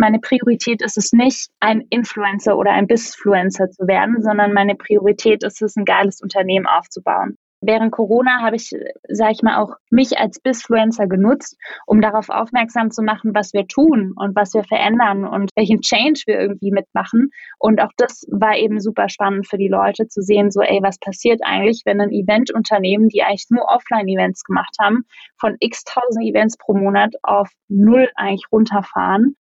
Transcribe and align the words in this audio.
meine 0.00 0.18
Priorität 0.18 0.80
ist 0.82 0.96
es 0.96 1.12
nicht, 1.12 1.50
ein 1.60 1.82
Influencer 1.90 2.56
oder 2.56 2.72
ein 2.72 2.86
Bissfluencer 2.86 3.70
zu 3.70 3.86
werden, 3.86 4.22
sondern 4.22 4.54
meine 4.54 4.74
Priorität 4.74 5.44
ist 5.44 5.60
es, 5.60 5.76
ein 5.76 5.84
geiles 5.84 6.22
Unternehmen 6.22 6.66
aufzubauen. 6.66 7.36
Während 7.62 7.92
Corona 7.92 8.40
habe 8.40 8.56
ich, 8.56 8.70
sage 9.08 9.32
ich 9.32 9.42
mal, 9.42 9.58
auch 9.58 9.74
mich 9.90 10.16
als 10.18 10.40
Bisfluencer 10.40 11.06
genutzt, 11.06 11.58
um 11.84 12.00
darauf 12.00 12.30
aufmerksam 12.30 12.90
zu 12.90 13.02
machen, 13.02 13.34
was 13.34 13.52
wir 13.52 13.66
tun 13.66 14.14
und 14.16 14.34
was 14.34 14.54
wir 14.54 14.64
verändern 14.64 15.26
und 15.26 15.50
welchen 15.54 15.82
Change 15.82 16.22
wir 16.24 16.40
irgendwie 16.40 16.70
mitmachen. 16.70 17.28
Und 17.58 17.82
auch 17.82 17.92
das 17.98 18.24
war 18.30 18.56
eben 18.56 18.80
super 18.80 19.10
spannend 19.10 19.46
für 19.46 19.58
die 19.58 19.68
Leute 19.68 20.08
zu 20.08 20.22
sehen, 20.22 20.50
so, 20.50 20.62
ey, 20.62 20.80
was 20.82 20.98
passiert 20.98 21.42
eigentlich, 21.44 21.82
wenn 21.84 22.00
ein 22.00 22.10
Eventunternehmen, 22.10 23.10
die 23.10 23.22
eigentlich 23.22 23.50
nur 23.50 23.66
Offline-Events 23.66 24.44
gemacht 24.44 24.76
haben, 24.80 25.04
von 25.38 25.56
x 25.60 25.84
tausend 25.84 26.24
Events 26.24 26.56
pro 26.56 26.72
Monat 26.72 27.12
auf 27.22 27.50
null 27.68 28.08
eigentlich 28.14 28.46
runterfahren. 28.50 29.36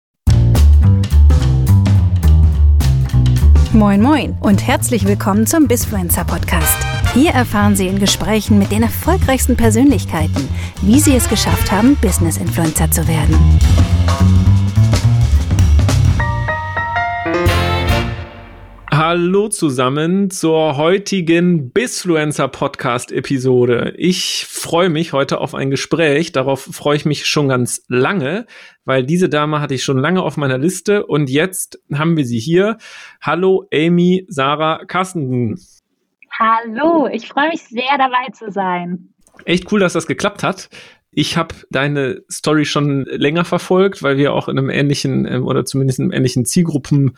Moin, 3.75 4.01
moin 4.01 4.35
und 4.41 4.67
herzlich 4.67 5.07
willkommen 5.07 5.47
zum 5.47 5.69
Bisfluencer 5.69 6.25
Podcast. 6.25 6.79
Hier 7.13 7.33
erfahren 7.33 7.77
Sie 7.77 7.87
in 7.87 7.99
Gesprächen 7.99 8.59
mit 8.59 8.73
den 8.73 8.83
erfolgreichsten 8.83 9.57
Persönlichkeiten, 9.57 10.49
wie 10.81 10.99
sie 11.01 11.15
es 11.15 11.29
geschafft 11.29 11.71
haben, 11.71 11.97
Business-Influencer 11.97 12.91
zu 12.91 13.07
werden. 13.07 13.37
Hallo 19.01 19.49
zusammen 19.49 20.29
zur 20.29 20.77
heutigen 20.77 21.71
Bisfluencer 21.71 22.49
Podcast 22.49 23.13
Episode. 23.13 23.95
Ich 23.97 24.45
freue 24.45 24.89
mich 24.89 25.13
heute 25.13 25.41
auf 25.41 25.55
ein 25.55 25.71
Gespräch. 25.71 26.33
Darauf 26.33 26.63
freue 26.63 26.97
ich 26.97 27.05
mich 27.05 27.25
schon 27.27 27.49
ganz 27.49 27.85
lange, 27.87 28.47
weil 28.85 29.05
diese 29.05 29.29
Dame 29.29 29.61
hatte 29.61 29.75
ich 29.75 29.85
schon 29.85 29.99
lange 29.99 30.21
auf 30.21 30.37
meiner 30.37 30.59
Liste 30.59 31.07
und 31.07 31.31
jetzt 31.31 31.81
haben 31.95 32.17
wir 32.17 32.25
sie 32.25 32.41
hier. 32.41 32.79
Hallo 33.23 33.69
Amy 33.73 34.27
Sarah 34.27 34.85
Carstenden. 34.85 35.61
Hallo, 36.37 37.07
ich 37.07 37.29
freue 37.29 37.51
mich 37.51 37.63
sehr 37.69 37.99
dabei 37.99 38.33
zu 38.33 38.51
sein. 38.51 39.11
Echt 39.45 39.71
cool, 39.71 39.79
dass 39.79 39.93
das 39.93 40.09
geklappt 40.09 40.43
hat. 40.43 40.71
Ich 41.11 41.37
habe 41.37 41.55
deine 41.71 42.23
Story 42.31 42.65
schon 42.65 43.05
länger 43.07 43.45
verfolgt, 43.45 44.03
weil 44.03 44.19
wir 44.19 44.35
auch 44.35 44.47
in 44.47 44.59
einem 44.59 44.69
ähnlichen 44.69 45.27
ähm, 45.27 45.47
oder 45.47 45.65
zumindest 45.65 45.99
in 45.99 46.05
einem 46.05 46.13
ähnlichen 46.13 46.45
Zielgruppen 46.45 47.17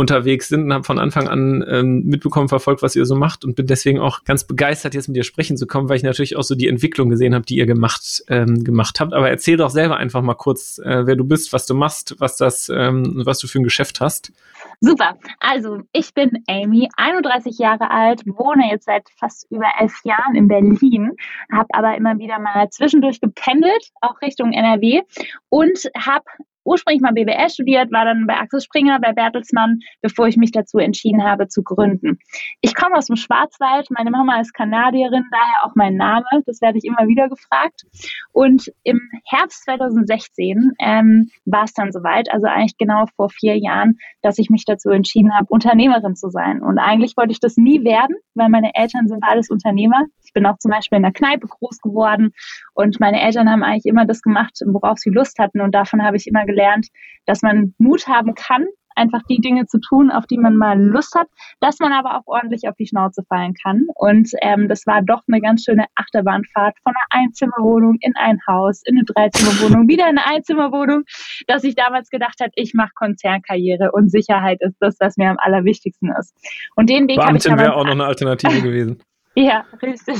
unterwegs 0.00 0.48
sind 0.48 0.64
und 0.64 0.72
habe 0.72 0.84
von 0.84 0.98
Anfang 0.98 1.28
an 1.28 1.64
ähm, 1.68 2.02
mitbekommen, 2.04 2.48
verfolgt, 2.48 2.82
was 2.82 2.96
ihr 2.96 3.04
so 3.06 3.14
macht 3.14 3.44
und 3.44 3.54
bin 3.54 3.66
deswegen 3.66 4.00
auch 4.00 4.24
ganz 4.24 4.44
begeistert, 4.44 4.94
jetzt 4.94 5.08
mit 5.08 5.16
dir 5.16 5.24
sprechen 5.24 5.56
zu 5.56 5.66
kommen, 5.66 5.88
weil 5.88 5.96
ich 5.96 6.02
natürlich 6.02 6.36
auch 6.36 6.42
so 6.42 6.54
die 6.54 6.68
Entwicklung 6.68 7.08
gesehen 7.08 7.34
habe, 7.34 7.44
die 7.44 7.56
ihr 7.56 7.66
gemacht, 7.66 8.24
ähm, 8.28 8.64
gemacht 8.64 9.00
habt. 9.00 9.12
Aber 9.12 9.30
erzähl 9.30 9.56
doch 9.56 9.70
selber 9.70 9.98
einfach 9.98 10.22
mal 10.22 10.34
kurz, 10.34 10.78
äh, 10.78 11.06
wer 11.06 11.16
du 11.16 11.24
bist, 11.24 11.52
was 11.52 11.66
du 11.66 11.74
machst, 11.74 12.16
was 12.18 12.36
das, 12.36 12.68
ähm, 12.68 13.22
was 13.24 13.38
du 13.38 13.46
für 13.46 13.60
ein 13.60 13.64
Geschäft 13.64 14.00
hast. 14.00 14.32
Super. 14.80 15.18
Also, 15.38 15.82
ich 15.92 16.14
bin 16.14 16.30
Amy, 16.48 16.88
31 16.96 17.58
Jahre 17.58 17.90
alt, 17.90 18.22
wohne 18.26 18.70
jetzt 18.70 18.86
seit 18.86 19.08
fast 19.18 19.46
über 19.50 19.66
elf 19.78 19.94
Jahren 20.04 20.34
in 20.34 20.48
Berlin, 20.48 21.12
habe 21.52 21.68
aber 21.72 21.96
immer 21.96 22.18
wieder 22.18 22.38
mal 22.38 22.68
zwischendurch 22.70 23.20
gependelt, 23.20 23.90
auch 24.00 24.20
Richtung 24.22 24.52
NRW 24.52 25.02
und 25.48 25.90
habe 25.96 26.24
ursprünglich 26.64 27.02
mal 27.02 27.12
BWL 27.12 27.50
studiert, 27.50 27.92
war 27.92 28.04
dann 28.04 28.26
bei 28.26 28.36
Axel 28.36 28.60
Springer, 28.60 28.98
bei 29.00 29.12
Bertelsmann, 29.12 29.80
bevor 30.02 30.28
ich 30.28 30.36
mich 30.36 30.52
dazu 30.52 30.78
entschieden 30.78 31.24
habe 31.24 31.48
zu 31.48 31.62
gründen. 31.62 32.18
Ich 32.60 32.74
komme 32.74 32.96
aus 32.96 33.06
dem 33.06 33.16
Schwarzwald, 33.16 33.88
meine 33.90 34.10
Mama 34.10 34.40
ist 34.40 34.54
Kanadierin, 34.54 35.24
daher 35.30 35.64
auch 35.64 35.74
mein 35.74 35.96
Name, 35.96 36.26
das 36.46 36.60
werde 36.60 36.78
ich 36.78 36.84
immer 36.84 37.08
wieder 37.08 37.28
gefragt. 37.28 37.84
Und 38.32 38.70
im 38.84 39.00
Herbst 39.24 39.64
2016 39.64 40.72
ähm, 40.80 41.30
war 41.44 41.64
es 41.64 41.72
dann 41.72 41.92
soweit, 41.92 42.30
also 42.30 42.46
eigentlich 42.46 42.78
genau 42.78 43.06
vor 43.16 43.30
vier 43.30 43.58
Jahren, 43.58 43.98
dass 44.22 44.38
ich 44.38 44.50
mich 44.50 44.64
dazu 44.64 44.90
entschieden 44.90 45.34
habe, 45.36 45.46
Unternehmerin 45.48 46.16
zu 46.16 46.30
sein. 46.30 46.62
Und 46.62 46.78
eigentlich 46.78 47.16
wollte 47.16 47.32
ich 47.32 47.40
das 47.40 47.56
nie 47.56 47.84
werden, 47.84 48.16
weil 48.34 48.48
meine 48.48 48.74
Eltern 48.74 49.08
sind 49.08 49.22
alles 49.22 49.50
Unternehmer. 49.50 50.06
Ich 50.24 50.32
bin 50.32 50.46
auch 50.46 50.58
zum 50.58 50.70
Beispiel 50.70 50.96
in 50.96 51.02
der 51.02 51.12
Kneipe 51.12 51.48
groß 51.48 51.80
geworden 51.80 52.32
und 52.74 53.00
meine 53.00 53.20
Eltern 53.20 53.50
haben 53.50 53.62
eigentlich 53.62 53.86
immer 53.86 54.06
das 54.06 54.22
gemacht, 54.22 54.60
worauf 54.66 54.98
sie 54.98 55.10
Lust 55.10 55.38
hatten. 55.38 55.60
Und 55.60 55.74
davon 55.74 56.02
habe 56.02 56.16
ich 56.16 56.26
immer 56.26 56.46
gelernt, 56.50 56.88
dass 57.26 57.42
man 57.42 57.74
Mut 57.78 58.06
haben 58.06 58.34
kann, 58.34 58.66
einfach 58.96 59.22
die 59.28 59.40
Dinge 59.40 59.66
zu 59.66 59.78
tun, 59.80 60.10
auf 60.10 60.26
die 60.26 60.38
man 60.38 60.56
mal 60.56 60.80
Lust 60.80 61.14
hat, 61.14 61.28
dass 61.60 61.78
man 61.78 61.92
aber 61.92 62.16
auch 62.16 62.26
ordentlich 62.26 62.68
auf 62.68 62.76
die 62.76 62.86
Schnauze 62.86 63.22
fallen 63.28 63.54
kann. 63.54 63.86
Und 63.94 64.30
ähm, 64.42 64.68
das 64.68 64.86
war 64.86 65.02
doch 65.02 65.22
eine 65.28 65.40
ganz 65.40 65.64
schöne 65.64 65.86
Achterbahnfahrt 65.94 66.76
von 66.82 66.92
einer 66.92 67.24
Einzimmerwohnung 67.24 67.96
in 68.00 68.14
ein 68.16 68.38
Haus, 68.46 68.82
in 68.84 68.96
eine 68.96 69.04
Dreizimmerwohnung, 69.04 69.88
wieder 69.88 70.08
in 70.08 70.18
eine 70.18 70.26
Einzimmerwohnung, 70.26 71.04
dass 71.46 71.64
ich 71.64 71.74
damals 71.74 72.10
gedacht 72.10 72.40
habe, 72.40 72.50
ich 72.54 72.74
mache 72.74 72.92
Konzernkarriere 72.94 73.90
und 73.92 74.10
Sicherheit 74.10 74.58
ist 74.60 74.76
das, 74.80 74.96
was 75.00 75.16
mir 75.16 75.30
am 75.30 75.38
allerwichtigsten 75.38 76.12
ist. 76.18 76.34
Und 76.76 76.90
den 76.90 77.08
Weg 77.08 77.18
habe 77.18 77.36
ich 77.36 77.44
wäre 77.44 77.74
auch 77.74 77.84
noch 77.84 77.92
eine 77.92 78.04
Alternative 78.04 78.62
gewesen. 78.62 79.02
Ja, 79.36 79.64
richtig. 79.80 80.16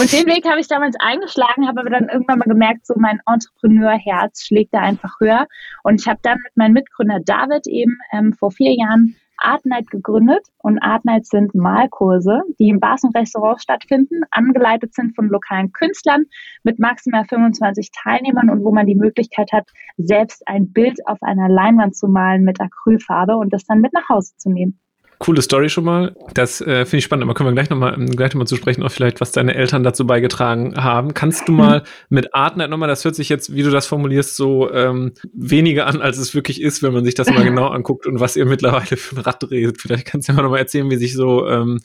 Und 0.00 0.10
den 0.10 0.26
Weg 0.26 0.48
habe 0.48 0.58
ich 0.58 0.68
damals 0.68 0.96
eingeschlagen, 0.98 1.68
habe 1.68 1.80
aber 1.80 1.90
dann 1.90 2.08
irgendwann 2.08 2.38
mal 2.38 2.46
gemerkt, 2.46 2.86
so 2.86 2.94
mein 2.96 3.20
Entrepreneurherz 3.26 4.44
schlägt 4.46 4.72
da 4.72 4.80
einfach 4.80 5.20
höher. 5.20 5.46
Und 5.82 6.00
ich 6.00 6.08
habe 6.08 6.18
dann 6.22 6.38
mit 6.42 6.56
meinem 6.56 6.72
Mitgründer 6.72 7.20
David 7.20 7.66
eben 7.66 7.98
ähm, 8.12 8.32
vor 8.32 8.50
vier 8.50 8.74
Jahren 8.74 9.16
Art 9.36 9.66
Night 9.66 9.90
gegründet. 9.90 10.46
Und 10.58 10.78
Art 10.78 11.04
Night 11.04 11.26
sind 11.26 11.54
Malkurse, 11.54 12.40
die 12.58 12.70
in 12.70 12.80
Bars 12.80 13.04
und 13.04 13.14
Restaurants 13.14 13.62
stattfinden, 13.62 14.22
angeleitet 14.30 14.94
sind 14.94 15.14
von 15.14 15.28
lokalen 15.28 15.72
Künstlern 15.72 16.24
mit 16.62 16.78
maximal 16.78 17.26
25 17.26 17.90
Teilnehmern 17.92 18.48
und 18.48 18.64
wo 18.64 18.72
man 18.72 18.86
die 18.86 18.96
Möglichkeit 18.96 19.52
hat, 19.52 19.68
selbst 19.98 20.42
ein 20.48 20.72
Bild 20.72 20.98
auf 21.06 21.18
einer 21.22 21.50
Leinwand 21.50 21.96
zu 21.96 22.08
malen 22.08 22.44
mit 22.44 22.60
Acrylfarbe 22.60 23.36
und 23.36 23.52
das 23.52 23.64
dann 23.64 23.82
mit 23.82 23.92
nach 23.92 24.08
Hause 24.08 24.32
zu 24.38 24.48
nehmen 24.50 24.80
coole 25.18 25.42
Story 25.42 25.68
schon 25.68 25.84
mal. 25.84 26.14
Das 26.34 26.60
äh, 26.60 26.84
finde 26.84 26.98
ich 26.98 27.04
spannend, 27.04 27.24
aber 27.24 27.34
können 27.34 27.48
wir 27.48 27.54
gleich 27.54 27.70
nochmal 27.70 27.96
gleich 28.06 28.32
noch 28.32 28.38
mal 28.38 28.46
zu 28.46 28.56
sprechen, 28.56 28.82
auch 28.82 28.90
vielleicht, 28.90 29.20
was 29.20 29.32
deine 29.32 29.54
Eltern 29.54 29.82
dazu 29.82 30.06
beigetragen 30.06 30.76
haben. 30.76 31.14
Kannst 31.14 31.48
du 31.48 31.52
mal 31.52 31.82
mit 32.08 32.34
Artnet 32.34 32.70
nochmal, 32.70 32.88
das 32.88 33.04
hört 33.04 33.16
sich 33.16 33.28
jetzt, 33.28 33.54
wie 33.54 33.62
du 33.62 33.70
das 33.70 33.86
formulierst, 33.86 34.36
so 34.36 34.72
ähm, 34.72 35.12
weniger 35.32 35.86
an, 35.86 36.00
als 36.00 36.18
es 36.18 36.34
wirklich 36.34 36.60
ist, 36.62 36.82
wenn 36.82 36.92
man 36.92 37.04
sich 37.04 37.14
das 37.14 37.30
mal 37.30 37.44
genau 37.44 37.68
anguckt 37.68 38.06
und 38.06 38.20
was 38.20 38.36
ihr 38.36 38.46
mittlerweile 38.46 38.96
für 38.96 39.16
ein 39.16 39.22
Rad 39.22 39.42
dreht. 39.42 39.80
Vielleicht 39.80 40.06
kannst 40.06 40.28
du 40.28 40.32
mal 40.34 40.42
nochmal 40.42 40.60
erzählen, 40.60 40.90
wie 40.90 40.96
sich 40.96 41.14
so, 41.14 41.48
ähm, 41.48 41.80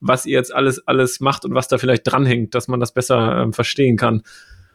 was 0.00 0.26
ihr 0.26 0.34
jetzt 0.34 0.54
alles, 0.54 0.86
alles 0.86 1.20
macht 1.20 1.44
und 1.44 1.54
was 1.54 1.68
da 1.68 1.78
vielleicht 1.78 2.06
dranhängt, 2.06 2.54
dass 2.54 2.68
man 2.68 2.80
das 2.80 2.92
besser 2.92 3.42
ähm, 3.42 3.52
verstehen 3.52 3.96
kann. 3.96 4.22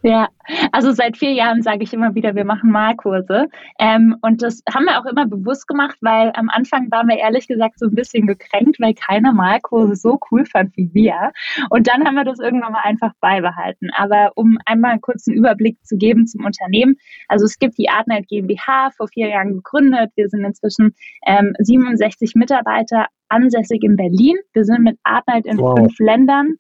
Ja, 0.02 0.30
also 0.72 0.94
seit 0.94 1.18
vier 1.18 1.34
Jahren 1.34 1.62
sage 1.62 1.84
ich 1.84 1.94
immer 1.94 2.16
wieder, 2.16 2.34
wir 2.34 2.46
machen 2.46 2.72
Malkurse. 2.72 3.48
Ähm, 3.80 4.16
und 4.22 4.42
das 4.42 4.64
haben 4.74 4.86
wir 4.86 4.98
auch 4.98 5.06
immer 5.06 5.26
bewusst 5.26 5.68
gemacht, 5.68 5.98
weil 6.02 6.32
am 6.36 6.50
Anfang 6.50 6.90
waren 6.90 7.10
wir 7.10 7.18
ehrlich 7.18 7.48
gesagt 7.48 7.80
so 7.80 7.88
ein 7.88 7.96
bisschen 7.96 8.26
gekränkt, 8.26 8.80
weil 8.80 8.94
keiner 8.94 9.34
Malkurse 9.34 9.96
so 9.96 10.18
cool 10.32 10.46
fand 10.46 10.76
wie 10.78 10.90
wir. 10.94 11.32
Und 11.70 11.88
dann 11.88 12.06
haben 12.06 12.16
wir 12.16 12.24
das 12.24 12.40
irgendwann 12.40 12.72
mal 12.72 12.82
einfach 12.84 13.12
beibehalten. 13.20 13.90
Aber 13.94 14.32
um 14.36 14.58
einmal 14.66 14.92
einen 14.92 15.02
kurzen 15.02 15.34
Überblick 15.34 15.78
zu 15.84 15.98
geben 15.98 16.28
zum 16.28 16.46
Unternehmen. 16.46 16.96
Also 17.28 17.46
es 17.46 17.60
gibt 17.60 17.78
die 17.78 17.90
Artnight 17.90 18.28
GmbH, 18.30 18.92
vor 18.96 19.10
vier 19.10 19.28
Jahren 19.28 19.56
gegründet. 19.56 20.12
Wir 20.16 20.30
sind 20.30 20.46
inzwischen 20.46 20.96
ähm, 21.26 21.54
67 21.60 22.36
Mitarbeiter, 22.36 23.08
ansässig 23.30 23.84
in 23.84 23.96
Berlin. 23.96 24.38
Wir 24.54 24.66
sind 24.66 24.84
mit 24.84 24.98
Artnight 25.04 25.46
in 25.46 25.58
wow. 25.58 25.78
fünf 25.78 25.98
Ländern 26.00 26.56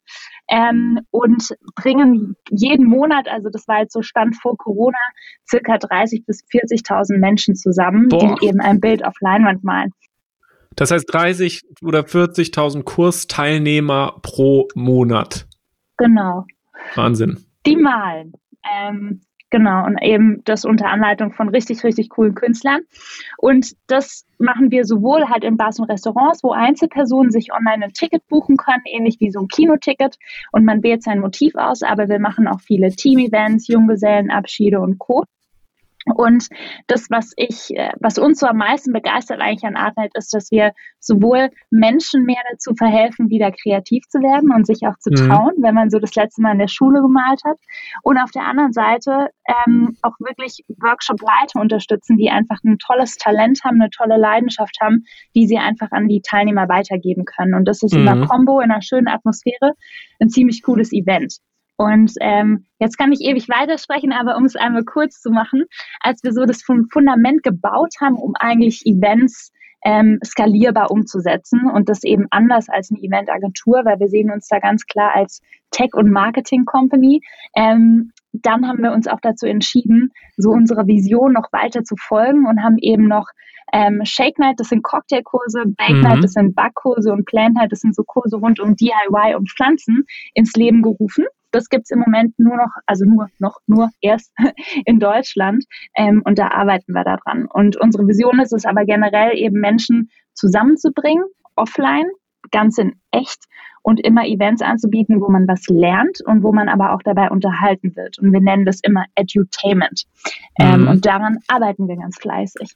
ähm, 0.49 0.99
und 1.11 1.49
bringen 1.75 2.35
jeden 2.49 2.85
Monat, 2.85 3.27
also 3.27 3.49
das 3.49 3.67
war 3.67 3.81
jetzt 3.81 3.93
so 3.93 4.01
Stand 4.01 4.35
vor 4.35 4.57
Corona, 4.57 4.97
circa 5.49 5.75
30.000 5.75 6.25
bis 6.25 6.43
40.000 6.51 7.17
Menschen 7.17 7.55
zusammen, 7.55 8.07
Boah. 8.07 8.35
die 8.41 8.47
eben 8.47 8.59
ein 8.59 8.79
Bild 8.79 9.05
auf 9.05 9.15
Leinwand 9.19 9.63
malen. 9.63 9.91
Das 10.75 10.91
heißt 10.91 11.11
30 11.11 11.63
oder 11.83 12.01
40.000 12.01 12.83
Kursteilnehmer 12.83 14.19
pro 14.21 14.67
Monat. 14.75 15.47
Genau. 15.97 16.45
Wahnsinn. 16.95 17.43
Die 17.65 17.75
malen. 17.75 18.33
Ähm, 18.63 19.21
Genau, 19.51 19.83
und 19.85 19.97
eben 20.03 20.43
das 20.45 20.63
unter 20.63 20.89
Anleitung 20.89 21.33
von 21.33 21.49
richtig, 21.49 21.83
richtig 21.83 22.09
coolen 22.09 22.35
Künstlern. 22.35 22.81
Und 23.37 23.75
das 23.87 24.25
machen 24.37 24.69
wir 24.69 24.85
sowohl 24.85 25.27
halt 25.27 25.43
in 25.43 25.57
Bars 25.57 25.79
und 25.79 25.89
Restaurants, 25.89 26.43
wo 26.43 26.51
Einzelpersonen 26.51 27.31
sich 27.31 27.51
online 27.51 27.85
ein 27.85 27.93
Ticket 27.93 28.27
buchen 28.27 28.57
können, 28.57 28.83
ähnlich 28.85 29.19
wie 29.19 29.31
so 29.31 29.39
ein 29.39 29.47
Kinoticket. 29.47 30.17
Und 30.51 30.65
man 30.65 30.83
wählt 30.83 31.01
sein 31.01 31.19
Motiv 31.19 31.55
aus, 31.55 31.81
aber 31.81 32.09
wir 32.09 32.19
machen 32.19 32.47
auch 32.47 32.61
viele 32.61 32.89
Team-Events, 32.91 33.67
Junggesellenabschiede 33.67 34.79
und 34.79 34.99
Co. 34.99 35.23
Und 36.05 36.47
das, 36.87 37.07
was 37.09 37.33
ich, 37.35 37.75
äh, 37.75 37.91
was 37.99 38.17
uns 38.17 38.39
so 38.39 38.47
am 38.47 38.57
meisten 38.57 38.93
begeistert 38.93 39.41
eigentlich 39.41 39.65
an 39.65 39.75
Artnet, 39.75 40.11
ist, 40.15 40.33
dass 40.33 40.49
wir 40.49 40.71
sowohl 40.99 41.49
Menschen 41.69 42.23
mehr 42.23 42.41
dazu 42.51 42.73
verhelfen, 42.73 43.29
wieder 43.29 43.51
kreativ 43.51 44.03
zu 44.07 44.19
werden 44.19 44.51
und 44.53 44.65
sich 44.65 44.87
auch 44.87 44.97
zu 44.99 45.11
mhm. 45.11 45.27
trauen, 45.27 45.53
wenn 45.57 45.75
man 45.75 45.89
so 45.89 45.99
das 45.99 46.15
letzte 46.15 46.41
Mal 46.41 46.53
in 46.53 46.59
der 46.59 46.67
Schule 46.67 47.01
gemalt 47.01 47.41
hat. 47.45 47.57
Und 48.03 48.17
auf 48.17 48.31
der 48.31 48.43
anderen 48.43 48.71
Seite 48.71 49.29
ähm, 49.47 49.97
auch 50.01 50.15
wirklich 50.19 50.63
Workshop-Leiter 50.81 51.59
unterstützen, 51.59 52.17
die 52.17 52.29
einfach 52.29 52.57
ein 52.63 52.77
tolles 52.77 53.17
Talent 53.17 53.59
haben, 53.63 53.81
eine 53.81 53.89
tolle 53.89 54.17
Leidenschaft 54.17 54.77
haben, 54.81 55.03
die 55.35 55.47
sie 55.47 55.57
einfach 55.57 55.91
an 55.91 56.07
die 56.07 56.21
Teilnehmer 56.21 56.69
weitergeben 56.69 57.25
können. 57.25 57.53
Und 57.53 57.65
das 57.65 57.83
ist 57.83 57.93
mhm. 57.93 57.99
in 57.99 58.05
der 58.05 58.27
Combo, 58.27 58.61
in 58.61 58.71
einer 58.71 58.81
schönen 58.81 59.07
Atmosphäre, 59.07 59.73
ein 60.19 60.29
ziemlich 60.29 60.63
cooles 60.63 60.93
Event. 60.93 61.39
Und 61.79 62.11
ähm, 62.19 62.65
jetzt 62.79 62.97
kann 62.97 63.13
ich 63.13 63.21
ewig 63.21 63.47
weitersprechen, 63.47 64.11
aber 64.11 64.35
um 64.35 64.43
es 64.43 64.57
einmal 64.57 64.83
kurz 64.83 65.21
zu 65.21 65.31
machen, 65.31 65.63
als 66.01 66.21
wir 66.25 66.33
so 66.33 66.43
das 66.43 66.61
Fundament 66.61 67.41
gebaut 67.41 67.93
haben, 68.01 68.15
um 68.15 68.33
eigentlich 68.37 68.85
Events 68.85 69.53
ähm, 69.85 70.19
skalierbar 70.21 70.91
umzusetzen 70.91 71.71
und 71.73 71.87
das 71.87 72.03
eben 72.03 72.27
anders 72.31 72.67
als 72.67 72.91
eine 72.91 72.99
Eventagentur, 72.99 73.85
weil 73.85 73.97
wir 74.01 74.09
sehen 74.09 74.29
uns 74.29 74.49
da 74.49 74.59
ganz 74.59 74.87
klar 74.87 75.15
als 75.15 75.41
Tech- 75.71 75.93
und 75.93 76.11
Marketing-Company. 76.11 77.21
Ähm, 77.55 78.11
dann 78.33 78.67
haben 78.67 78.83
wir 78.83 78.91
uns 78.91 79.07
auch 79.07 79.21
dazu 79.21 79.45
entschieden, 79.45 80.11
so 80.35 80.49
unserer 80.49 80.85
Vision 80.85 81.31
noch 81.31 81.53
weiter 81.53 81.85
zu 81.85 81.95
folgen 81.95 82.45
und 82.45 82.61
haben 82.61 82.77
eben 82.79 83.07
noch 83.07 83.29
ähm, 83.71 84.01
Shake 84.03 84.37
Night, 84.37 84.59
das 84.59 84.67
sind 84.67 84.83
Cocktailkurse, 84.83 85.63
Bake 85.77 85.93
mhm. 85.93 86.01
Night, 86.01 86.23
das 86.25 86.33
sind 86.33 86.55
Backkurse 86.55 87.13
und 87.13 87.25
Plant 87.25 87.55
Night, 87.55 87.71
das 87.71 87.79
sind 87.79 87.95
so 87.95 88.03
Kurse 88.03 88.35
rund 88.35 88.59
um 88.59 88.75
DIY 88.75 89.35
und 89.37 89.49
Pflanzen 89.49 90.05
ins 90.33 90.51
Leben 90.57 90.81
gerufen. 90.81 91.25
Das 91.51 91.69
gibt's 91.69 91.91
im 91.91 91.99
Moment 91.99 92.37
nur 92.37 92.57
noch, 92.57 92.71
also 92.85 93.05
nur 93.05 93.27
noch, 93.39 93.59
nur 93.67 93.89
erst 94.01 94.33
in 94.85 94.99
Deutschland. 94.99 95.65
Ähm, 95.95 96.21
und 96.25 96.39
da 96.39 96.49
arbeiten 96.49 96.93
wir 96.93 97.03
daran. 97.03 97.47
Und 97.51 97.77
unsere 97.77 98.07
Vision 98.07 98.39
ist 98.39 98.53
es 98.53 98.65
aber 98.65 98.85
generell 98.85 99.37
eben 99.37 99.59
Menschen 99.59 100.09
zusammenzubringen, 100.33 101.25
offline, 101.55 102.05
ganz 102.51 102.77
in 102.77 102.95
echt 103.11 103.45
und 103.81 103.99
immer 103.99 104.25
Events 104.25 104.61
anzubieten, 104.61 105.21
wo 105.21 105.29
man 105.29 105.47
was 105.47 105.65
lernt 105.67 106.19
und 106.25 106.43
wo 106.43 106.51
man 106.51 106.69
aber 106.69 106.93
auch 106.93 107.01
dabei 107.03 107.29
unterhalten 107.29 107.95
wird. 107.95 108.19
Und 108.19 108.33
wir 108.33 108.41
nennen 108.41 108.65
das 108.65 108.79
immer 108.81 109.05
Edutainment. 109.15 110.03
Ähm, 110.59 110.81
mhm. 110.81 110.87
Und 110.89 111.05
daran 111.05 111.37
arbeiten 111.47 111.87
wir 111.87 111.95
ganz 111.95 112.17
fleißig. 112.19 112.73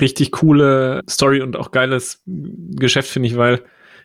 Richtig 0.00 0.32
coole 0.32 1.02
Story 1.08 1.42
und 1.42 1.56
auch 1.56 1.70
geiles 1.70 2.22
Geschäft, 2.26 3.10
finde 3.10 3.28
ich, 3.28 3.36
weil 3.36 3.62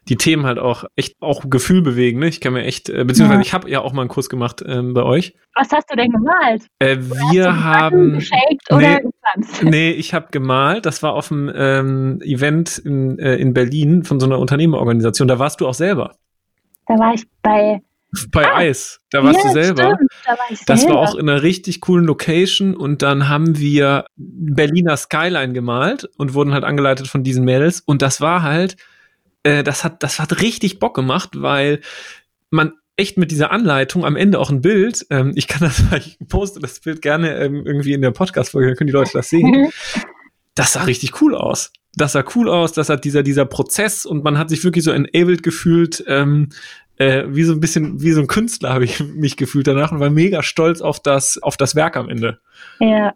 die 0.07 0.15
Themen 0.15 0.45
halt 0.45 0.59
auch 0.59 0.85
echt 0.95 1.15
auch 1.21 1.49
Gefühl 1.49 1.81
bewegen. 1.81 2.19
Ne? 2.19 2.27
Ich 2.27 2.41
kann 2.41 2.53
mir 2.53 2.63
echt, 2.63 2.89
äh, 2.89 3.03
beziehungsweise 3.03 3.41
ja. 3.41 3.45
ich 3.45 3.53
habe 3.53 3.69
ja 3.69 3.81
auch 3.81 3.94
mal 3.94 4.01
einen 4.01 4.09
Kurs 4.09 4.29
gemacht 4.29 4.63
ähm, 4.65 4.94
bei 4.94 5.03
euch. 5.03 5.33
Was 5.55 5.71
hast 5.71 5.89
du 5.89 5.95
denn 5.95 6.11
gemalt? 6.11 6.63
Äh, 6.79 6.97
wir 7.31 7.63
haben 7.63 8.17
nee, 8.71 8.99
nee, 9.61 9.91
ich 9.91 10.13
habe 10.13 10.27
gemalt. 10.31 10.85
Das 10.85 11.03
war 11.03 11.13
auf 11.13 11.31
einem 11.31 11.51
ähm, 11.55 12.19
Event 12.21 12.77
in, 12.77 13.19
äh, 13.19 13.35
in 13.35 13.53
Berlin 13.53 14.03
von 14.03 14.19
so 14.19 14.25
einer 14.25 14.39
Unternehmerorganisation. 14.39 15.27
Da 15.27 15.39
warst 15.39 15.61
du 15.61 15.67
auch 15.67 15.73
selber. 15.73 16.15
Da 16.88 16.95
war 16.95 17.13
ich 17.13 17.23
bei 17.41 17.81
bei 18.31 18.45
ah, 18.45 18.57
Eis. 18.57 19.01
Da 19.11 19.23
warst 19.23 19.43
ja, 19.43 19.47
du 19.47 19.53
selber. 19.53 19.83
Stimmt, 19.95 20.11
da 20.25 20.31
war 20.31 20.45
ich 20.50 20.65
das 20.65 20.81
selber. 20.81 20.95
war 20.95 21.01
auch 21.01 21.15
in 21.15 21.29
einer 21.29 21.41
richtig 21.41 21.81
coolen 21.81 22.05
Location 22.05 22.75
und 22.75 23.01
dann 23.01 23.27
haben 23.27 23.57
wir 23.57 24.05
Berliner 24.15 24.97
Skyline 24.97 25.53
gemalt 25.53 26.09
und 26.17 26.33
wurden 26.33 26.53
halt 26.53 26.63
angeleitet 26.63 27.07
von 27.07 27.23
diesen 27.23 27.43
Mädels 27.43 27.81
und 27.81 28.01
das 28.01 28.21
war 28.21 28.43
halt 28.43 28.77
äh, 29.47 29.63
das 29.63 29.83
hat, 29.83 30.03
das 30.03 30.19
hat 30.19 30.41
richtig 30.41 30.79
Bock 30.79 30.94
gemacht, 30.94 31.29
weil 31.35 31.79
man 32.49 32.73
echt 32.97 33.17
mit 33.17 33.31
dieser 33.31 33.51
Anleitung 33.51 34.03
am 34.03 34.17
Ende 34.17 34.39
auch 34.39 34.49
ein 34.49 34.61
Bild, 34.61 35.05
ähm, 35.09 35.31
ich 35.35 35.47
kann 35.47 35.61
das, 35.61 35.81
ich 36.05 36.17
poste 36.27 36.59
das 36.59 36.81
Bild 36.81 37.01
gerne 37.01 37.35
ähm, 37.38 37.65
irgendwie 37.65 37.94
in 37.94 38.01
der 38.01 38.11
Podcast-Folge, 38.11 38.67
dann 38.67 38.75
können 38.77 38.88
die 38.88 38.94
Leute 38.94 39.11
das 39.13 39.29
sehen. 39.29 39.69
Das 40.55 40.73
sah 40.73 40.83
richtig 40.83 41.21
cool 41.21 41.35
aus. 41.35 41.71
Das 41.95 42.11
sah 42.11 42.25
cool 42.35 42.49
aus, 42.49 42.73
das 42.73 42.89
hat 42.89 43.05
dieser, 43.05 43.23
dieser 43.23 43.45
Prozess 43.45 44.05
und 44.05 44.23
man 44.23 44.38
hat 44.38 44.49
sich 44.49 44.63
wirklich 44.63 44.83
so 44.83 44.91
enabled 44.91 45.44
gefühlt, 45.44 46.03
ähm, 46.07 46.50
äh, 46.97 47.23
wie 47.27 47.43
so 47.43 47.53
ein 47.53 47.59
bisschen, 47.59 48.01
wie 48.01 48.11
so 48.11 48.21
ein 48.21 48.27
Künstler 48.27 48.73
habe 48.73 48.83
ich 48.83 49.00
mich 49.15 49.38
gefühlt 49.38 49.67
danach 49.67 49.91
und 49.91 50.00
war 50.00 50.09
mega 50.09 50.43
stolz 50.43 50.81
auf 50.81 51.00
das, 51.00 51.41
auf 51.41 51.55
das 51.55 51.75
Werk 51.75 51.95
am 51.95 52.09
Ende. 52.09 52.39
Ja, 52.79 53.13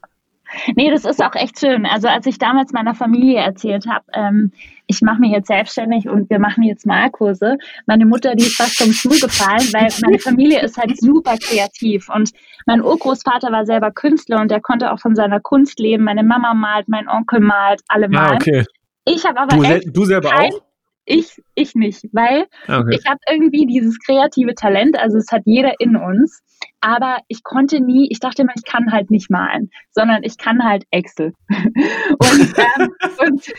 Nee, 0.75 0.91
das 0.91 1.05
ist 1.05 1.23
auch 1.23 1.35
echt 1.35 1.59
schön. 1.59 1.85
Also 1.85 2.07
als 2.07 2.25
ich 2.25 2.37
damals 2.37 2.73
meiner 2.73 2.95
Familie 2.95 3.39
erzählt 3.39 3.85
habe, 3.87 4.05
ähm, 4.13 4.51
ich 4.87 5.01
mache 5.01 5.19
mich 5.21 5.31
jetzt 5.31 5.47
selbstständig 5.47 6.09
und 6.09 6.29
wir 6.29 6.39
machen 6.39 6.63
jetzt 6.63 6.85
Malkurse, 6.85 7.57
meine 7.85 8.05
Mutter, 8.05 8.35
die 8.35 8.43
ist 8.43 8.57
fast 8.57 8.77
vom 8.77 8.91
Stuhl 8.91 9.19
gefallen, 9.19 9.67
weil 9.71 9.87
meine 10.01 10.19
Familie 10.19 10.61
ist 10.61 10.77
halt 10.77 10.99
super 10.99 11.37
kreativ 11.37 12.09
und 12.09 12.31
mein 12.65 12.81
Urgroßvater 12.81 13.51
war 13.51 13.65
selber 13.65 13.91
Künstler 13.91 14.41
und 14.41 14.51
der 14.51 14.61
konnte 14.61 14.91
auch 14.91 14.99
von 14.99 15.15
seiner 15.15 15.39
Kunst 15.39 15.79
leben. 15.79 16.03
Meine 16.03 16.23
Mama 16.23 16.53
malt, 16.53 16.87
mein 16.89 17.07
Onkel 17.07 17.39
malt, 17.39 17.81
alle 17.87 18.07
ah, 18.07 18.09
malen. 18.09 18.31
Ah, 18.31 18.35
okay. 18.35 18.65
Ich 19.05 19.25
habe 19.25 19.39
aber 19.39 19.55
du, 19.55 19.63
echt 19.63 19.95
du 19.95 20.05
selber 20.05 20.29
kein, 20.29 20.51
auch? 20.51 20.61
Ich, 21.05 21.41
ich 21.55 21.73
nicht, 21.73 22.05
weil 22.11 22.45
ah, 22.67 22.79
okay. 22.79 22.97
ich 22.99 23.09
habe 23.09 23.19
irgendwie 23.29 23.65
dieses 23.65 23.97
kreative 23.99 24.53
Talent, 24.53 24.97
also 24.99 25.17
es 25.17 25.31
hat 25.31 25.41
jeder 25.45 25.73
in 25.79 25.95
uns 25.95 26.41
aber 26.81 27.19
ich 27.27 27.43
konnte 27.43 27.79
nie, 27.79 28.07
ich 28.09 28.19
dachte 28.19 28.41
immer, 28.41 28.53
ich 28.55 28.65
kann 28.65 28.91
halt 28.91 29.11
nicht 29.11 29.29
malen, 29.29 29.69
sondern 29.91 30.23
ich 30.23 30.37
kann 30.37 30.63
halt 30.63 30.83
Excel. 30.89 31.33
und, 31.49 32.53
ähm, 32.57 32.89
und, 33.19 33.53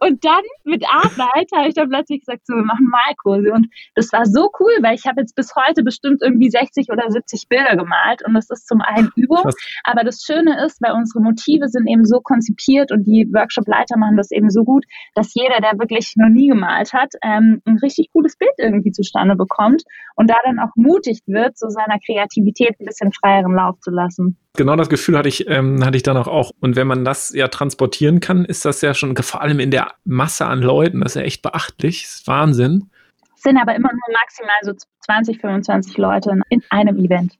und 0.00 0.24
dann 0.24 0.42
mit 0.64 0.84
Arbeit 0.88 1.48
habe 1.54 1.68
ich 1.68 1.74
dann 1.74 1.88
plötzlich 1.88 2.20
gesagt, 2.20 2.46
so, 2.46 2.54
wir 2.54 2.64
machen 2.64 2.88
Malkurse. 2.90 3.52
Und 3.52 3.68
das 3.94 4.12
war 4.12 4.26
so 4.26 4.50
cool, 4.58 4.72
weil 4.82 4.96
ich 4.96 5.06
habe 5.06 5.20
jetzt 5.20 5.36
bis 5.36 5.52
heute 5.54 5.84
bestimmt 5.84 6.20
irgendwie 6.20 6.50
60 6.50 6.88
oder 6.90 7.08
70 7.08 7.48
Bilder 7.48 7.76
gemalt 7.76 8.26
und 8.26 8.34
das 8.34 8.50
ist 8.50 8.66
zum 8.66 8.80
einen 8.80 9.10
Übung. 9.14 9.50
Aber 9.84 10.02
das 10.02 10.22
Schöne 10.26 10.64
ist, 10.66 10.82
weil 10.82 10.92
unsere 10.92 11.22
Motive 11.22 11.68
sind 11.68 11.86
eben 11.86 12.04
so 12.04 12.20
konzipiert 12.20 12.90
und 12.90 13.04
die 13.04 13.28
Workshop-Leiter 13.32 13.96
machen 13.96 14.16
das 14.16 14.32
eben 14.32 14.50
so 14.50 14.64
gut, 14.64 14.84
dass 15.14 15.32
jeder, 15.34 15.60
der 15.60 15.78
wirklich 15.78 16.14
noch 16.16 16.28
nie 16.28 16.48
gemalt 16.48 16.92
hat, 16.92 17.12
ähm, 17.22 17.62
ein 17.64 17.78
richtig 17.78 18.10
gutes 18.12 18.36
Bild 18.36 18.54
irgendwie 18.58 18.90
zustande 18.90 19.36
bekommt 19.36 19.84
und 20.16 20.28
da 20.28 20.36
dann 20.44 20.58
auch 20.58 20.74
mutig 20.74 21.20
wird, 21.26 21.56
so 21.56 21.68
seiner 21.68 21.98
Kreativität 22.04 22.63
Kreativität 22.64 22.80
ein 22.80 22.86
bisschen 22.86 23.12
freieren 23.12 23.54
Lauf 23.54 23.78
zu 23.80 23.90
lassen. 23.90 24.36
Genau 24.56 24.76
das 24.76 24.88
Gefühl 24.88 25.18
hatte 25.18 25.28
ich, 25.28 25.48
ähm, 25.48 25.84
hatte 25.84 25.96
ich 25.96 26.02
dann 26.02 26.16
auch. 26.16 26.52
Und 26.60 26.76
wenn 26.76 26.86
man 26.86 27.04
das 27.04 27.32
ja 27.34 27.48
transportieren 27.48 28.20
kann, 28.20 28.44
ist 28.44 28.64
das 28.64 28.80
ja 28.80 28.94
schon, 28.94 29.16
vor 29.16 29.42
allem 29.42 29.60
in 29.60 29.70
der 29.70 29.92
Masse 30.04 30.46
an 30.46 30.60
Leuten, 30.62 31.00
das 31.00 31.12
ist 31.12 31.20
ja 31.20 31.22
echt 31.22 31.42
beachtlich, 31.42 32.02
das 32.02 32.14
ist 32.14 32.28
Wahnsinn. 32.28 32.90
Es 33.36 33.42
sind 33.42 33.58
aber 33.58 33.74
immer 33.74 33.90
nur 33.90 34.16
maximal 34.16 34.56
so 34.62 34.72
20, 35.06 35.40
25 35.40 35.98
Leute 35.98 36.38
in 36.48 36.62
einem 36.70 36.96
Event. 36.96 37.34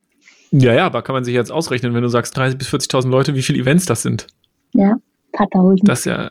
Ja, 0.51 0.73
ja, 0.73 0.87
aber 0.87 1.03
kann 1.03 1.15
man 1.15 1.25
sich 1.25 1.35
jetzt 1.35 1.51
ausrechnen, 1.51 1.95
wenn 1.95 2.03
du 2.03 2.09
sagst 2.09 2.37
30.000 2.39 2.59
bis 2.59 2.69
40.000 2.69 3.09
Leute, 3.09 3.35
wie 3.35 3.43
viele 3.43 3.59
Events 3.59 3.87
das 3.87 4.03
sind. 4.03 4.27
Ja, 4.73 4.97
paar 5.33 5.49
tausend. 5.51 5.89
Das 5.89 6.01
ist 6.01 6.05
ja, 6.07 6.31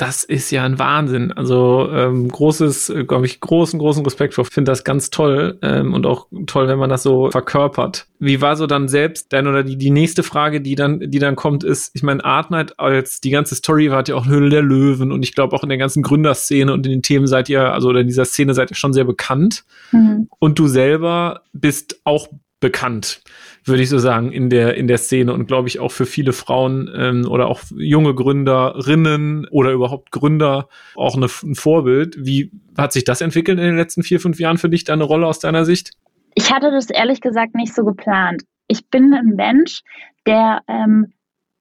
das 0.00 0.24
ist 0.24 0.50
ja 0.50 0.64
ein 0.64 0.78
Wahnsinn. 0.78 1.30
Also 1.30 1.90
ähm, 1.92 2.28
großes, 2.28 2.88
äh, 2.88 3.04
glaube 3.04 3.26
ich, 3.26 3.38
großen, 3.38 3.78
großen 3.78 4.02
Respekt 4.02 4.32
vor. 4.32 4.46
Finde 4.46 4.72
das 4.72 4.82
ganz 4.82 5.10
toll 5.10 5.58
ähm, 5.60 5.92
und 5.92 6.06
auch 6.06 6.26
toll, 6.46 6.68
wenn 6.68 6.78
man 6.78 6.88
das 6.88 7.02
so 7.02 7.30
verkörpert. 7.30 8.06
Wie 8.18 8.40
war 8.40 8.56
so 8.56 8.66
dann 8.66 8.88
selbst 8.88 9.30
dein 9.34 9.46
oder 9.46 9.62
die, 9.62 9.76
die 9.76 9.90
nächste 9.90 10.22
Frage, 10.22 10.62
die 10.62 10.74
dann, 10.74 11.10
die 11.10 11.18
dann 11.18 11.36
kommt, 11.36 11.64
ist, 11.64 11.90
ich 11.92 12.02
meine, 12.02 12.24
Art 12.24 12.50
Night 12.50 12.80
als 12.80 13.20
die 13.20 13.28
ganze 13.28 13.54
Story 13.54 13.90
war 13.90 14.02
ja 14.06 14.14
auch 14.14 14.24
Höhle 14.24 14.48
der 14.48 14.62
Löwen 14.62 15.12
und 15.12 15.22
ich 15.22 15.34
glaube 15.34 15.54
auch 15.54 15.62
in 15.62 15.68
der 15.68 15.76
ganzen 15.76 16.02
Gründerszene 16.02 16.72
und 16.72 16.86
in 16.86 16.92
den 16.92 17.02
Themen 17.02 17.26
seid 17.26 17.50
ihr, 17.50 17.70
also 17.70 17.90
in 17.90 18.06
dieser 18.06 18.24
Szene 18.24 18.54
seid 18.54 18.70
ihr 18.70 18.76
schon 18.76 18.94
sehr 18.94 19.04
bekannt. 19.04 19.64
Mhm. 19.92 20.28
Und 20.38 20.58
du 20.58 20.66
selber 20.66 21.42
bist 21.52 22.00
auch 22.04 22.28
bekannt, 22.60 23.22
würde 23.64 23.82
ich 23.82 23.88
so 23.88 23.98
sagen, 23.98 24.32
in 24.32 24.50
der, 24.50 24.76
in 24.76 24.86
der 24.86 24.98
Szene 24.98 25.32
und 25.32 25.46
glaube 25.46 25.68
ich 25.68 25.80
auch 25.80 25.92
für 25.92 26.06
viele 26.06 26.32
Frauen 26.32 26.90
ähm, 26.94 27.26
oder 27.28 27.48
auch 27.48 27.60
junge 27.76 28.14
Gründerinnen 28.14 29.46
oder 29.50 29.72
überhaupt 29.72 30.10
Gründer 30.10 30.68
auch 30.96 31.16
eine, 31.16 31.26
ein 31.26 31.54
Vorbild. 31.54 32.16
Wie 32.18 32.50
hat 32.76 32.92
sich 32.92 33.04
das 33.04 33.20
entwickelt 33.20 33.58
in 33.58 33.64
den 33.64 33.76
letzten 33.76 34.02
vier, 34.02 34.20
fünf 34.20 34.38
Jahren 34.40 34.58
für 34.58 34.68
dich, 34.68 34.84
deine 34.84 35.04
Rolle 35.04 35.26
aus 35.26 35.38
deiner 35.38 35.64
Sicht? 35.64 35.92
Ich 36.34 36.52
hatte 36.52 36.70
das 36.70 36.90
ehrlich 36.90 37.20
gesagt 37.20 37.54
nicht 37.54 37.74
so 37.74 37.84
geplant. 37.84 38.42
Ich 38.68 38.88
bin 38.88 39.12
ein 39.12 39.34
Mensch, 39.36 39.82
der 40.26 40.60
ähm, 40.68 41.12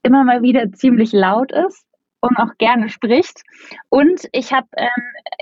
immer 0.03 0.23
mal 0.23 0.41
wieder 0.41 0.71
ziemlich 0.71 1.11
laut 1.11 1.51
ist 1.51 1.88
und 2.21 2.37
auch 2.37 2.57
gerne 2.57 2.89
spricht. 2.89 3.43
Und 3.89 4.27
ich 4.31 4.51
habe 4.51 4.67
ähm, 4.77 4.87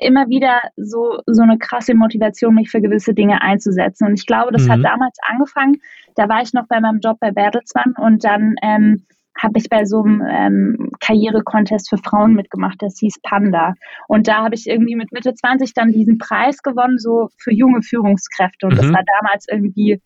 immer 0.01 0.27
wieder 0.29 0.61
so, 0.75 1.19
so 1.25 1.41
eine 1.41 1.57
krasse 1.57 1.95
Motivation, 1.95 2.55
mich 2.55 2.69
für 2.69 2.81
gewisse 2.81 3.13
Dinge 3.13 3.41
einzusetzen. 3.41 4.07
Und 4.07 4.13
ich 4.19 4.25
glaube, 4.25 4.51
das 4.51 4.65
mhm. 4.65 4.71
hat 4.71 4.83
damals 4.83 5.17
angefangen. 5.21 5.81
Da 6.15 6.29
war 6.29 6.41
ich 6.41 6.53
noch 6.53 6.67
bei 6.67 6.79
meinem 6.79 6.99
Job 6.99 7.17
bei 7.19 7.31
Bertelsmann 7.31 7.93
und 7.97 8.23
dann 8.23 8.55
ähm, 8.61 9.05
habe 9.41 9.59
ich 9.59 9.69
bei 9.69 9.85
so 9.85 10.01
einem 10.01 10.23
ähm, 10.27 10.91
Karriere-Contest 10.99 11.89
für 11.89 11.97
Frauen 11.97 12.33
mitgemacht, 12.33 12.81
das 12.81 12.97
hieß 12.99 13.19
Panda. 13.21 13.75
Und 14.07 14.27
da 14.27 14.43
habe 14.43 14.55
ich 14.55 14.67
irgendwie 14.67 14.95
mit 14.95 15.11
Mitte 15.11 15.33
20 15.33 15.73
dann 15.73 15.91
diesen 15.91 16.17
Preis 16.17 16.63
gewonnen, 16.63 16.97
so 16.97 17.29
für 17.37 17.53
junge 17.53 17.81
Führungskräfte. 17.83 18.65
Und 18.65 18.73
mhm. 18.73 18.77
das 18.77 18.91
war 18.91 19.03
damals 19.21 19.45
irgendwie 19.49 20.01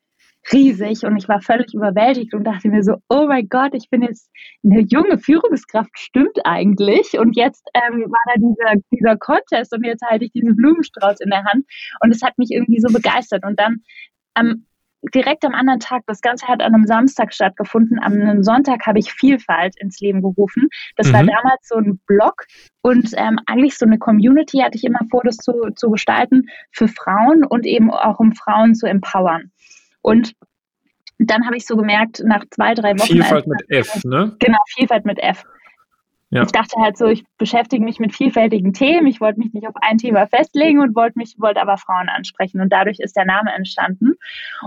riesig 0.51 1.03
und 1.03 1.17
ich 1.17 1.27
war 1.27 1.41
völlig 1.41 1.73
überwältigt 1.73 2.33
und 2.33 2.43
dachte 2.43 2.69
mir 2.69 2.83
so, 2.83 2.95
oh 3.09 3.27
mein 3.27 3.47
Gott, 3.47 3.73
ich 3.73 3.89
bin 3.89 4.01
jetzt 4.01 4.29
eine 4.63 4.81
junge 4.81 5.17
Führungskraft, 5.17 5.91
stimmt 5.97 6.39
eigentlich. 6.43 7.17
Und 7.19 7.35
jetzt 7.35 7.67
ähm, 7.73 8.01
war 8.01 8.19
da 8.27 8.33
dieser, 8.35 8.81
dieser 8.91 9.17
Contest 9.17 9.73
und 9.73 9.85
jetzt 9.85 10.03
halte 10.03 10.25
ich 10.25 10.31
diesen 10.31 10.55
Blumenstrauß 10.55 11.19
in 11.21 11.29
der 11.29 11.43
Hand 11.45 11.65
und 12.01 12.11
es 12.11 12.21
hat 12.21 12.37
mich 12.37 12.49
irgendwie 12.51 12.79
so 12.79 12.91
begeistert. 12.91 13.45
Und 13.45 13.59
dann 13.59 13.83
ähm, 14.35 14.65
direkt 15.13 15.43
am 15.45 15.55
anderen 15.55 15.79
Tag, 15.79 16.03
das 16.05 16.21
Ganze 16.21 16.47
hat 16.47 16.61
an 16.61 16.73
einem 16.73 16.85
Samstag 16.85 17.33
stattgefunden, 17.33 17.99
am 18.01 18.43
Sonntag 18.43 18.85
habe 18.85 18.99
ich 18.99 19.11
Vielfalt 19.11 19.75
ins 19.79 19.99
Leben 19.99 20.21
gerufen. 20.21 20.69
Das 20.95 21.07
mhm. 21.07 21.13
war 21.13 21.23
damals 21.23 21.67
so 21.67 21.75
ein 21.75 21.99
Blog 22.05 22.45
und 22.81 23.11
ähm, 23.15 23.39
eigentlich 23.47 23.77
so 23.77 23.85
eine 23.85 23.97
Community 23.97 24.59
hatte 24.59 24.77
ich 24.77 24.83
immer 24.83 24.99
vor, 25.09 25.21
das 25.23 25.37
zu, 25.37 25.53
zu 25.75 25.89
gestalten 25.89 26.43
für 26.71 26.87
Frauen 26.87 27.43
und 27.43 27.65
eben 27.65 27.91
auch 27.91 28.19
um 28.19 28.33
Frauen 28.33 28.75
zu 28.75 28.85
empowern. 28.85 29.51
Und 30.01 30.33
dann 31.19 31.45
habe 31.45 31.57
ich 31.57 31.65
so 31.65 31.75
gemerkt, 31.75 32.21
nach 32.25 32.43
zwei, 32.49 32.73
drei 32.73 32.93
Wochen. 32.93 33.13
Vielfalt 33.13 33.47
mit 33.47 33.63
F, 33.69 34.03
ne? 34.03 34.35
Genau, 34.39 34.57
Vielfalt 34.75 35.05
mit 35.05 35.19
F. 35.19 35.43
Ja. 36.31 36.43
Ich 36.43 36.51
dachte 36.51 36.79
halt 36.79 36.97
so, 36.97 37.07
ich 37.07 37.25
beschäftige 37.37 37.83
mich 37.83 37.99
mit 37.99 38.15
vielfältigen 38.15 38.71
Themen. 38.71 39.05
Ich 39.07 39.19
wollte 39.19 39.39
mich 39.39 39.53
nicht 39.53 39.67
auf 39.67 39.75
ein 39.81 39.97
Thema 39.97 40.27
festlegen 40.27 40.79
und 40.79 40.95
wollte 40.95 41.19
mich, 41.19 41.35
wollte 41.37 41.61
aber 41.61 41.77
Frauen 41.77 42.07
ansprechen. 42.07 42.61
Und 42.61 42.71
dadurch 42.71 42.99
ist 43.01 43.17
der 43.17 43.25
Name 43.25 43.51
entstanden. 43.53 44.13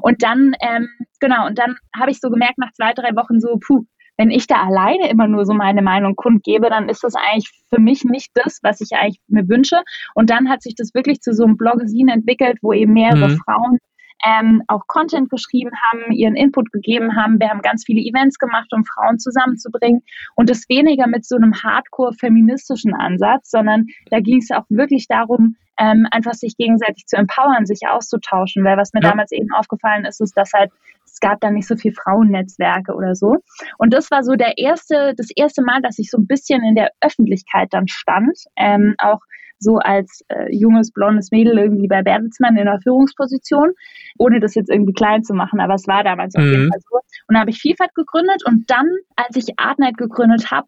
Und 0.02 0.22
dann, 0.22 0.54
ähm, 0.60 0.88
genau, 1.20 1.46
und 1.46 1.58
dann 1.58 1.76
habe 1.98 2.10
ich 2.10 2.20
so 2.20 2.28
gemerkt, 2.28 2.58
nach 2.58 2.72
zwei, 2.72 2.92
drei 2.92 3.16
Wochen 3.16 3.40
so, 3.40 3.58
puh, 3.66 3.86
wenn 4.18 4.30
ich 4.30 4.46
da 4.46 4.62
alleine 4.62 5.08
immer 5.08 5.26
nur 5.26 5.46
so 5.46 5.54
meine 5.54 5.80
Meinung 5.80 6.16
kundgebe, 6.16 6.68
dann 6.68 6.90
ist 6.90 7.02
das 7.02 7.14
eigentlich 7.14 7.50
für 7.70 7.80
mich 7.80 8.04
nicht 8.04 8.30
das, 8.34 8.60
was 8.62 8.82
ich 8.82 8.90
eigentlich 8.92 9.20
mir 9.26 9.48
wünsche. 9.48 9.82
Und 10.14 10.28
dann 10.28 10.50
hat 10.50 10.62
sich 10.62 10.74
das 10.74 10.92
wirklich 10.92 11.20
zu 11.20 11.32
so 11.32 11.44
einem 11.44 11.56
Bloggesin 11.56 12.08
entwickelt, 12.08 12.58
wo 12.60 12.74
eben 12.74 12.92
mehrere 12.92 13.30
mhm. 13.30 13.38
Frauen 13.38 13.78
ähm, 14.24 14.62
auch 14.68 14.86
Content 14.86 15.30
geschrieben 15.30 15.70
haben, 15.90 16.12
ihren 16.12 16.34
Input 16.34 16.72
gegeben 16.72 17.16
haben. 17.16 17.38
Wir 17.38 17.50
haben 17.50 17.62
ganz 17.62 17.84
viele 17.84 18.00
Events 18.00 18.38
gemacht, 18.38 18.72
um 18.72 18.84
Frauen 18.84 19.18
zusammenzubringen 19.18 20.02
und 20.34 20.48
das 20.48 20.68
weniger 20.68 21.06
mit 21.06 21.26
so 21.26 21.36
einem 21.36 21.54
hardcore-feministischen 21.62 22.94
Ansatz, 22.94 23.50
sondern 23.50 23.86
da 24.10 24.20
ging 24.20 24.38
es 24.38 24.50
auch 24.50 24.64
wirklich 24.68 25.06
darum, 25.08 25.56
ähm, 25.78 26.06
einfach 26.10 26.34
sich 26.34 26.56
gegenseitig 26.56 27.06
zu 27.06 27.16
empowern, 27.16 27.66
sich 27.66 27.80
auszutauschen. 27.88 28.64
Weil 28.64 28.76
was 28.76 28.92
mir 28.92 29.02
ja. 29.02 29.10
damals 29.10 29.32
eben 29.32 29.52
aufgefallen 29.52 30.04
ist, 30.04 30.20
ist, 30.20 30.36
dass 30.36 30.52
halt 30.52 30.70
es 31.04 31.20
gab 31.20 31.40
da 31.40 31.50
nicht 31.50 31.68
so 31.68 31.76
viel 31.76 31.92
Frauennetzwerke 31.92 32.92
oder 32.92 33.14
so. 33.14 33.36
Und 33.78 33.94
das 33.94 34.10
war 34.10 34.24
so 34.24 34.34
der 34.34 34.58
erste, 34.58 35.14
das 35.16 35.28
erste 35.34 35.62
Mal, 35.62 35.80
dass 35.80 35.98
ich 35.98 36.10
so 36.10 36.18
ein 36.18 36.26
bisschen 36.26 36.62
in 36.64 36.74
der 36.74 36.90
Öffentlichkeit 37.00 37.68
dann 37.72 37.86
stand, 37.86 38.36
ähm, 38.56 38.94
auch 38.98 39.20
so 39.64 39.78
als 39.78 40.22
äh, 40.28 40.54
junges, 40.54 40.92
blondes 40.92 41.30
Mädel 41.32 41.58
irgendwie 41.58 41.88
bei 41.88 42.02
Bertelsmann 42.02 42.56
in 42.56 42.68
einer 42.68 42.80
Führungsposition, 42.80 43.72
ohne 44.18 44.38
das 44.38 44.54
jetzt 44.54 44.70
irgendwie 44.70 44.92
klein 44.92 45.24
zu 45.24 45.34
machen, 45.34 45.60
aber 45.60 45.74
es 45.74 45.88
war 45.88 46.04
damals 46.04 46.36
auf 46.36 46.44
jeden 46.44 46.66
mhm. 46.66 46.70
Fall 46.70 46.80
so. 46.80 46.98
Und 47.28 47.34
da 47.34 47.40
habe 47.40 47.50
ich 47.50 47.58
Vielfalt 47.58 47.94
gegründet 47.94 48.42
und 48.46 48.70
dann, 48.70 48.86
als 49.16 49.36
ich 49.36 49.58
Artnight 49.58 49.96
gegründet 49.96 50.50
habe, 50.50 50.66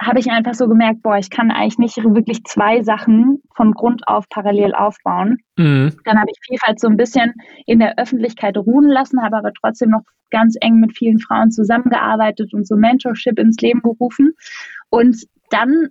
habe 0.00 0.18
ich 0.18 0.30
einfach 0.30 0.54
so 0.54 0.68
gemerkt, 0.68 1.02
boah, 1.02 1.16
ich 1.16 1.30
kann 1.30 1.50
eigentlich 1.50 1.78
nicht 1.78 1.96
wirklich 1.96 2.44
zwei 2.44 2.82
Sachen 2.82 3.42
von 3.54 3.72
Grund 3.72 4.06
auf 4.06 4.28
parallel 4.28 4.74
aufbauen. 4.74 5.38
Mhm. 5.56 5.94
Dann 6.04 6.20
habe 6.20 6.30
ich 6.30 6.38
Vielfalt 6.46 6.80
so 6.80 6.88
ein 6.88 6.98
bisschen 6.98 7.32
in 7.64 7.78
der 7.78 7.98
Öffentlichkeit 7.98 8.58
ruhen 8.58 8.88
lassen, 8.88 9.22
habe 9.22 9.36
aber 9.36 9.52
trotzdem 9.52 9.90
noch 9.90 10.02
ganz 10.30 10.56
eng 10.60 10.80
mit 10.80 10.96
vielen 10.96 11.18
Frauen 11.18 11.50
zusammengearbeitet 11.50 12.52
und 12.52 12.66
so 12.66 12.76
Mentorship 12.76 13.38
ins 13.38 13.56
Leben 13.60 13.80
gerufen. 13.80 14.34
Und 14.90 15.24
dann 15.50 15.88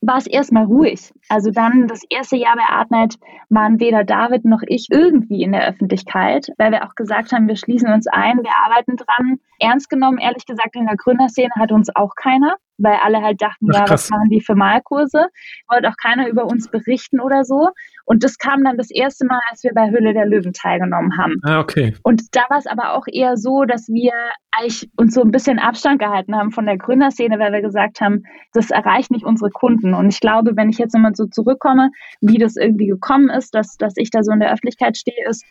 war 0.00 0.16
es 0.16 0.26
erstmal 0.26 0.64
ruhig. 0.64 1.12
Also 1.28 1.50
dann 1.50 1.86
das 1.86 2.02
erste 2.08 2.36
Jahr 2.36 2.56
bei 2.56 2.64
Artnight 2.64 3.16
waren 3.48 3.80
weder 3.80 4.04
David 4.04 4.44
noch 4.44 4.62
ich 4.66 4.88
irgendwie 4.90 5.42
in 5.42 5.52
der 5.52 5.66
Öffentlichkeit, 5.66 6.48
weil 6.56 6.72
wir 6.72 6.86
auch 6.86 6.94
gesagt 6.94 7.32
haben, 7.32 7.48
wir 7.48 7.56
schließen 7.56 7.92
uns 7.92 8.06
ein, 8.06 8.38
wir 8.42 8.52
arbeiten 8.64 8.96
dran. 8.96 9.40
Ernst 9.60 9.88
genommen, 9.88 10.18
ehrlich 10.18 10.46
gesagt, 10.46 10.74
in 10.74 10.86
der 10.86 10.96
Gründerszene 10.96 11.50
hat 11.58 11.72
uns 11.72 11.94
auch 11.94 12.14
keiner 12.16 12.56
weil 12.80 12.96
alle 13.02 13.22
halt 13.22 13.40
dachten, 13.40 13.66
Ach, 13.72 13.80
ja, 13.80 13.84
was 13.88 14.10
machen 14.10 14.30
die 14.30 14.40
für 14.40 14.54
Malkurse? 14.54 15.26
Wollte 15.68 15.88
auch 15.88 15.96
keiner 16.02 16.28
über 16.28 16.46
uns 16.46 16.68
berichten 16.68 17.20
oder 17.20 17.44
so. 17.44 17.68
Und 18.06 18.24
das 18.24 18.38
kam 18.38 18.64
dann 18.64 18.76
das 18.76 18.90
erste 18.90 19.26
Mal, 19.26 19.40
als 19.50 19.62
wir 19.62 19.72
bei 19.74 19.90
Hülle 19.90 20.14
der 20.14 20.26
Löwen 20.26 20.52
teilgenommen 20.52 21.16
haben. 21.16 21.36
Ah, 21.42 21.60
okay. 21.60 21.94
Und 22.02 22.34
da 22.34 22.42
war 22.48 22.58
es 22.58 22.66
aber 22.66 22.94
auch 22.94 23.04
eher 23.06 23.36
so, 23.36 23.64
dass 23.64 23.86
wir 23.88 24.12
eigentlich 24.50 24.90
uns 24.96 25.14
so 25.14 25.22
ein 25.22 25.30
bisschen 25.30 25.58
Abstand 25.58 26.00
gehalten 26.00 26.34
haben 26.34 26.50
von 26.50 26.66
der 26.66 26.76
Gründerszene, 26.76 27.38
weil 27.38 27.52
wir 27.52 27.62
gesagt 27.62 28.00
haben, 28.00 28.24
das 28.52 28.70
erreicht 28.70 29.10
nicht 29.10 29.24
unsere 29.24 29.50
Kunden. 29.50 29.94
Und 29.94 30.08
ich 30.08 30.20
glaube, 30.20 30.56
wenn 30.56 30.70
ich 30.70 30.78
jetzt 30.78 30.94
nochmal 30.94 31.14
so 31.14 31.26
zurückkomme, 31.26 31.90
wie 32.20 32.38
das 32.38 32.56
irgendwie 32.56 32.86
gekommen 32.86 33.28
ist, 33.28 33.54
dass, 33.54 33.76
dass 33.76 33.94
ich 33.96 34.10
da 34.10 34.22
so 34.22 34.32
in 34.32 34.40
der 34.40 34.52
Öffentlichkeit 34.52 34.96
stehe, 34.96 35.28
ist, 35.28 35.44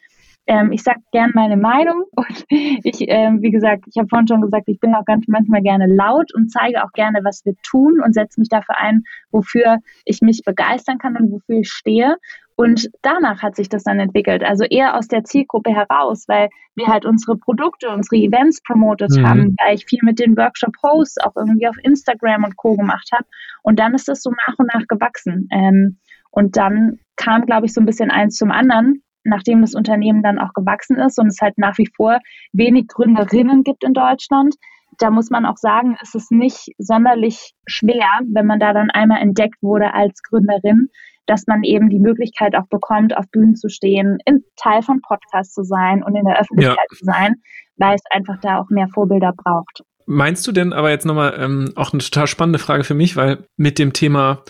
ähm, 0.50 0.72
ich 0.72 0.82
sage 0.82 1.00
gern 1.12 1.32
meine 1.36 1.58
Meinung 1.58 2.06
und 2.16 2.46
ich, 2.50 3.06
ähm, 3.08 3.42
wie 3.42 3.52
gesagt, 3.52 3.86
ich 3.88 3.98
habe 3.98 4.10
vorhin 4.10 4.28
schon 4.28 4.42
gesagt, 4.42 4.68
ich 4.68 4.80
bin 4.80 4.96
auch 4.96 5.06
ganz 5.06 5.26
manchmal 5.28 5.62
gerne 5.62 5.86
laut 5.86 6.34
und 6.34 6.50
zeige 6.50 6.84
auch 6.84 6.92
gerne, 6.92 7.20
was 7.24 7.46
wir 7.46 7.54
tun 7.62 8.02
und 8.04 8.14
setze 8.14 8.40
mich 8.40 8.50
dafür 8.50 8.78
ein, 8.78 9.04
wofür 9.32 9.78
ich 10.06 10.22
mich 10.22 10.42
begeistern 10.44 10.98
kann 10.98 11.16
und 11.16 11.32
wofür 11.32 11.60
ich 11.60 11.72
stehe. 11.72 12.18
Und 12.56 12.90
danach 13.04 13.44
hat 13.44 13.56
sich 13.56 13.70
das 13.70 13.84
dann 13.84 14.00
entwickelt, 14.00 14.44
also 14.44 14.66
eher 14.66 14.98
aus 14.98 15.08
der 15.08 15.24
Zielgruppe 15.24 15.70
heraus, 15.70 16.26
weil 16.28 16.50
wir 16.76 16.88
halt 16.88 17.06
unsere 17.06 17.38
Produkte, 17.38 17.90
unsere 17.90 18.18
Events 18.18 18.62
promotet 18.64 19.12
mhm. 19.12 19.28
haben, 19.28 19.56
weil 19.60 19.76
ich 19.76 19.86
viel 19.86 20.00
mit 20.02 20.20
den 20.20 20.36
Workshop-Hosts 20.36 21.20
auch 21.24 21.36
irgendwie 21.38 21.68
auf 21.68 21.78
Instagram 21.84 22.44
und 22.44 22.58
Co. 22.58 22.76
gemacht 22.76 23.10
habe. 23.14 23.26
Und 23.62 23.80
dann 23.80 23.94
ist 23.94 24.10
das 24.10 24.22
so 24.22 24.32
nach 24.32 24.56
und 24.58 24.70
nach 24.74 24.88
gewachsen. 24.88 25.48
Ähm, 25.52 26.00
und 26.32 26.58
dann 26.58 27.00
kam, 27.16 27.46
glaube 27.46 27.68
ich, 27.68 27.74
so 27.74 27.82
ein 27.82 27.86
bisschen 27.86 28.12
eins 28.12 28.36
zum 28.36 28.52
anderen 28.52 29.04
nachdem 29.24 29.62
das 29.62 29.76
Unternehmen 29.76 30.24
dann 30.24 30.40
auch 30.40 30.54
gewachsen 30.54 30.98
ist 30.98 31.20
und 31.20 31.28
es 31.28 31.42
halt 31.42 31.58
nach 31.58 31.78
wie 31.78 31.90
vor 31.96 32.20
wenig 32.54 32.88
Gründerinnen 32.88 33.64
gibt 33.64 33.84
in 33.84 33.94
Deutschland, 33.94 34.56
da 34.98 35.12
muss 35.12 35.30
man 35.30 35.46
auch 35.46 35.58
sagen, 35.58 35.98
ist 36.02 36.16
es 36.16 36.32
nicht 36.32 36.70
sonderlich 36.78 37.54
schwer, 37.68 38.08
wenn 38.28 38.46
man 38.46 38.60
da 38.60 38.74
dann 38.74 38.90
einmal 38.90 39.22
entdeckt 39.22 39.62
wurde 39.62 39.94
als 39.94 40.22
Gründerin, 40.24 40.90
dass 41.26 41.46
man 41.48 41.64
eben 41.64 41.90
die 41.90 42.00
Möglichkeit 42.00 42.56
auch 42.56 42.68
bekommt, 42.70 43.16
auf 43.16 43.26
Bühnen 43.32 43.56
zu 43.56 43.70
stehen, 43.70 44.18
in 44.26 44.44
Teil 44.56 44.82
von 44.82 45.02
Podcasts 45.02 45.54
zu 45.54 45.64
sein 45.64 46.04
und 46.04 46.16
in 46.16 46.26
der 46.26 46.40
Öffentlichkeit 46.40 46.78
ja. 46.92 46.98
zu 46.98 47.06
sein, 47.06 47.36
weil 47.78 47.96
es 47.96 48.02
einfach 48.10 48.40
da 48.42 48.60
auch 48.60 48.70
mehr 48.70 48.88
Vorbilder 48.88 49.34
braucht. 49.36 49.84
Meinst 50.08 50.48
du 50.48 50.52
denn 50.52 50.74
aber 50.74 50.90
jetzt 50.90 51.06
nochmal 51.06 51.36
ähm, 51.38 51.72
auch 51.76 51.94
eine 51.94 52.02
total 52.02 52.26
spannende 52.26 52.58
Frage 52.58 52.84
für 52.84 52.96
mich, 52.96 53.16
weil 53.16 53.46
mit 53.58 53.78
dem 53.78 53.94
Thema 53.94 54.42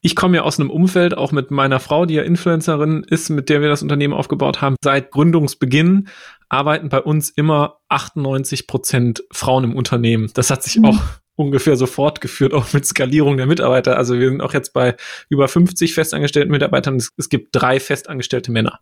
ich 0.00 0.14
komme 0.14 0.36
ja 0.36 0.42
aus 0.42 0.60
einem 0.60 0.70
Umfeld, 0.70 1.16
auch 1.16 1.32
mit 1.32 1.50
meiner 1.50 1.80
Frau, 1.80 2.06
die 2.06 2.14
ja 2.14 2.22
Influencerin 2.22 3.04
ist, 3.08 3.30
mit 3.30 3.48
der 3.48 3.60
wir 3.60 3.68
das 3.68 3.82
Unternehmen 3.82 4.14
aufgebaut 4.14 4.60
haben. 4.60 4.76
Seit 4.82 5.10
Gründungsbeginn 5.10 6.08
arbeiten 6.48 6.88
bei 6.88 7.00
uns 7.00 7.30
immer 7.30 7.80
98 7.88 8.66
Prozent 8.66 9.24
Frauen 9.32 9.64
im 9.64 9.76
Unternehmen. 9.76 10.30
Das 10.34 10.50
hat 10.50 10.62
sich 10.62 10.78
mhm. 10.78 10.84
auch 10.86 11.00
ungefähr 11.34 11.76
so 11.76 11.86
fortgeführt, 11.86 12.54
auch 12.54 12.72
mit 12.72 12.86
Skalierung 12.86 13.36
der 13.36 13.46
Mitarbeiter. 13.46 13.96
Also 13.96 14.18
wir 14.18 14.28
sind 14.28 14.40
auch 14.40 14.54
jetzt 14.54 14.72
bei 14.72 14.96
über 15.28 15.48
50 15.48 15.94
festangestellten 15.94 16.50
Mitarbeitern. 16.50 16.96
Es, 16.96 17.10
es 17.16 17.28
gibt 17.28 17.48
drei 17.52 17.80
festangestellte 17.80 18.52
Männer. 18.52 18.80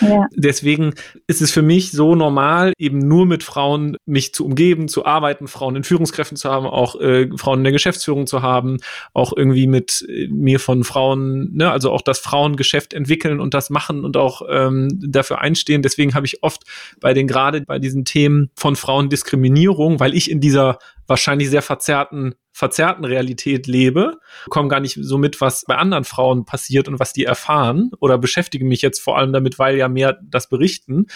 Ja. 0.00 0.26
Deswegen 0.34 0.94
ist 1.26 1.42
es 1.42 1.50
für 1.50 1.62
mich 1.62 1.92
so 1.92 2.14
normal, 2.14 2.72
eben 2.78 2.98
nur 2.98 3.26
mit 3.26 3.42
Frauen 3.42 3.96
mich 4.06 4.34
zu 4.34 4.44
umgeben, 4.44 4.88
zu 4.88 5.04
arbeiten, 5.04 5.48
Frauen 5.48 5.76
in 5.76 5.84
Führungskräften 5.84 6.36
zu 6.36 6.50
haben, 6.50 6.66
auch 6.66 7.00
äh, 7.00 7.28
Frauen 7.36 7.60
in 7.60 7.64
der 7.64 7.72
Geschäftsführung 7.72 8.26
zu 8.26 8.42
haben, 8.42 8.78
auch 9.12 9.32
irgendwie 9.36 9.66
mit 9.66 10.04
äh, 10.08 10.28
mir 10.28 10.60
von 10.60 10.84
Frauen, 10.84 11.54
ne, 11.54 11.70
also 11.70 11.90
auch 11.92 12.02
das 12.02 12.18
Frauengeschäft 12.18 12.92
entwickeln 12.94 13.40
und 13.40 13.54
das 13.54 13.70
machen 13.70 14.04
und 14.04 14.16
auch 14.16 14.42
ähm, 14.48 14.88
dafür 15.06 15.40
einstehen. 15.40 15.82
Deswegen 15.82 16.14
habe 16.14 16.26
ich 16.26 16.42
oft 16.42 16.62
bei 17.00 17.14
den 17.14 17.26
gerade 17.26 17.62
bei 17.62 17.78
diesen 17.78 18.04
Themen 18.04 18.50
von 18.56 18.76
Frauendiskriminierung, 18.76 20.00
weil 20.00 20.14
ich 20.14 20.30
in 20.30 20.40
dieser 20.40 20.78
wahrscheinlich 21.06 21.50
sehr 21.50 21.62
verzerrten 21.62 22.34
verzerrten 22.54 23.04
Realität 23.04 23.66
lebe, 23.66 24.20
komme 24.48 24.68
gar 24.68 24.78
nicht 24.78 24.96
so 25.00 25.18
mit, 25.18 25.40
was 25.40 25.64
bei 25.66 25.76
anderen 25.76 26.04
Frauen 26.04 26.44
passiert 26.44 26.86
und 26.86 27.00
was 27.00 27.12
die 27.12 27.24
erfahren 27.24 27.90
oder 27.98 28.16
beschäftige 28.16 28.64
mich 28.64 28.80
jetzt 28.80 29.00
vor 29.00 29.18
allem 29.18 29.32
damit, 29.32 29.58
weil 29.58 29.76
ja 29.76 29.88
mehr 29.88 30.18
das 30.22 30.48
berichten. 30.48 31.08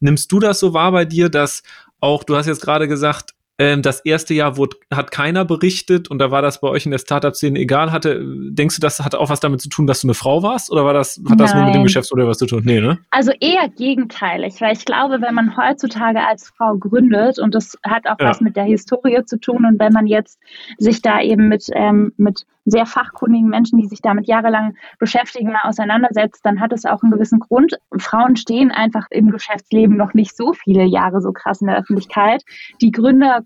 Nimmst 0.00 0.32
du 0.32 0.40
das 0.40 0.58
so 0.58 0.72
wahr 0.72 0.90
bei 0.92 1.04
dir, 1.04 1.28
dass 1.28 1.62
auch, 2.00 2.24
du 2.24 2.36
hast 2.36 2.46
jetzt 2.46 2.62
gerade 2.62 2.88
gesagt, 2.88 3.34
ähm, 3.58 3.82
das 3.82 4.00
erste 4.00 4.34
Jahr 4.34 4.56
wurde, 4.56 4.76
hat 4.92 5.10
keiner 5.10 5.44
berichtet 5.44 6.08
und 6.08 6.18
da 6.18 6.30
war 6.30 6.42
das 6.42 6.60
bei 6.60 6.68
euch 6.68 6.86
in 6.86 6.92
der 6.92 6.98
Startup-Szene 6.98 7.58
egal. 7.58 7.90
Hatte, 7.90 8.22
denkst 8.24 8.76
du, 8.76 8.80
das 8.80 9.00
hat 9.00 9.14
auch 9.14 9.30
was 9.30 9.40
damit 9.40 9.60
zu 9.60 9.68
tun, 9.68 9.86
dass 9.86 10.02
du 10.02 10.06
eine 10.06 10.14
Frau 10.14 10.42
warst? 10.42 10.70
Oder 10.70 10.84
war 10.84 10.94
das, 10.94 11.20
hat 11.28 11.40
das 11.40 11.54
nur 11.54 11.64
mit 11.64 11.74
dem 11.74 11.82
Geschäftsmodell 11.82 12.28
was 12.28 12.38
zu 12.38 12.46
tun? 12.46 12.62
Nee, 12.64 12.80
ne? 12.80 12.98
Also 13.10 13.32
eher 13.40 13.68
gegenteilig, 13.68 14.60
weil 14.60 14.76
ich 14.76 14.84
glaube, 14.84 15.20
wenn 15.20 15.34
man 15.34 15.56
heutzutage 15.56 16.24
als 16.24 16.48
Frau 16.56 16.76
gründet 16.76 17.38
und 17.38 17.54
das 17.54 17.76
hat 17.84 18.06
auch 18.06 18.20
ja. 18.20 18.28
was 18.28 18.40
mit 18.40 18.56
der 18.56 18.64
Historie 18.64 19.24
zu 19.24 19.40
tun 19.40 19.64
und 19.64 19.80
wenn 19.80 19.92
man 19.92 20.06
jetzt 20.06 20.38
sich 20.78 21.02
da 21.02 21.20
eben 21.20 21.48
mit, 21.48 21.66
ähm, 21.74 22.12
mit 22.16 22.46
sehr 22.70 22.86
fachkundigen 22.86 23.48
Menschen, 23.48 23.78
die 23.78 23.86
sich 23.86 24.02
damit 24.02 24.26
jahrelang 24.28 24.76
beschäftigen, 24.98 25.52
mal 25.52 25.62
auseinandersetzt, 25.64 26.44
dann 26.44 26.60
hat 26.60 26.72
es 26.72 26.84
auch 26.84 27.02
einen 27.02 27.12
gewissen 27.12 27.40
Grund. 27.40 27.78
Frauen 27.96 28.36
stehen 28.36 28.70
einfach 28.70 29.06
im 29.10 29.30
Geschäftsleben 29.30 29.96
noch 29.96 30.14
nicht 30.14 30.36
so 30.36 30.52
viele 30.52 30.84
Jahre 30.84 31.20
so 31.20 31.32
krass 31.32 31.60
in 31.60 31.68
der 31.68 31.78
Öffentlichkeit. 31.78 32.44
Die 32.80 32.90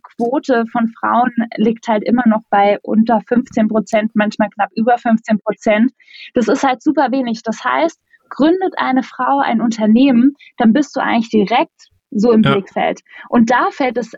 Gründerquote 0.02 0.64
von 0.70 0.88
Frauen 0.98 1.32
liegt 1.56 1.88
halt 1.88 2.04
immer 2.04 2.26
noch 2.26 2.42
bei 2.50 2.78
unter 2.82 3.20
15 3.28 3.68
Prozent, 3.68 4.10
manchmal 4.14 4.50
knapp 4.50 4.70
über 4.74 4.98
15 4.98 5.38
Prozent. 5.40 5.92
Das 6.34 6.48
ist 6.48 6.62
halt 6.62 6.82
super 6.82 7.10
wenig. 7.10 7.42
Das 7.42 7.64
heißt, 7.64 8.00
gründet 8.28 8.74
eine 8.76 9.02
Frau 9.02 9.40
ein 9.40 9.60
Unternehmen, 9.60 10.34
dann 10.56 10.72
bist 10.72 10.96
du 10.96 11.00
eigentlich 11.00 11.30
direkt 11.30 11.88
so 12.10 12.32
im 12.32 12.42
ja. 12.42 12.52
Blickfeld. 12.52 13.00
Und 13.28 13.50
da 13.50 13.70
fällt 13.70 13.98
es 13.98 14.12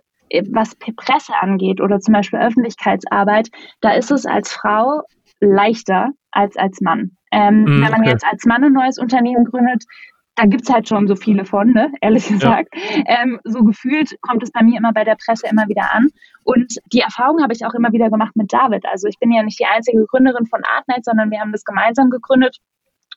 was 0.50 0.75
Presse 0.75 1.33
angeht 1.41 1.81
oder 1.81 2.00
zum 2.00 2.14
Beispiel 2.14 2.41
Öffentlichkeitsarbeit, 2.41 3.50
da 3.81 3.93
ist 3.93 4.11
es 4.11 4.26
als 4.26 4.53
Frau 4.53 5.03
leichter 5.41 6.11
als 6.33 6.57
als 6.57 6.81
Mann. 6.81 7.12
Ähm, 7.31 7.62
mm, 7.62 7.67
wenn 7.67 7.91
man 7.91 8.00
okay. 8.00 8.11
jetzt 8.11 8.25
als 8.25 8.45
Mann 8.45 8.64
ein 8.64 8.73
neues 8.73 8.99
Unternehmen 8.99 9.45
gründet, 9.45 9.85
da 10.37 10.47
gibt 10.47 10.64
es 10.64 10.75
halt 10.75 10.88
schon 10.88 11.07
so 11.07 11.14
viele 11.14 11.45
von, 11.45 11.73
ne? 11.73 11.93
ehrlich 12.00 12.26
gesagt. 12.29 12.69
Ja. 12.75 13.23
Ähm, 13.23 13.41
so 13.45 13.62
gefühlt 13.62 14.17
kommt 14.21 14.43
es 14.43 14.50
bei 14.50 14.62
mir 14.62 14.79
immer 14.79 14.93
bei 14.93 15.05
der 15.05 15.17
Presse 15.17 15.47
immer 15.47 15.69
wieder 15.69 15.93
an. 15.93 16.09
Und 16.43 16.75
die 16.93 17.00
Erfahrung 17.00 17.43
habe 17.43 17.53
ich 17.53 17.64
auch 17.64 17.75
immer 17.75 17.93
wieder 17.93 18.11
gemacht 18.11 18.35
mit 18.35 18.53
David. 18.53 18.85
Also 18.87 19.07
ich 19.07 19.19
bin 19.19 19.31
ja 19.31 19.43
nicht 19.43 19.59
die 19.61 19.67
einzige 19.67 20.05
Gründerin 20.07 20.47
von 20.47 20.61
Artnight, 20.64 21.05
sondern 21.05 21.31
wir 21.31 21.41
haben 21.41 21.53
das 21.53 21.64
gemeinsam 21.64 22.11
gegründet. 22.11 22.59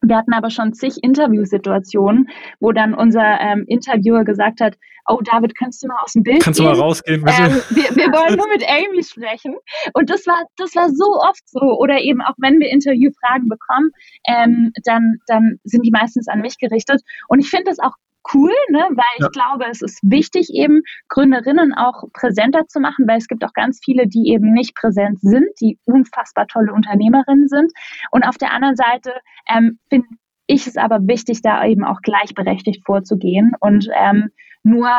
Wir 0.01 0.17
hatten 0.17 0.33
aber 0.33 0.49
schon 0.49 0.73
zig 0.73 0.97
Interviewsituationen, 1.01 2.27
wo 2.59 2.71
dann 2.71 2.93
unser 2.93 3.39
ähm, 3.39 3.65
Interviewer 3.67 4.23
gesagt 4.23 4.61
hat, 4.61 4.77
oh 5.07 5.19
David, 5.23 5.57
kannst 5.57 5.81
du 5.83 5.87
mal 5.87 5.97
aus 6.03 6.13
dem 6.13 6.23
Bild 6.23 6.43
Kannst 6.43 6.59
gehen? 6.59 6.67
du 6.67 6.73
mal 6.73 6.79
rausgehen, 6.79 7.23
bitte? 7.23 7.41
Ähm, 7.41 7.61
wir, 7.69 7.95
wir 7.95 8.11
wollen 8.11 8.37
nur 8.37 8.47
mit 8.49 8.63
Amy 8.67 9.03
sprechen. 9.03 9.55
Und 9.93 10.09
das 10.09 10.25
war, 10.27 10.43
das 10.57 10.75
war 10.75 10.89
so 10.89 11.05
oft 11.27 11.47
so. 11.47 11.61
Oder 11.79 12.01
eben 12.01 12.21
auch 12.21 12.35
wenn 12.37 12.59
wir 12.59 12.69
Interviewfragen 12.69 13.47
bekommen, 13.47 13.91
ähm, 14.27 14.71
dann, 14.83 15.17
dann 15.27 15.59
sind 15.63 15.85
die 15.85 15.91
meistens 15.91 16.27
an 16.27 16.41
mich 16.41 16.57
gerichtet. 16.57 17.01
Und 17.27 17.39
ich 17.39 17.49
finde 17.49 17.65
das 17.65 17.79
auch 17.79 17.93
cool, 18.33 18.51
ne? 18.69 18.85
weil 18.89 19.05
ja. 19.19 19.27
ich 19.27 19.31
glaube, 19.31 19.65
es 19.69 19.81
ist 19.81 19.99
wichtig, 20.03 20.49
eben 20.53 20.81
Gründerinnen 21.09 21.73
auch 21.73 22.03
präsenter 22.13 22.67
zu 22.67 22.79
machen, 22.79 23.07
weil 23.07 23.17
es 23.17 23.27
gibt 23.27 23.43
auch 23.43 23.53
ganz 23.53 23.79
viele, 23.83 24.07
die 24.07 24.31
eben 24.31 24.53
nicht 24.53 24.75
präsent 24.75 25.19
sind, 25.21 25.47
die 25.61 25.77
unfassbar 25.85 26.47
tolle 26.47 26.73
Unternehmerinnen 26.73 27.47
sind. 27.47 27.71
Und 28.11 28.23
auf 28.23 28.37
der 28.37 28.51
anderen 28.51 28.75
Seite 28.75 29.13
ähm, 29.49 29.79
finde 29.89 30.07
ich 30.47 30.65
es 30.67 30.77
aber 30.77 30.99
wichtig, 31.07 31.41
da 31.41 31.65
eben 31.65 31.83
auch 31.83 32.01
gleichberechtigt 32.01 32.85
vorzugehen 32.85 33.53
und 33.59 33.87
ähm, 33.93 34.29
nur 34.63 34.89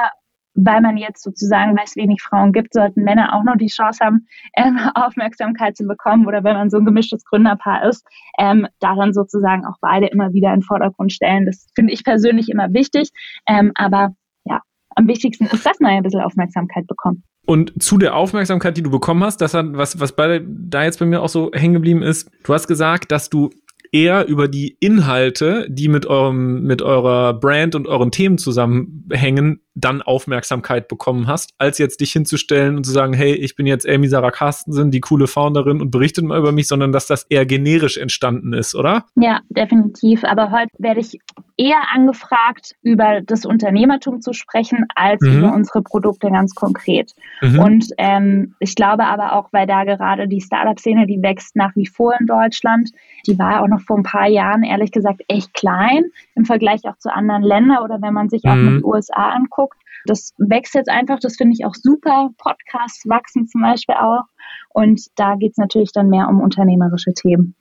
weil 0.64 0.80
man 0.80 0.96
jetzt 0.96 1.22
sozusagen, 1.22 1.76
weil 1.76 1.84
es 1.84 1.96
wenig 1.96 2.20
Frauen 2.20 2.52
gibt, 2.52 2.74
sollten 2.74 3.04
Männer 3.04 3.34
auch 3.34 3.44
noch 3.44 3.56
die 3.56 3.68
Chance 3.68 4.04
haben, 4.04 4.26
ähm, 4.56 4.78
Aufmerksamkeit 4.94 5.76
zu 5.76 5.86
bekommen 5.86 6.26
oder 6.26 6.42
wenn 6.44 6.54
man 6.54 6.70
so 6.70 6.78
ein 6.78 6.84
gemischtes 6.84 7.24
Gründerpaar 7.24 7.88
ist, 7.88 8.06
ähm, 8.38 8.66
daran 8.80 9.12
sozusagen 9.12 9.64
auch 9.64 9.76
beide 9.80 10.06
immer 10.06 10.32
wieder 10.32 10.48
in 10.48 10.60
den 10.60 10.62
Vordergrund 10.62 11.12
stellen. 11.12 11.46
Das 11.46 11.66
finde 11.74 11.92
ich 11.92 12.04
persönlich 12.04 12.48
immer 12.48 12.72
wichtig. 12.72 13.10
Ähm, 13.46 13.72
aber 13.74 14.14
ja, 14.44 14.60
am 14.96 15.06
wichtigsten 15.06 15.44
ist, 15.46 15.64
dass 15.64 15.80
man 15.80 15.92
ein 15.92 16.02
bisschen 16.02 16.20
Aufmerksamkeit 16.20 16.86
bekommt. 16.86 17.22
Und 17.46 17.82
zu 17.82 17.96
der 17.96 18.14
Aufmerksamkeit, 18.14 18.76
die 18.76 18.82
du 18.82 18.90
bekommen 18.90 19.24
hast, 19.24 19.40
das 19.40 19.54
hat, 19.54 19.66
was, 19.70 19.98
was 20.00 20.14
bei, 20.14 20.42
da 20.46 20.84
jetzt 20.84 20.98
bei 20.98 21.06
mir 21.06 21.22
auch 21.22 21.30
so 21.30 21.50
hängen 21.54 21.74
geblieben 21.74 22.02
ist, 22.02 22.30
du 22.44 22.52
hast 22.52 22.66
gesagt, 22.66 23.10
dass 23.10 23.30
du 23.30 23.50
eher 23.92 24.26
über 24.26 24.48
die 24.48 24.76
Inhalte, 24.80 25.66
die 25.68 25.88
mit 25.88 26.06
eurem, 26.06 26.62
mit 26.62 26.82
eurer 26.82 27.34
Brand 27.34 27.74
und 27.74 27.86
euren 27.86 28.10
Themen 28.10 28.38
zusammenhängen, 28.38 29.60
dann 29.80 30.02
Aufmerksamkeit 30.02 30.88
bekommen 30.88 31.26
hast, 31.26 31.54
als 31.58 31.78
jetzt 31.78 32.00
dich 32.00 32.12
hinzustellen 32.12 32.76
und 32.76 32.84
zu 32.84 32.92
sagen, 32.92 33.12
hey, 33.12 33.34
ich 33.34 33.54
bin 33.54 33.66
jetzt 33.66 33.88
Amy 33.88 34.08
Sarah 34.08 34.30
Carstensen, 34.30 34.90
die 34.90 35.00
coole 35.00 35.26
Founderin 35.26 35.80
und 35.80 35.90
berichtet 35.90 36.24
mal 36.24 36.38
über 36.38 36.52
mich, 36.52 36.68
sondern 36.68 36.92
dass 36.92 37.06
das 37.06 37.24
eher 37.24 37.46
generisch 37.46 37.96
entstanden 37.96 38.52
ist, 38.52 38.74
oder? 38.74 39.04
Ja, 39.16 39.40
definitiv. 39.48 40.24
Aber 40.24 40.50
heute 40.50 40.70
werde 40.78 41.00
ich 41.00 41.18
eher 41.56 41.80
angefragt, 41.92 42.74
über 42.82 43.20
das 43.20 43.44
Unternehmertum 43.44 44.20
zu 44.20 44.32
sprechen, 44.32 44.86
als 44.94 45.20
mhm. 45.20 45.38
über 45.38 45.52
unsere 45.52 45.82
Produkte 45.82 46.30
ganz 46.30 46.54
konkret. 46.54 47.12
Mhm. 47.40 47.58
Und 47.58 47.86
ähm, 47.98 48.54
ich 48.60 48.74
glaube 48.74 49.04
aber 49.04 49.32
auch, 49.32 49.48
weil 49.52 49.66
da 49.66 49.84
gerade 49.84 50.28
die 50.28 50.40
Startup-Szene, 50.40 51.06
die 51.06 51.22
wächst 51.22 51.56
nach 51.56 51.74
wie 51.74 51.86
vor 51.86 52.14
in 52.18 52.26
Deutschland, 52.26 52.90
die 53.26 53.38
war 53.38 53.62
auch 53.62 53.68
noch 53.68 53.80
vor 53.80 53.96
ein 53.96 54.04
paar 54.04 54.28
Jahren, 54.28 54.62
ehrlich 54.62 54.92
gesagt, 54.92 55.22
echt 55.28 55.52
klein 55.54 56.04
im 56.34 56.44
Vergleich 56.44 56.80
auch 56.84 56.96
zu 56.98 57.12
anderen 57.12 57.42
Ländern 57.42 57.82
oder 57.84 58.00
wenn 58.00 58.14
man 58.14 58.28
sich 58.28 58.44
auch 58.44 58.54
mhm. 58.54 58.78
die 58.78 58.84
USA 58.84 59.30
anguckt. 59.30 59.67
Das 60.08 60.32
wächst 60.38 60.74
jetzt 60.74 60.88
einfach, 60.88 61.18
das 61.20 61.36
finde 61.36 61.54
ich 61.58 61.64
auch 61.64 61.74
super. 61.74 62.30
Podcasts 62.38 63.08
wachsen 63.08 63.46
zum 63.46 63.62
Beispiel 63.62 63.96
auch. 63.96 64.24
Und 64.70 65.02
da 65.16 65.36
geht 65.36 65.52
es 65.52 65.58
natürlich 65.58 65.92
dann 65.92 66.08
mehr 66.08 66.28
um 66.28 66.40
unternehmerische 66.40 67.12
Themen. 67.14 67.54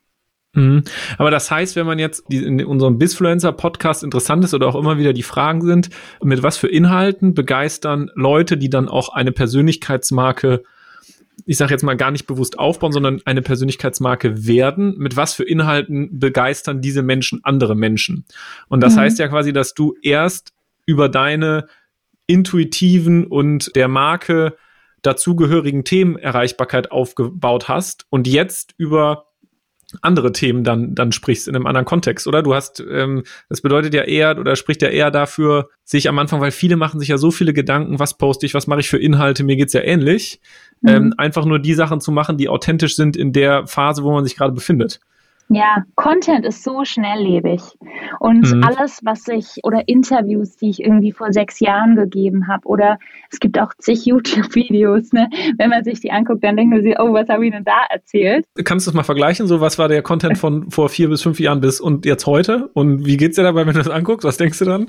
Mhm. 0.53 0.83
Aber 1.17 1.29
das 1.29 1.51
heißt, 1.51 1.75
wenn 1.75 1.85
man 1.85 1.99
jetzt 1.99 2.31
in 2.31 2.63
unserem 2.65 2.97
Bisfluencer-Podcast 2.97 4.03
interessant 4.03 4.43
ist 4.43 4.53
oder 4.53 4.67
auch 4.67 4.75
immer 4.75 4.97
wieder 4.97 5.13
die 5.13 5.23
Fragen 5.23 5.61
sind, 5.61 5.89
mit 6.23 6.41
was 6.41 6.57
für 6.57 6.67
Inhalten 6.67 7.33
begeistern 7.33 8.09
Leute, 8.15 8.57
die 8.57 8.69
dann 8.69 8.89
auch 8.89 9.09
eine 9.09 9.31
Persönlichkeitsmarke 9.31 10.63
ich 11.45 11.57
sage 11.57 11.71
jetzt 11.71 11.83
mal 11.83 11.95
gar 11.95 12.11
nicht 12.11 12.27
bewusst 12.27 12.59
aufbauen, 12.59 12.91
sondern 12.91 13.21
eine 13.25 13.41
Persönlichkeitsmarke 13.41 14.45
werden. 14.47 14.97
Mit 14.97 15.15
was 15.15 15.33
für 15.33 15.43
Inhalten 15.43 16.19
begeistern 16.19 16.81
diese 16.81 17.03
Menschen 17.03 17.39
andere 17.43 17.75
Menschen? 17.75 18.25
Und 18.67 18.81
das 18.81 18.95
mhm. 18.95 19.01
heißt 19.01 19.19
ja 19.19 19.27
quasi, 19.29 19.53
dass 19.53 19.73
du 19.73 19.95
erst 20.01 20.53
über 20.85 21.07
deine 21.07 21.67
intuitiven 22.27 23.25
und 23.25 23.75
der 23.75 23.87
Marke 23.87 24.55
dazugehörigen 25.01 25.83
Themen 25.83 26.17
Erreichbarkeit 26.17 26.91
aufgebaut 26.91 27.67
hast 27.67 28.05
und 28.09 28.27
jetzt 28.27 28.73
über 28.77 29.27
andere 30.01 30.33
Themen 30.33 30.63
dann, 30.63 30.95
dann 30.95 31.11
sprichst 31.11 31.47
in 31.47 31.55
einem 31.55 31.65
anderen 31.65 31.85
Kontext, 31.85 32.27
oder? 32.27 32.43
Du 32.43 32.53
hast, 32.53 32.83
ähm, 32.89 33.23
das 33.47 33.61
bedeutet 33.61 33.93
ja 33.93 34.03
eher 34.03 34.37
oder 34.37 34.55
spricht 34.55 34.81
ja 34.81 34.89
eher 34.89 35.11
dafür, 35.11 35.69
sich 35.85 36.09
am 36.09 36.19
Anfang, 36.19 36.41
weil 36.41 36.51
viele 36.51 36.75
machen 36.75 36.99
sich 36.99 37.09
ja 37.09 37.17
so 37.17 37.31
viele 37.31 37.53
Gedanken, 37.53 37.97
was 37.97 38.17
poste 38.17 38.45
ich, 38.45 38.53
was 38.53 38.67
mache 38.67 38.81
ich 38.81 38.89
für 38.89 38.97
Inhalte, 38.97 39.43
mir 39.43 39.55
geht's 39.55 39.73
ja 39.73 39.81
ähnlich, 39.81 40.41
mhm. 40.81 40.89
ähm, 40.89 41.13
einfach 41.17 41.45
nur 41.45 41.59
die 41.59 41.73
Sachen 41.73 42.01
zu 42.01 42.11
machen, 42.11 42.37
die 42.37 42.49
authentisch 42.49 42.95
sind 42.95 43.15
in 43.15 43.31
der 43.31 43.65
Phase, 43.65 44.03
wo 44.03 44.11
man 44.11 44.25
sich 44.25 44.35
gerade 44.35 44.53
befindet. 44.53 44.99
Ja, 45.49 45.85
Content 45.95 46.45
ist 46.45 46.63
so 46.63 46.83
schnelllebig. 46.83 47.61
Und 48.19 48.53
mhm. 48.53 48.63
alles, 48.63 48.99
was 49.03 49.27
ich, 49.29 49.59
oder 49.63 49.87
Interviews, 49.87 50.57
die 50.57 50.69
ich 50.69 50.83
irgendwie 50.83 51.13
vor 51.13 51.31
sechs 51.31 51.61
Jahren 51.61 51.95
gegeben 51.95 52.47
habe, 52.49 52.67
oder 52.67 52.99
es 53.31 53.39
gibt 53.39 53.57
auch 53.57 53.73
zig 53.77 54.05
YouTube-Videos, 54.05 55.13
ne? 55.13 55.29
Wenn 55.57 55.69
man 55.69 55.85
sich 55.85 56.01
die 56.01 56.11
anguckt, 56.11 56.43
dann 56.43 56.57
denkt 56.57 56.73
man 56.73 56.83
sich, 56.83 56.99
oh, 56.99 57.13
was 57.13 57.29
habe 57.29 57.45
ich 57.45 57.53
denn 57.53 57.63
da 57.63 57.85
erzählt? 57.89 58.45
Kannst 58.65 58.87
du 58.87 58.91
das 58.91 58.95
mal 58.95 59.03
vergleichen? 59.03 59.47
So, 59.47 59.61
was 59.61 59.79
war 59.79 59.87
der 59.87 60.01
Content 60.01 60.37
von 60.37 60.69
vor 60.69 60.89
vier 60.89 61.07
bis 61.07 61.21
fünf 61.21 61.39
Jahren 61.39 61.61
bis 61.61 61.79
und 61.79 62.05
jetzt 62.05 62.25
heute? 62.25 62.69
Und 62.73 63.05
wie 63.05 63.15
geht's 63.15 63.37
dir 63.37 63.43
dabei, 63.43 63.65
wenn 63.65 63.73
du 63.73 63.79
das 63.79 63.89
anguckst? 63.89 64.25
Was 64.25 64.37
denkst 64.37 64.59
du 64.59 64.65
dann? 64.65 64.87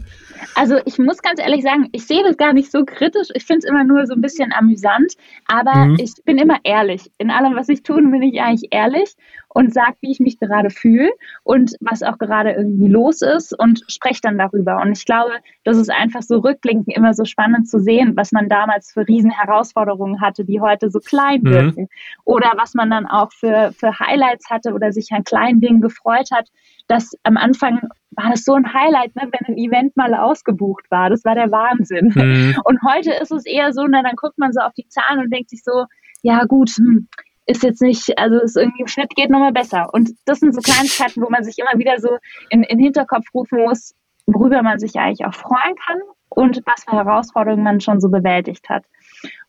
Also, 0.56 0.76
ich 0.87 0.98
muss 0.98 1.22
ganz 1.22 1.40
ehrlich 1.40 1.62
sagen, 1.62 1.88
ich 1.92 2.04
sehe 2.04 2.24
das 2.24 2.37
gar 2.37 2.52
nicht 2.52 2.72
so 2.72 2.85
kritisch. 2.85 3.28
Ich 3.35 3.44
finde 3.44 3.59
es 3.59 3.64
immer 3.64 3.85
nur 3.85 4.06
so 4.06 4.14
ein 4.14 4.20
bisschen 4.20 4.52
amüsant, 4.52 5.14
aber 5.46 5.87
mhm. 5.87 5.96
ich 6.00 6.14
bin 6.24 6.37
immer 6.37 6.59
ehrlich. 6.64 7.12
In 7.18 7.30
allem, 7.30 7.54
was 7.54 7.68
ich 7.68 7.85
tue, 7.85 8.02
bin 8.02 8.22
ich 8.22 8.40
eigentlich 8.40 8.68
ehrlich 8.72 9.14
und 9.48 9.72
sage, 9.72 9.96
wie 10.00 10.12
ich 10.12 10.20
mich 10.20 10.38
gerade 10.48 10.70
fühle 10.70 11.11
und 11.44 11.74
was 11.80 12.02
auch 12.02 12.18
gerade 12.18 12.52
irgendwie 12.52 12.88
los 12.88 13.22
ist 13.22 13.58
und 13.58 13.82
spreche 13.88 14.20
dann 14.22 14.38
darüber. 14.38 14.80
Und 14.80 14.96
ich 14.96 15.04
glaube, 15.04 15.32
das 15.64 15.76
ist 15.76 15.90
einfach 15.90 16.22
so 16.22 16.38
rückblickend 16.38 16.88
immer 16.88 17.14
so 17.14 17.24
spannend 17.24 17.68
zu 17.68 17.78
sehen, 17.78 18.16
was 18.16 18.32
man 18.32 18.48
damals 18.48 18.92
für 18.92 19.06
Riesenherausforderungen 19.06 20.20
hatte, 20.20 20.44
die 20.44 20.61
heute 20.61 20.90
so 20.90 20.98
klein 20.98 21.42
mhm. 21.42 21.50
wirken. 21.50 21.88
Oder 22.24 22.52
was 22.56 22.74
man 22.74 22.90
dann 22.90 23.06
auch 23.06 23.32
für, 23.32 23.72
für 23.72 23.98
Highlights 23.98 24.50
hatte 24.50 24.72
oder 24.72 24.92
sich 24.92 25.12
an 25.12 25.24
kleinen 25.24 25.61
Dingen 25.61 25.80
gefreut 25.80 26.30
hat. 26.32 26.48
Dass 26.88 27.12
am 27.22 27.37
Anfang 27.37 27.80
war 28.12 28.30
das 28.30 28.44
so 28.44 28.54
ein 28.54 28.72
Highlight, 28.72 29.14
ne, 29.14 29.28
wenn 29.30 29.54
ein 29.54 29.58
Event 29.58 29.96
mal 29.96 30.14
ausgebucht 30.14 30.90
war. 30.90 31.11
Das 31.11 31.24
war 31.24 31.34
der 31.34 31.50
Wahnsinn. 31.50 32.12
Mhm. 32.14 32.56
Und 32.64 32.80
heute 32.82 33.12
ist 33.12 33.30
es 33.30 33.44
eher 33.46 33.72
so, 33.72 33.87
na, 33.87 34.02
dann 34.02 34.16
guckt 34.16 34.38
man 34.38 34.52
so 34.52 34.61
auf 34.61 34.72
die 34.72 34.88
Zahlen 34.88 35.20
und 35.20 35.32
denkt 35.32 35.50
sich 35.50 35.62
so, 35.62 35.84
ja 36.22 36.44
gut, 36.44 36.70
hm, 36.70 37.08
ist 37.48 37.62
jetzt 37.62 37.80
nicht, 37.80 38.18
also 38.18 38.38
ist 38.40 38.56
irgendwie 38.56 38.82
im 38.82 38.87
Schnitt 38.87 39.11
geht 39.16 39.30
nochmal 39.30 39.52
besser. 39.52 39.88
Und 39.92 40.11
das 40.26 40.40
sind 40.40 40.54
so 40.54 40.61
Kleinigkeiten, 40.61 41.22
wo 41.22 41.30
man 41.30 41.42
sich 41.42 41.56
immer 41.58 41.78
wieder 41.78 41.98
so 41.98 42.18
in, 42.50 42.62
in 42.62 42.78
Hinterkopf 42.78 43.24
rufen 43.34 43.64
muss, 43.64 43.94
worüber 44.26 44.62
man 44.62 44.78
sich 44.78 44.96
eigentlich 44.96 45.26
auch 45.26 45.34
freuen 45.34 45.74
kann 45.87 45.98
und 46.28 46.61
was 46.66 46.84
für 46.84 46.92
Herausforderungen 46.92 47.64
man 47.64 47.80
schon 47.80 48.00
so 48.00 48.11
bewältigt 48.11 48.68
hat. 48.68 48.84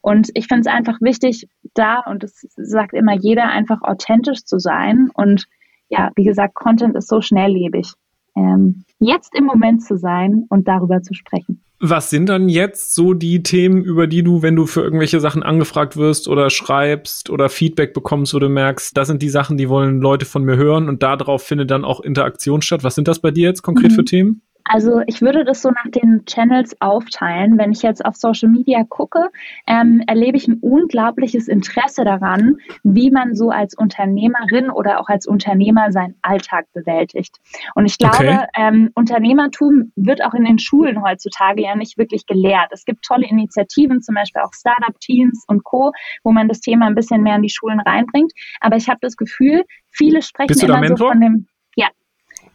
Und 0.02 0.30
ich 0.34 0.48
finde 0.48 0.62
es 0.62 0.68
einfach 0.68 0.98
wichtig, 1.02 1.50
da, 1.74 2.00
und 2.08 2.24
das 2.24 2.48
sagt 2.56 2.94
immer 2.94 3.16
jeder, 3.16 3.50
einfach 3.50 3.82
authentisch 3.82 4.46
zu 4.46 4.60
sein. 4.60 5.10
Und 5.14 5.46
ja, 5.90 6.12
wie 6.16 6.24
gesagt, 6.24 6.56
Content 6.56 6.96
ist 6.96 7.10
so 7.10 7.20
schnelllebig. 7.20 7.92
Ähm, 8.38 8.86
jetzt 9.00 9.36
im 9.36 9.44
Moment 9.44 9.84
zu 9.84 9.98
sein 9.98 10.46
und 10.48 10.70
darüber 10.70 11.02
zu 11.02 11.14
sprechen. 11.14 11.66
Was 11.82 12.10
sind 12.10 12.28
dann 12.28 12.50
jetzt 12.50 12.94
so 12.94 13.14
die 13.14 13.42
Themen, 13.42 13.82
über 13.82 14.06
die 14.06 14.22
du, 14.22 14.42
wenn 14.42 14.58
du 14.58 14.66
für 14.66 14.82
irgendwelche 14.82 15.22
Sachen 15.22 15.44
angefragt 15.44 15.96
wirst 15.96 16.28
oder 16.28 16.50
schreibst 16.50 17.30
oder 17.30 17.48
Feedback 17.48 17.94
bekommst, 17.94 18.34
wo 18.34 18.40
du 18.40 18.50
merkst, 18.50 18.98
das 18.98 19.08
sind 19.08 19.22
die 19.22 19.30
Sachen, 19.30 19.56
die 19.56 19.70
wollen 19.70 20.02
Leute 20.02 20.26
von 20.26 20.44
mir 20.44 20.58
hören 20.58 20.90
und 20.90 21.04
darauf 21.04 21.44
findet 21.44 21.72
dann 21.72 21.86
auch 21.86 22.02
Interaktion 22.02 22.62
statt. 22.62 22.84
Was 22.84 22.96
sind 22.96 23.08
das 23.08 23.20
bei 23.20 23.32
dir 23.32 23.48
jetzt 23.48 23.62
konkret 23.62 23.92
mhm. 23.92 23.96
für 23.96 24.06
Themen? 24.06 24.42
Also 24.72 25.02
ich 25.08 25.20
würde 25.22 25.46
das 25.46 25.64
so 25.64 25.72
nach 25.72 25.90
den 25.90 26.26
Channels 26.26 26.80
aufteilen. 26.80 27.58
Wenn 27.58 27.72
ich 27.72 27.82
jetzt 27.82 28.06
auf 28.06 28.16
Social 28.16 28.50
Media 28.50 28.84
gucke, 28.88 29.32
ähm, 29.66 30.04
erlebe 30.06 30.38
ich 30.38 30.48
ein 30.48 30.60
unglaubliches 30.62 31.48
Interesse 31.48 32.04
daran, 32.04 32.58
wie 32.84 33.10
man 33.10 33.34
so 33.34 33.50
als 33.50 33.74
Unternehmerin 33.74 34.70
oder 34.70 35.00
auch 35.00 35.10
als 35.10 35.26
Unternehmer 35.26 35.92
seinen 35.92 36.14
Alltag 36.22 36.68
bewältigt. 36.72 37.38
Und 37.74 37.88
ich 37.88 37.98
glaube, 37.98 38.18
okay. 38.18 38.46
ähm, 38.56 38.92
Unternehmertum 38.94 39.92
wird 39.96 40.24
auch 40.24 40.36
in 40.36 40.46
den 40.46 40.60
Schulen 40.60 41.04
heutzutage 41.04 41.64
ja 41.64 41.76
nicht 41.76 41.98
wirklich 41.98 42.28
gelehrt. 42.28 42.70
Es 42.70 42.86
gibt 42.86 43.04
tolle 43.04 43.28
Initiativen, 43.28 44.04
zum 44.04 44.14
Beispiel 44.14 44.44
auch 44.44 44.54
Startup-Teams 44.54 45.46
und 45.48 45.64
Co., 45.64 45.94
wo 46.24 46.32
man 46.32 46.48
das 46.48 46.60
Thema 46.60 46.86
ein 46.86 46.96
bisschen 46.96 47.24
mehr 47.24 47.38
in 47.38 47.42
die 47.42 47.50
Schulen 47.50 47.80
reinbringt. 47.80 48.34
Aber 48.62 48.76
ich 48.76 48.88
habe 48.88 49.00
das 49.02 49.18
Gefühl, 49.18 49.64
viele 49.90 50.22
sprechen 50.22 50.60
immer 50.62 50.96
so 50.96 51.08
von 51.08 51.20
dem, 51.20 51.48
ja, 51.76 51.88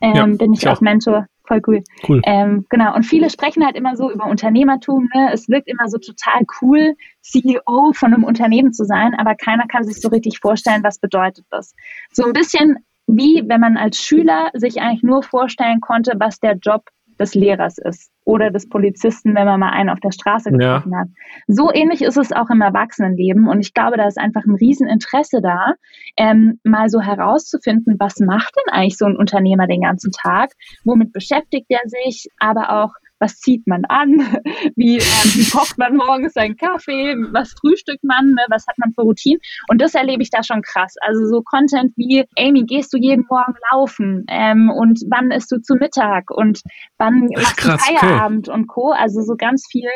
ähm, 0.01 0.15
ja, 0.15 0.27
bin 0.27 0.53
ich, 0.53 0.63
ich 0.63 0.69
auch 0.69 0.81
Mentor 0.81 1.27
voll 1.47 1.61
cool. 1.67 1.83
cool. 2.09 2.21
Ähm, 2.25 2.67
genau, 2.71 2.95
und 2.95 3.05
viele 3.05 3.31
sprechen 3.31 3.65
halt 3.65 3.77
immer 3.77 3.97
so 3.97 4.11
über 4.11 4.27
Unternehmertum. 4.27 5.09
Ne? 5.15 5.31
Es 5.33 5.49
wirkt 5.49 5.69
immer 5.69 5.89
so 5.89 5.99
total 5.99 6.43
cool, 6.61 6.95
CEO 7.21 7.93
von 7.95 8.15
einem 8.15 8.25
Unternehmen 8.25 8.73
zu 8.73 8.85
sein, 8.85 9.15
aber 9.15 9.35
keiner 9.35 9.67
kann 9.67 9.85
sich 9.85 10.01
so 10.01 10.09
richtig 10.09 10.39
vorstellen, 10.41 10.83
was 10.83 10.99
bedeutet 10.99 11.45
das. 11.51 11.75
So 12.13 12.25
ein 12.25 12.33
bisschen 12.33 12.79
wie 13.07 13.43
wenn 13.47 13.61
man 13.61 13.77
als 13.77 13.99
Schüler 13.99 14.51
sich 14.55 14.81
eigentlich 14.81 15.03
nur 15.03 15.23
vorstellen 15.23 15.81
konnte, 15.81 16.13
was 16.19 16.41
der 16.41 16.57
Job 16.57 16.89
des 17.19 17.35
Lehrers 17.35 17.79
ist. 17.79 18.11
Oder 18.25 18.51
des 18.51 18.69
Polizisten, 18.69 19.35
wenn 19.35 19.47
man 19.47 19.61
mal 19.61 19.71
einen 19.71 19.91
auf 19.91 20.01
der 20.01 20.13
Straße 20.13 20.51
getroffen 20.51 20.93
ja. 20.93 20.99
hat. 21.01 21.09
So 21.47 21.71
ähnlich 21.73 22.03
ist 22.03 22.17
es 22.17 22.33
auch 22.33 22.51
im 22.51 22.61
Erwachsenenleben 22.61 23.49
und 23.49 23.61
ich 23.61 23.75
glaube, 23.75 23.97
da 23.97 24.07
ist 24.07 24.19
einfach 24.19 24.45
ein 24.45 24.55
Rieseninteresse 24.55 25.41
da, 25.43 25.75
ähm, 26.17 26.59
mal 26.65 26.89
so 26.89 27.01
herauszufinden, 27.01 27.97
was 27.99 28.21
macht 28.21 28.55
denn 28.57 28.73
eigentlich 28.73 28.97
so 28.97 29.07
ein 29.07 29.17
Unternehmer 29.17 29.67
den 29.67 29.83
ganzen 29.83 30.11
Tag, 30.11 30.53
womit 30.85 31.13
beschäftigt 31.13 31.67
er 31.69 31.83
sich, 31.87 32.29
aber 32.39 32.83
auch 32.83 32.93
was 33.25 33.39
zieht 33.39 33.67
man 33.67 33.85
an, 33.89 34.19
wie, 34.77 34.99
äh, 34.99 35.01
wie 35.01 35.51
kocht 35.51 35.79
man 35.79 35.97
morgens 35.97 36.35
seinen 36.35 36.57
Kaffee, 36.57 37.17
was 37.33 37.55
frühstückt 37.61 38.05
man, 38.05 38.27
ne? 38.33 38.45
was 38.51 38.67
hat 38.67 38.77
man 38.79 38.93
für 38.93 39.03
Routinen. 39.03 39.41
Und 39.69 39.81
das 39.81 39.95
erlebe 39.95 40.23
ich 40.23 40.31
da 40.31 40.43
schon 40.43 40.61
krass. 40.61 40.95
Also 41.01 41.27
so 41.27 41.43
Content 41.43 41.93
wie, 41.97 42.25
Amy, 42.39 42.65
gehst 42.65 42.93
du 42.93 42.99
jeden 42.99 43.25
Morgen 43.31 43.55
laufen 43.73 44.25
ähm, 44.29 44.71
und 44.71 45.01
wann 45.11 45.31
isst 45.31 45.51
du 45.51 45.61
zu 45.61 45.75
Mittag 45.77 46.31
und 46.31 46.61
wann 46.99 47.29
machst 47.35 47.65
du 47.65 47.79
Feierabend 47.79 48.49
okay. 48.49 48.59
und 48.59 48.67
Co. 48.67 48.91
Also 48.91 49.23
so 49.23 49.35
ganz 49.37 49.67
viel 49.71 49.89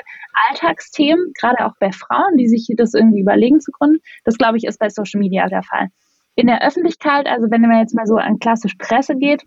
Alltagsthemen, 0.49 1.33
gerade 1.39 1.67
auch 1.67 1.75
bei 1.79 1.93
Frauen, 1.93 2.39
die 2.39 2.49
sich 2.49 2.67
das 2.77 2.95
irgendwie 2.95 3.21
überlegen 3.21 3.61
zu 3.61 3.73
gründen. 3.73 3.99
Das, 4.25 4.39
glaube 4.39 4.57
ich, 4.57 4.65
ist 4.65 4.79
bei 4.79 4.89
Social 4.89 5.21
Media 5.21 5.47
der 5.49 5.63
Fall. 5.63 5.89
In 6.35 6.47
der 6.47 6.65
Öffentlichkeit, 6.67 7.27
also 7.27 7.51
wenn 7.51 7.61
man 7.63 7.81
jetzt 7.81 7.95
mal 7.95 8.07
so 8.07 8.15
an 8.15 8.39
klassisch 8.39 8.77
Presse 8.77 9.17
geht, 9.17 9.45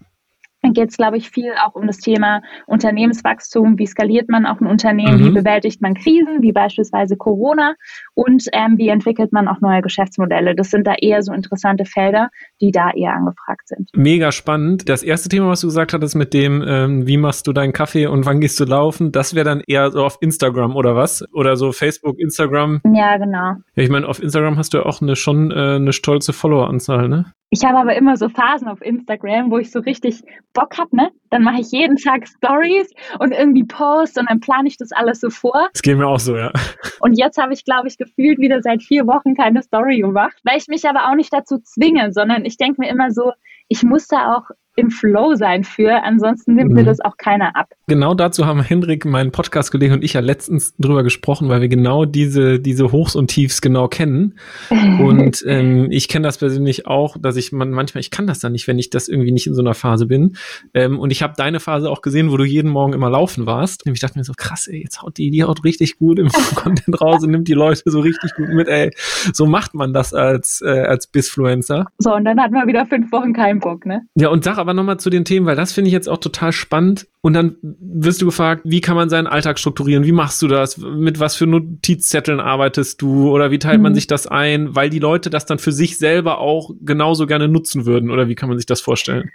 geht 0.69 0.89
es, 0.89 0.97
glaube 0.97 1.17
ich, 1.17 1.29
viel 1.29 1.53
auch 1.63 1.75
um 1.75 1.87
das 1.87 1.97
Thema 1.97 2.41
Unternehmenswachstum. 2.67 3.79
Wie 3.79 3.87
skaliert 3.87 4.29
man 4.29 4.45
auch 4.45 4.61
ein 4.61 4.67
Unternehmen? 4.67 5.19
Mhm. 5.19 5.25
Wie 5.25 5.31
bewältigt 5.31 5.81
man 5.81 5.95
Krisen, 5.95 6.41
wie 6.41 6.51
beispielsweise 6.51 7.17
Corona? 7.17 7.75
Und 8.13 8.45
ähm, 8.53 8.77
wie 8.77 8.89
entwickelt 8.89 9.31
man 9.33 9.47
auch 9.47 9.59
neue 9.61 9.81
Geschäftsmodelle? 9.81 10.55
Das 10.55 10.69
sind 10.69 10.85
da 10.85 10.93
eher 10.93 11.23
so 11.23 11.33
interessante 11.33 11.85
Felder, 11.85 12.29
die 12.61 12.71
da 12.71 12.91
eher 12.91 13.13
angefragt 13.13 13.67
sind. 13.67 13.89
Mega 13.95 14.31
spannend. 14.31 14.87
Das 14.87 15.03
erste 15.03 15.29
Thema, 15.29 15.49
was 15.49 15.61
du 15.61 15.67
gesagt 15.67 15.93
hattest 15.93 16.15
mit 16.15 16.33
dem, 16.33 16.63
ähm, 16.65 17.07
wie 17.07 17.17
machst 17.17 17.47
du 17.47 17.53
deinen 17.53 17.73
Kaffee 17.73 18.05
und 18.07 18.25
wann 18.25 18.39
gehst 18.39 18.59
du 18.59 18.65
laufen, 18.65 19.11
das 19.11 19.33
wäre 19.33 19.45
dann 19.45 19.61
eher 19.65 19.91
so 19.91 20.03
auf 20.03 20.17
Instagram 20.21 20.75
oder 20.75 20.95
was? 20.95 21.25
Oder 21.33 21.55
so 21.55 21.71
Facebook, 21.71 22.19
Instagram? 22.19 22.81
Ja, 22.93 23.17
genau. 23.17 23.55
Ja, 23.75 23.83
ich 23.83 23.89
meine, 23.89 24.07
auf 24.07 24.21
Instagram 24.21 24.57
hast 24.57 24.73
du 24.73 24.79
ja 24.79 24.85
auch 24.85 25.01
eine 25.01 25.15
schon 25.15 25.51
äh, 25.51 25.75
eine 25.75 25.93
stolze 25.93 26.33
Followeranzahl, 26.33 27.07
ne? 27.07 27.33
Ich 27.53 27.65
habe 27.65 27.79
aber 27.79 27.97
immer 27.97 28.15
so 28.15 28.29
Phasen 28.29 28.69
auf 28.69 28.81
Instagram, 28.81 29.51
wo 29.51 29.57
ich 29.57 29.71
so 29.71 29.79
richtig 29.79 30.21
Bock 30.53 30.77
habe, 30.77 30.95
ne? 30.95 31.11
Dann 31.31 31.43
mache 31.43 31.59
ich 31.59 31.69
jeden 31.71 31.97
Tag 31.97 32.25
Stories 32.25 32.89
und 33.19 33.33
irgendwie 33.33 33.65
Posts 33.65 34.19
und 34.19 34.29
dann 34.29 34.39
plane 34.39 34.69
ich 34.69 34.77
das 34.77 34.93
alles 34.93 35.19
so 35.19 35.29
vor. 35.29 35.67
Das 35.73 35.81
geht 35.81 35.97
mir 35.97 36.07
auch 36.07 36.19
so, 36.19 36.37
ja. 36.37 36.53
Und 37.01 37.19
jetzt 37.19 37.37
habe 37.37 37.51
ich, 37.51 37.65
glaube 37.65 37.89
ich, 37.89 37.97
gefühlt 37.97 38.39
wieder 38.39 38.61
seit 38.61 38.81
vier 38.81 39.05
Wochen 39.05 39.35
keine 39.35 39.61
Story 39.63 39.99
gemacht, 39.99 40.37
weil 40.45 40.59
ich 40.59 40.69
mich 40.69 40.87
aber 40.87 41.09
auch 41.09 41.15
nicht 41.15 41.33
dazu 41.33 41.59
zwinge, 41.59 42.13
sondern 42.13 42.45
ich 42.45 42.55
denke 42.55 42.79
mir 42.79 42.89
immer 42.89 43.11
so, 43.11 43.33
ich 43.67 43.83
muss 43.83 44.07
da 44.07 44.33
auch 44.33 44.45
im 44.75 44.89
Flow 44.89 45.35
sein 45.35 45.63
für, 45.63 46.03
ansonsten 46.03 46.55
nimmt 46.55 46.69
mhm. 46.69 46.77
mir 46.77 46.83
das 46.85 47.01
auch 47.01 47.17
keiner 47.17 47.55
ab. 47.55 47.67
Genau 47.87 48.13
dazu 48.13 48.45
haben 48.45 48.61
Hendrik, 48.61 49.05
mein 49.05 49.31
Podcast-Kollege 49.31 49.93
und 49.93 50.03
ich 50.03 50.13
ja 50.13 50.21
letztens 50.21 50.75
drüber 50.77 51.03
gesprochen, 51.03 51.49
weil 51.49 51.59
wir 51.59 51.67
genau 51.67 52.05
diese, 52.05 52.59
diese 52.59 52.91
Hochs 52.91 53.15
und 53.15 53.27
Tiefs 53.27 53.61
genau 53.61 53.89
kennen. 53.89 54.35
und 54.69 55.43
ähm, 55.45 55.87
ich 55.91 56.07
kenne 56.07 56.25
das 56.25 56.37
persönlich 56.37 56.87
auch, 56.87 57.17
dass 57.19 57.35
ich 57.35 57.51
man, 57.51 57.71
manchmal, 57.71 57.99
ich 57.99 58.11
kann 58.11 58.27
das 58.27 58.39
dann 58.39 58.53
nicht, 58.53 58.67
wenn 58.67 58.79
ich 58.79 58.89
das 58.89 59.09
irgendwie 59.09 59.33
nicht 59.33 59.47
in 59.47 59.53
so 59.53 59.61
einer 59.61 59.73
Phase 59.73 60.05
bin. 60.05 60.37
Ähm, 60.73 60.99
und 60.99 61.11
ich 61.11 61.21
habe 61.21 61.33
deine 61.35 61.59
Phase 61.59 61.89
auch 61.89 62.01
gesehen, 62.01 62.31
wo 62.31 62.37
du 62.37 62.45
jeden 62.45 62.71
Morgen 62.71 62.93
immer 62.93 63.09
laufen 63.09 63.45
warst. 63.45 63.85
Und 63.85 63.91
ich 63.91 63.99
dachte 63.99 64.17
mir 64.17 64.23
so, 64.23 64.33
krass, 64.37 64.67
ey, 64.67 64.81
jetzt 64.83 65.01
haut 65.01 65.17
die, 65.17 65.31
die 65.31 65.43
haut 65.43 65.65
richtig 65.65 65.97
gut 65.97 66.17
im 66.17 66.29
Content 66.55 67.01
raus 67.01 67.23
und 67.23 67.31
nimmt 67.31 67.49
die 67.49 67.53
Leute 67.53 67.81
so 67.85 67.99
richtig 67.99 68.33
gut 68.35 68.49
mit, 68.49 68.69
ey. 68.69 68.91
So 69.33 69.45
macht 69.45 69.73
man 69.73 69.91
das 69.91 70.13
als, 70.13 70.61
äh, 70.61 70.69
als 70.69 71.07
Bisfluencer. 71.07 71.87
So, 71.97 72.15
und 72.15 72.23
dann 72.23 72.39
hat 72.39 72.51
man 72.51 72.67
wieder 72.67 72.85
fünf 72.85 73.11
Wochen 73.11 73.33
keinen 73.33 73.59
Bock, 73.59 73.85
ne? 73.85 74.03
Ja, 74.15 74.29
und 74.29 74.45
sag 74.45 74.60
aber 74.61 74.73
nochmal 74.73 74.99
zu 74.99 75.09
den 75.09 75.25
Themen, 75.25 75.45
weil 75.45 75.55
das 75.55 75.73
finde 75.73 75.89
ich 75.89 75.93
jetzt 75.93 76.07
auch 76.07 76.17
total 76.17 76.51
spannend. 76.53 77.07
Und 77.21 77.33
dann 77.33 77.57
wirst 77.61 78.21
du 78.21 78.25
gefragt, 78.25 78.61
wie 78.65 78.81
kann 78.81 78.95
man 78.95 79.09
seinen 79.09 79.27
Alltag 79.27 79.59
strukturieren? 79.59 80.05
Wie 80.05 80.11
machst 80.11 80.41
du 80.41 80.47
das? 80.47 80.77
Mit 80.77 81.19
was 81.19 81.35
für 81.35 81.45
Notizzetteln 81.45 82.39
arbeitest 82.39 83.01
du? 83.01 83.29
Oder 83.29 83.51
wie 83.51 83.59
teilt 83.59 83.77
mhm. 83.77 83.83
man 83.83 83.95
sich 83.95 84.07
das 84.07 84.27
ein? 84.27 84.75
Weil 84.75 84.89
die 84.89 84.99
Leute 84.99 85.29
das 85.29 85.45
dann 85.45 85.59
für 85.59 85.71
sich 85.71 85.97
selber 85.97 86.39
auch 86.39 86.71
genauso 86.81 87.27
gerne 87.27 87.47
nutzen 87.47 87.85
würden. 87.85 88.09
Oder 88.09 88.27
wie 88.27 88.35
kann 88.35 88.49
man 88.49 88.57
sich 88.57 88.65
das 88.65 88.81
vorstellen? 88.81 89.31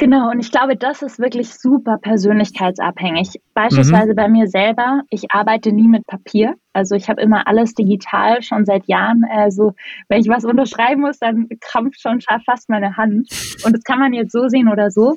Genau, 0.00 0.30
und 0.30 0.38
ich 0.38 0.52
glaube, 0.52 0.76
das 0.76 1.02
ist 1.02 1.18
wirklich 1.18 1.52
super 1.52 1.98
persönlichkeitsabhängig. 1.98 3.40
Beispielsweise 3.52 4.12
mhm. 4.12 4.16
bei 4.16 4.28
mir 4.28 4.46
selber, 4.46 5.02
ich 5.10 5.24
arbeite 5.32 5.72
nie 5.72 5.88
mit 5.88 6.06
Papier. 6.06 6.54
Also 6.72 6.94
ich 6.94 7.10
habe 7.10 7.20
immer 7.20 7.48
alles 7.48 7.74
digital 7.74 8.40
schon 8.42 8.64
seit 8.64 8.86
Jahren. 8.86 9.24
Also 9.28 9.74
wenn 10.08 10.20
ich 10.20 10.28
was 10.28 10.44
unterschreiben 10.44 11.00
muss, 11.00 11.18
dann 11.18 11.48
krampft 11.60 12.00
schon 12.00 12.20
fast 12.46 12.68
meine 12.68 12.96
Hand. 12.96 13.28
Und 13.64 13.72
das 13.72 13.82
kann 13.82 13.98
man 13.98 14.12
jetzt 14.12 14.30
so 14.30 14.46
sehen 14.46 14.68
oder 14.68 14.92
so. 14.92 15.16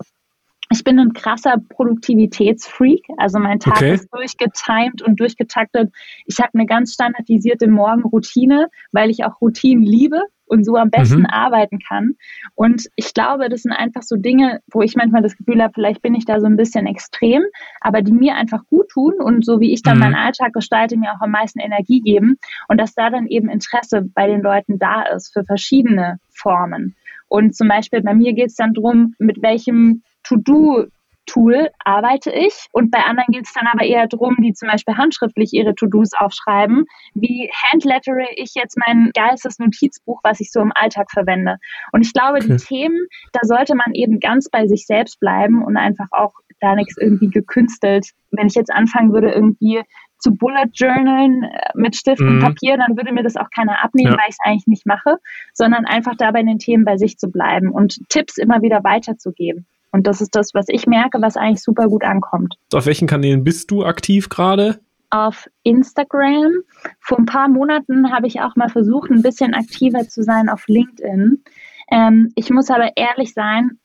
Ich 0.72 0.84
bin 0.84 0.98
ein 0.98 1.14
krasser 1.14 1.58
Produktivitätsfreak. 1.70 3.06
Also 3.18 3.38
mein 3.38 3.60
Tag 3.60 3.76
okay. 3.76 3.94
ist 3.94 4.10
durchgetimed 4.12 5.04
und 5.04 5.20
durchgetaktet. 5.20 5.94
Ich 6.26 6.40
habe 6.40 6.52
eine 6.56 6.66
ganz 6.66 6.94
standardisierte 6.94 7.68
Morgenroutine, 7.68 8.68
weil 8.92 9.12
ich 9.12 9.26
auch 9.26 9.42
Routinen 9.42 9.84
liebe 9.84 10.22
und 10.52 10.66
so 10.66 10.76
am 10.76 10.90
besten 10.90 11.22
mhm. 11.22 11.28
arbeiten 11.28 11.80
kann. 11.80 12.16
Und 12.56 12.88
ich 12.98 13.14
glaube, 13.14 13.48
das 13.48 13.62
sind 13.62 13.72
einfach 13.72 14.04
so 14.04 14.18
Dinge, 14.18 14.60
wo 14.70 14.82
ich 14.82 14.96
manchmal 14.96 15.22
das 15.22 15.38
Gefühl 15.38 15.64
habe, 15.64 15.72
vielleicht 15.74 16.02
bin 16.02 16.14
ich 16.14 16.26
da 16.26 16.42
so 16.42 16.46
ein 16.46 16.58
bisschen 16.58 16.86
extrem, 16.88 17.44
aber 17.80 18.02
die 18.02 18.12
mir 18.12 18.36
einfach 18.36 18.66
gut 18.70 18.90
tun 18.90 19.14
und 19.20 19.46
so 19.46 19.62
wie 19.62 19.72
ich 19.72 19.82
dann 19.82 19.96
mhm. 19.96 20.02
meinen 20.02 20.16
Alltag 20.16 20.52
gestalte, 20.52 20.98
mir 20.98 21.14
auch 21.14 21.22
am 21.22 21.32
meisten 21.32 21.60
Energie 21.60 22.02
geben 22.02 22.38
und 22.68 22.80
dass 22.80 22.94
da 22.94 23.10
dann 23.10 23.28
eben 23.28 23.50
Interesse 23.50 24.04
bei 24.14 24.28
den 24.28 24.42
Leuten 24.42 24.78
da 24.78 25.04
ist 25.04 25.32
für 25.32 25.46
verschiedene 25.46 26.18
Formen. 26.30 26.96
Und 27.30 27.56
zum 27.56 27.70
Beispiel 27.70 28.02
bei 28.02 28.14
mir 28.14 28.34
geht 28.34 28.48
es 28.48 28.56
dann 28.56 28.74
darum, 28.74 29.16
mit 29.18 29.42
welchem 29.42 30.04
To-Do 30.24 30.88
Tool 31.26 31.70
arbeite 31.80 32.32
ich 32.32 32.68
und 32.72 32.92
bei 32.92 33.00
anderen 33.00 33.32
geht 33.32 33.46
es 33.46 33.54
dann 33.54 33.68
aber 33.68 33.86
eher 33.86 34.08
darum, 34.08 34.38
die 34.42 34.54
zum 34.54 34.68
Beispiel 34.68 34.98
handschriftlich 34.98 35.54
ihre 35.54 35.76
To-Dos 35.76 36.14
aufschreiben. 36.14 36.86
Wie 37.14 37.50
handlettere 37.72 38.26
ich 38.36 38.54
jetzt 38.56 38.78
mein 38.78 39.12
geiles 39.14 39.60
Notizbuch, 39.60 40.20
was 40.24 40.40
ich 40.40 40.52
so 40.52 40.60
im 40.62 40.72
Alltag 40.74 41.12
verwende? 41.12 41.58
Und 41.92 42.06
ich 42.06 42.14
glaube, 42.14 42.40
okay. 42.40 42.48
die 42.48 42.58
Themen, 42.58 43.08
da 43.34 43.42
sollte 43.44 43.76
man 43.76 43.94
eben 43.94 44.20
ganz 44.20 44.50
bei 44.50 44.68
sich 44.68 44.86
selbst 44.86 45.20
bleiben 45.20 45.64
und 45.64 45.78
einfach 45.78 46.08
auch 46.12 46.34
da 46.60 46.76
nichts 46.76 46.96
irgendwie 46.98 47.30
gekünstelt. 47.30 48.08
Wenn 48.32 48.48
ich 48.48 48.56
jetzt 48.56 48.72
anfangen 48.72 49.14
würde, 49.14 49.32
irgendwie 49.32 49.84
zu 50.22 50.36
Bullet 50.36 50.70
Journalen 50.74 51.44
äh, 51.44 51.72
mit 51.74 51.96
Stift 51.96 52.22
mhm. 52.22 52.30
und 52.30 52.40
Papier, 52.40 52.78
dann 52.78 52.96
würde 52.96 53.12
mir 53.12 53.24
das 53.24 53.36
auch 53.36 53.50
keiner 53.54 53.84
abnehmen, 53.84 54.12
ja. 54.12 54.18
weil 54.18 54.30
ich 54.30 54.36
es 54.40 54.46
eigentlich 54.46 54.68
nicht 54.68 54.86
mache, 54.86 55.18
sondern 55.54 55.86
einfach 55.86 56.16
da 56.16 56.32
bei 56.32 56.44
den 56.44 56.60
Themen 56.60 56.86
bei 56.86 56.98
sich 56.98 57.18
zu 57.18 57.30
bleiben 57.30 57.72
und 57.72 57.98
Tipps 58.10 58.38
immer 58.38 58.62
wieder 58.62 58.84
weiterzugeben. 58.84 59.66
Und 59.92 60.08
das 60.08 60.22
ist 60.22 60.36
das, 60.36 60.54
was 60.54 60.66
ich 60.70 60.88
merke, 60.88 61.22
was 61.22 61.38
eigentlich 61.38 61.62
super 61.62 61.88
gut 61.88 62.04
ankommt. 62.04 62.56
Auf 62.74 62.86
welchen 62.86 63.08
Kanälen 63.08 63.44
bist 63.44 63.72
du 63.72 63.84
aktiv 63.84 64.30
gerade? 64.30 64.80
Auf 65.10 65.50
Instagram. 65.64 66.52
Vor 67.00 67.20
ein 67.20 67.26
paar 67.26 67.50
Monaten 67.50 68.14
habe 68.14 68.28
ich 68.28 68.40
auch 68.42 68.56
mal 68.56 68.70
versucht, 68.70 69.12
ein 69.12 69.22
bisschen 69.22 69.54
aktiver 69.54 70.08
zu 70.08 70.24
sein 70.24 70.48
auf 70.48 70.68
LinkedIn. 70.68 71.44
Ähm, 71.92 72.32
ich 72.36 72.50
muss 72.50 72.70
aber 72.70 72.92
ehrlich 72.96 73.34
sein, 73.34 73.80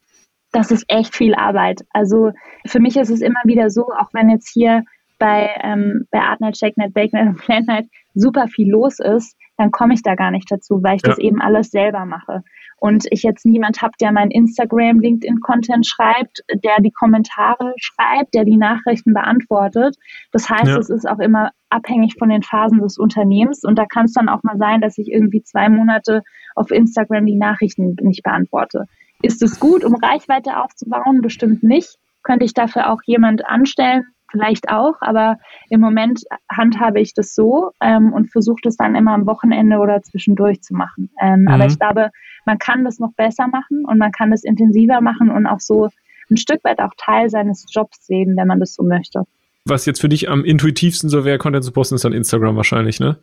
das 0.52 0.70
ist 0.70 0.84
echt 0.88 1.16
viel 1.16 1.34
Arbeit. 1.34 1.84
Also 1.90 2.30
für 2.66 2.78
mich 2.78 2.96
ist 2.96 3.10
es 3.10 3.20
immer 3.20 3.40
wieder 3.44 3.68
so, 3.68 3.86
auch 3.86 4.10
wenn 4.12 4.30
jetzt 4.30 4.48
hier 4.48 4.84
bei, 5.18 5.50
ähm, 5.62 6.06
bei 6.12 6.20
Artnet, 6.20 6.56
ShakeNet, 6.56 6.94
BakeNet 6.94 7.28
und 7.28 7.36
PlanNet 7.44 7.88
super 8.14 8.46
viel 8.46 8.70
los 8.70 9.00
ist, 9.00 9.36
dann 9.56 9.72
komme 9.72 9.94
ich 9.94 10.02
da 10.02 10.14
gar 10.14 10.30
nicht 10.30 10.50
dazu, 10.50 10.82
weil 10.82 10.96
ich 10.96 11.02
ja. 11.02 11.10
das 11.10 11.18
eben 11.18 11.40
alles 11.40 11.70
selber 11.70 12.04
mache 12.04 12.42
und 12.78 13.06
ich 13.10 13.22
jetzt 13.22 13.46
niemand 13.46 13.80
habe, 13.82 13.92
der 14.00 14.12
mein 14.12 14.30
Instagram, 14.30 15.00
LinkedIn-Content 15.00 15.86
schreibt, 15.86 16.42
der 16.64 16.80
die 16.80 16.90
Kommentare 16.90 17.74
schreibt, 17.78 18.34
der 18.34 18.44
die 18.44 18.56
Nachrichten 18.56 19.14
beantwortet. 19.14 19.96
Das 20.32 20.48
heißt, 20.48 20.68
ja. 20.68 20.78
es 20.78 20.90
ist 20.90 21.08
auch 21.08 21.18
immer 21.18 21.50
abhängig 21.70 22.14
von 22.18 22.28
den 22.28 22.42
Phasen 22.42 22.80
des 22.80 22.98
Unternehmens 22.98 23.64
und 23.64 23.76
da 23.76 23.86
kann 23.86 24.04
es 24.04 24.12
dann 24.12 24.28
auch 24.28 24.42
mal 24.42 24.58
sein, 24.58 24.80
dass 24.80 24.98
ich 24.98 25.10
irgendwie 25.10 25.42
zwei 25.42 25.68
Monate 25.68 26.22
auf 26.54 26.70
Instagram 26.70 27.26
die 27.26 27.36
Nachrichten 27.36 27.96
nicht 28.00 28.22
beantworte. 28.22 28.84
Ist 29.22 29.42
es 29.42 29.58
gut, 29.58 29.82
um 29.82 29.94
Reichweite 29.94 30.62
aufzubauen? 30.62 31.22
Bestimmt 31.22 31.62
nicht. 31.62 31.96
Könnte 32.22 32.44
ich 32.44 32.54
dafür 32.54 32.90
auch 32.90 33.00
jemand 33.04 33.46
anstellen? 33.46 34.04
vielleicht 34.30 34.68
auch, 34.68 34.94
aber 35.00 35.38
im 35.70 35.80
Moment 35.80 36.22
handhabe 36.50 37.00
ich 37.00 37.14
das 37.14 37.34
so 37.34 37.70
ähm, 37.80 38.12
und 38.12 38.30
versuche 38.30 38.60
das 38.62 38.76
dann 38.76 38.94
immer 38.94 39.12
am 39.12 39.26
Wochenende 39.26 39.78
oder 39.78 40.02
zwischendurch 40.02 40.62
zu 40.62 40.74
machen. 40.74 41.10
Ähm, 41.20 41.42
mhm. 41.42 41.48
Aber 41.48 41.66
ich 41.66 41.78
glaube, 41.78 42.10
man 42.46 42.58
kann 42.58 42.84
das 42.84 42.98
noch 42.98 43.12
besser 43.12 43.48
machen 43.48 43.84
und 43.84 43.98
man 43.98 44.12
kann 44.12 44.30
das 44.30 44.44
intensiver 44.44 45.00
machen 45.00 45.30
und 45.30 45.46
auch 45.46 45.60
so 45.60 45.90
ein 46.30 46.36
Stück 46.36 46.64
weit 46.64 46.80
auch 46.80 46.92
Teil 46.96 47.28
seines 47.30 47.66
Jobs 47.68 48.06
sehen, 48.06 48.36
wenn 48.36 48.48
man 48.48 48.60
das 48.60 48.74
so 48.74 48.82
möchte. 48.82 49.24
Was 49.64 49.86
jetzt 49.86 50.00
für 50.00 50.08
dich 50.08 50.28
am 50.28 50.44
intuitivsten 50.44 51.10
so 51.10 51.24
wäre, 51.24 51.38
Content 51.38 51.64
zu 51.64 51.72
posten, 51.72 51.96
ist 51.96 52.04
dann 52.04 52.12
Instagram 52.12 52.56
wahrscheinlich, 52.56 53.00
ne? 53.00 53.18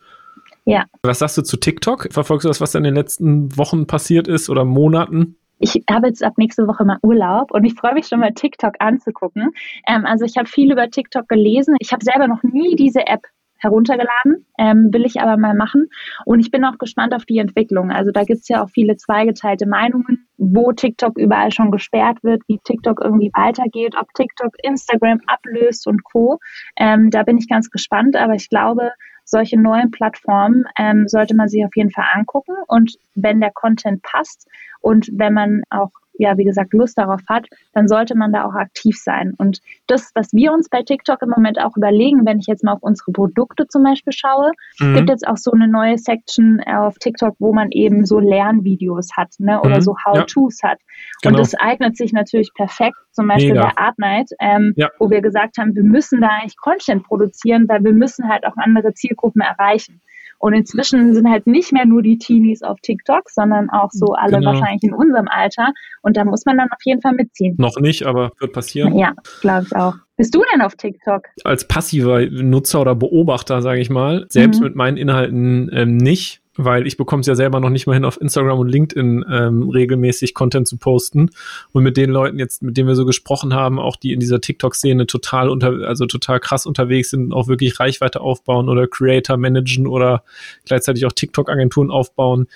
Ja. 0.66 0.86
Was 1.02 1.20
sagst 1.20 1.38
du 1.38 1.42
zu 1.42 1.58
TikTok? 1.58 2.08
Verfolgst 2.12 2.46
du 2.46 2.50
das, 2.50 2.62
was 2.62 2.76
in 2.76 2.84
den 2.84 2.96
letzten 2.96 3.58
Wochen 3.58 3.88
passiert 3.88 4.28
ist 4.28 4.50
oder 4.50 4.64
Monaten? 4.64 5.36
ich 5.64 5.82
habe 5.90 6.08
jetzt 6.08 6.24
ab 6.24 6.34
nächste 6.38 6.68
Woche 6.68 6.84
mal 6.84 6.98
Urlaub 7.02 7.52
und 7.52 7.64
ich 7.64 7.74
freue 7.74 7.94
mich 7.94 8.08
schon 8.08 8.20
mal 8.20 8.34
TikTok 8.34 8.76
anzugucken. 8.80 9.52
Ähm, 9.88 10.06
also 10.06 10.26
ich 10.26 10.38
habe 10.38 10.48
viel 10.48 10.72
über 10.72 10.90
TikTok 10.90 11.30
gelesen. 11.30 11.76
Ich 11.80 11.94
habe 11.94 12.04
selber 12.04 12.28
noch 12.28 12.44
nie 12.44 12.76
diese 12.76 13.08
App 13.08 13.22
heruntergeladen, 13.64 14.46
ähm, 14.58 14.90
will 14.94 15.06
ich 15.06 15.22
aber 15.22 15.38
mal 15.38 15.56
machen. 15.56 15.90
Und 16.26 16.40
ich 16.40 16.52
bin 16.52 16.66
auch 16.66 16.78
gespannt 16.78 17.14
auf 17.16 17.26
die 17.26 17.40
Entwicklung. 17.40 17.92
Also 17.92 18.12
da 18.12 18.24
gibt 18.24 18.42
es 18.42 18.48
ja 18.48 18.64
auch 18.64 18.70
viele 18.70 18.98
zweigeteilte 18.98 19.66
Meinungen, 19.66 20.28
wo 20.38 20.72
TikTok 20.72 21.18
überall 21.18 21.52
schon 21.52 21.72
gesperrt 21.72 22.24
wird, 22.24 22.42
wie 22.48 22.60
TikTok 22.64 23.02
irgendwie 23.02 23.32
weitergeht, 23.34 23.96
ob 24.00 24.14
TikTok 24.14 24.54
Instagram 24.62 25.22
ablöst 25.28 25.88
und 25.88 26.04
Co. 26.04 26.40
Ähm, 26.78 27.10
da 27.10 27.24
bin 27.24 27.38
ich 27.38 27.48
ganz 27.50 27.70
gespannt, 27.72 28.16
aber 28.16 28.34
ich 28.34 28.50
glaube, 28.50 28.92
solche 29.26 29.60
neuen 29.60 29.92
Plattformen 29.92 30.66
ähm, 30.78 31.08
sollte 31.08 31.36
man 31.36 31.48
sich 31.48 31.64
auf 31.66 31.76
jeden 31.76 31.92
Fall 31.92 32.06
angucken. 32.14 32.56
Und 32.68 32.98
wenn 33.16 33.40
der 33.40 33.52
Content 33.52 34.02
passt 34.04 34.48
und 34.82 35.10
wenn 35.14 35.34
man 35.34 35.62
auch 35.70 35.92
ja, 36.14 36.38
wie 36.38 36.44
gesagt, 36.44 36.74
Lust 36.74 36.98
darauf 36.98 37.22
hat, 37.28 37.48
dann 37.74 37.88
sollte 37.88 38.16
man 38.16 38.32
da 38.32 38.46
auch 38.46 38.54
aktiv 38.54 38.98
sein. 38.98 39.34
Und 39.38 39.60
das, 39.88 40.12
was 40.16 40.34
wir 40.34 40.54
uns 40.54 40.70
bei 40.70 40.84
TikTok 40.84 41.22
im 41.22 41.30
Moment 41.30 41.60
auch 41.60 41.76
überlegen, 41.76 42.26
wenn 42.26 42.40
ich 42.40 42.48
jetzt 42.48 42.64
mal 42.64 42.74
auf 42.74 42.84
unsere 42.84 43.12
Produkte 43.12 43.68
zum 43.68 43.84
Beispiel 43.84 44.14
schaue, 44.14 44.52
mhm. 44.80 44.96
gibt 44.96 45.10
jetzt 45.10 45.28
auch 45.28 45.38
so 45.38 45.52
eine 45.52 45.68
neue 45.68 45.98
Section 45.98 46.62
auf 46.66 46.98
TikTok, 47.00 47.36
wo 47.40 47.54
man 47.54 47.72
eben 47.72 48.06
so 48.06 48.20
Lernvideos 48.20 49.10
hat, 49.18 49.30
ne, 49.40 49.60
oder 49.62 49.78
mhm. 49.78 49.82
so 49.82 49.96
How-Tos 50.06 50.60
ja. 50.62 50.72
hat. 50.72 50.80
Genau. 51.22 51.34
Und 51.34 51.40
das 51.40 51.56
eignet 51.56 51.98
sich 51.98 52.14
natürlich 52.14 52.54
perfekt, 52.54 52.98
zum 53.12 53.28
Beispiel 53.28 53.54
Mega. 53.54 53.72
bei 53.76 53.78
Art 53.78 54.00
Night, 54.00 54.30
ähm, 54.40 54.74
ja. 54.76 54.90
wo 55.00 55.10
wir 55.10 55.22
gesagt 55.22 55.58
haben, 55.58 55.76
wir 55.76 55.84
müssen 55.84 56.22
da 56.22 56.28
eigentlich 56.28 56.58
Content 56.58 57.04
produzieren, 57.04 57.68
weil 57.68 57.84
wir 57.84 57.94
müssen 57.94 58.30
halt 58.30 58.46
auch 58.46 58.58
andere 58.58 58.94
Zielgruppen 58.94 59.42
erreichen. 59.42 60.02
Und 60.44 60.52
inzwischen 60.52 61.14
sind 61.14 61.30
halt 61.30 61.48
nicht 61.48 61.72
mehr 61.72 61.86
nur 61.86 62.02
die 62.02 62.18
Teenies 62.18 62.64
auf 62.64 62.78
TikTok, 62.82 63.30
sondern 63.30 63.70
auch 63.70 63.92
so 63.92 64.08
alle 64.08 64.40
genau. 64.40 64.52
wahrscheinlich 64.52 64.84
in 64.84 64.94
unserem 64.94 65.30
Alter. 65.30 65.70
Und 66.02 66.18
da 66.18 66.26
muss 66.26 66.44
man 66.46 66.58
dann 66.58 66.68
auf 66.70 66.84
jeden 66.84 67.02
Fall 67.02 67.14
mitziehen. 67.14 67.56
Noch 67.58 67.80
nicht, 67.80 68.04
aber 68.04 68.34
wird 68.42 68.52
passieren. 68.52 68.98
Ja, 68.98 69.14
glaube 69.40 69.68
ich 69.68 69.74
auch. 69.78 69.94
Bist 70.18 70.36
du 70.36 70.44
denn 70.52 70.62
auf 70.62 70.76
TikTok? 70.76 71.28
Als 71.46 71.66
passiver 71.66 72.26
Nutzer 72.26 72.82
oder 72.82 72.94
Beobachter, 72.94 73.62
sage 73.62 73.80
ich 73.80 73.90
mal, 73.90 74.26
selbst 74.28 74.60
mhm. 74.60 74.66
mit 74.66 74.76
meinen 74.76 74.98
Inhalten 74.98 75.70
ähm, 75.72 75.96
nicht 75.96 76.43
weil 76.56 76.86
ich 76.86 76.98
bekomme 76.98 77.22
es 77.22 77.28
ja 77.28 77.36
selber 77.36 77.60
noch 77.60 77.70
nicht 77.70 77.88
mal 77.88 77.94
hin, 77.94 78.06
auf 78.06 78.20
Instagram 78.20 78.60
und 78.60 78.68
LinkedIn 78.68 79.26
ähm, 79.30 79.70
regelmäßig 79.70 80.34
Content 80.34 80.68
zu 80.68 80.78
posten. 80.78 81.32
Und 81.72 81.84
mit 81.84 81.98
den 81.98 82.10
Leuten 82.10 82.40
jetzt, 82.40 82.62
mit 82.62 82.78
denen 82.78 82.88
wir 82.88 82.96
so 82.96 83.06
gesprochen 83.06 83.54
haben, 83.54 83.80
auch 83.80 83.96
die 83.96 84.14
in 84.14 84.20
dieser 84.20 84.42
TikTok-Szene 84.42 85.08
total 85.08 85.50
unter, 85.50 85.88
also 85.88 86.06
total 86.06 86.40
krass 86.40 86.66
unterwegs 86.66 87.10
sind, 87.10 87.34
auch 87.34 87.48
wirklich 87.48 87.80
Reichweite 87.80 88.22
aufbauen 88.22 88.70
oder 88.70 88.88
Creator 88.88 89.38
managen 89.38 89.88
oder 89.88 90.24
gleichzeitig 90.66 91.06
auch 91.06 91.12
TikTok-Agenturen 91.12 91.90
aufbauen, 91.90 92.48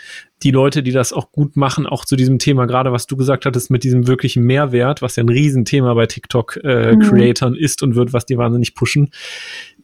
die 0.44 0.52
Leute, 0.52 0.84
die 0.84 0.92
das 0.92 1.14
auch 1.14 1.32
gut 1.32 1.56
machen, 1.56 1.88
auch 1.88 2.06
zu 2.06 2.16
diesem 2.16 2.38
Thema, 2.38 2.66
gerade 2.68 2.92
was 2.92 3.08
du 3.08 3.18
gesagt 3.18 3.46
hattest, 3.46 3.72
mit 3.72 3.84
diesem 3.84 4.08
wirklichen 4.08 4.44
Mehrwert, 4.44 5.02
was 5.02 5.16
ja 5.16 5.24
ein 5.24 5.30
Riesenthema 5.30 5.94
bei 5.96 6.06
TikTok-Creatoren 6.06 7.54
äh, 7.54 7.58
mhm. 7.58 7.64
ist 7.64 7.82
und 7.82 7.96
wird, 7.96 8.14
was 8.14 8.26
die 8.26 8.38
wahnsinnig 8.38 8.76
pushen, 8.76 9.10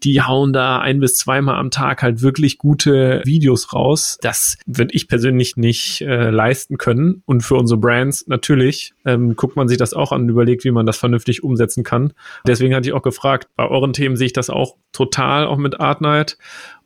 die 0.03 0.21
hauen 0.21 0.53
da 0.53 0.79
ein 0.79 0.99
bis 0.99 1.15
zweimal 1.15 1.55
am 1.55 1.71
Tag 1.71 2.03
halt 2.03 2.21
wirklich 2.21 2.57
gute 2.57 3.21
Videos 3.25 3.73
raus. 3.73 4.17
Das 4.21 4.57
würde 4.65 4.93
ich 4.93 5.07
persönlich 5.07 5.55
nicht 5.55 6.01
äh, 6.01 6.29
leisten 6.29 6.77
können. 6.77 7.23
Und 7.25 7.41
für 7.41 7.55
unsere 7.55 7.79
Brands 7.79 8.27
natürlich 8.27 8.93
ähm, 9.05 9.35
guckt 9.35 9.55
man 9.55 9.67
sich 9.67 9.77
das 9.77 9.93
auch 9.93 10.11
an 10.11 10.23
und 10.23 10.29
überlegt, 10.29 10.65
wie 10.65 10.71
man 10.71 10.85
das 10.85 10.97
vernünftig 10.97 11.43
umsetzen 11.43 11.83
kann. 11.83 12.13
Deswegen 12.45 12.75
hatte 12.75 12.87
ich 12.87 12.93
auch 12.93 13.01
gefragt, 13.01 13.47
bei 13.55 13.67
euren 13.67 13.93
Themen 13.93 14.17
sehe 14.17 14.27
ich 14.27 14.33
das 14.33 14.49
auch 14.49 14.75
total, 14.91 15.47
auch 15.47 15.57
mit 15.57 15.79
Artnight. 15.79 16.37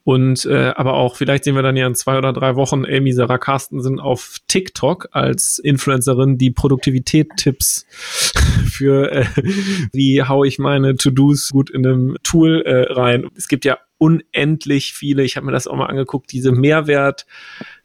Und 0.08 0.46
äh, 0.46 0.72
aber 0.78 0.94
auch, 0.94 1.18
vielleicht 1.18 1.44
sehen 1.44 1.56
wir 1.56 1.64
dann 1.64 1.76
ja 1.76 1.86
in 1.86 1.94
zwei 1.94 2.18
oder 2.18 2.32
drei 2.32 2.56
Wochen 2.56 2.86
Amy 2.86 3.12
Sarah 3.12 3.38
Carstensen 3.38 4.00
auf 4.00 4.38
TikTok 4.48 5.10
als 5.12 5.60
Influencerin, 5.60 6.38
die 6.38 6.50
Produktivität-Tipps 6.50 7.86
für 8.72 9.12
äh, 9.12 9.26
wie 9.92 10.24
hau 10.24 10.46
ich 10.46 10.60
meine 10.60 10.96
To-Dos 10.96 11.50
gut 11.50 11.70
in 11.70 11.86
einem 11.86 12.16
Tool 12.24 12.62
äh, 12.62 12.94
rein. 12.94 13.30
Es 13.36 13.50
gibt 13.50 13.66
ja 13.66 13.80
unendlich 13.98 14.94
viele, 14.94 15.24
ich 15.24 15.38
habe 15.38 15.46
mir 15.46 15.52
das 15.52 15.68
auch 15.68 15.76
mal 15.76 15.88
angeguckt, 15.88 16.32
diese 16.32 16.52
Mehrwert 16.52 17.26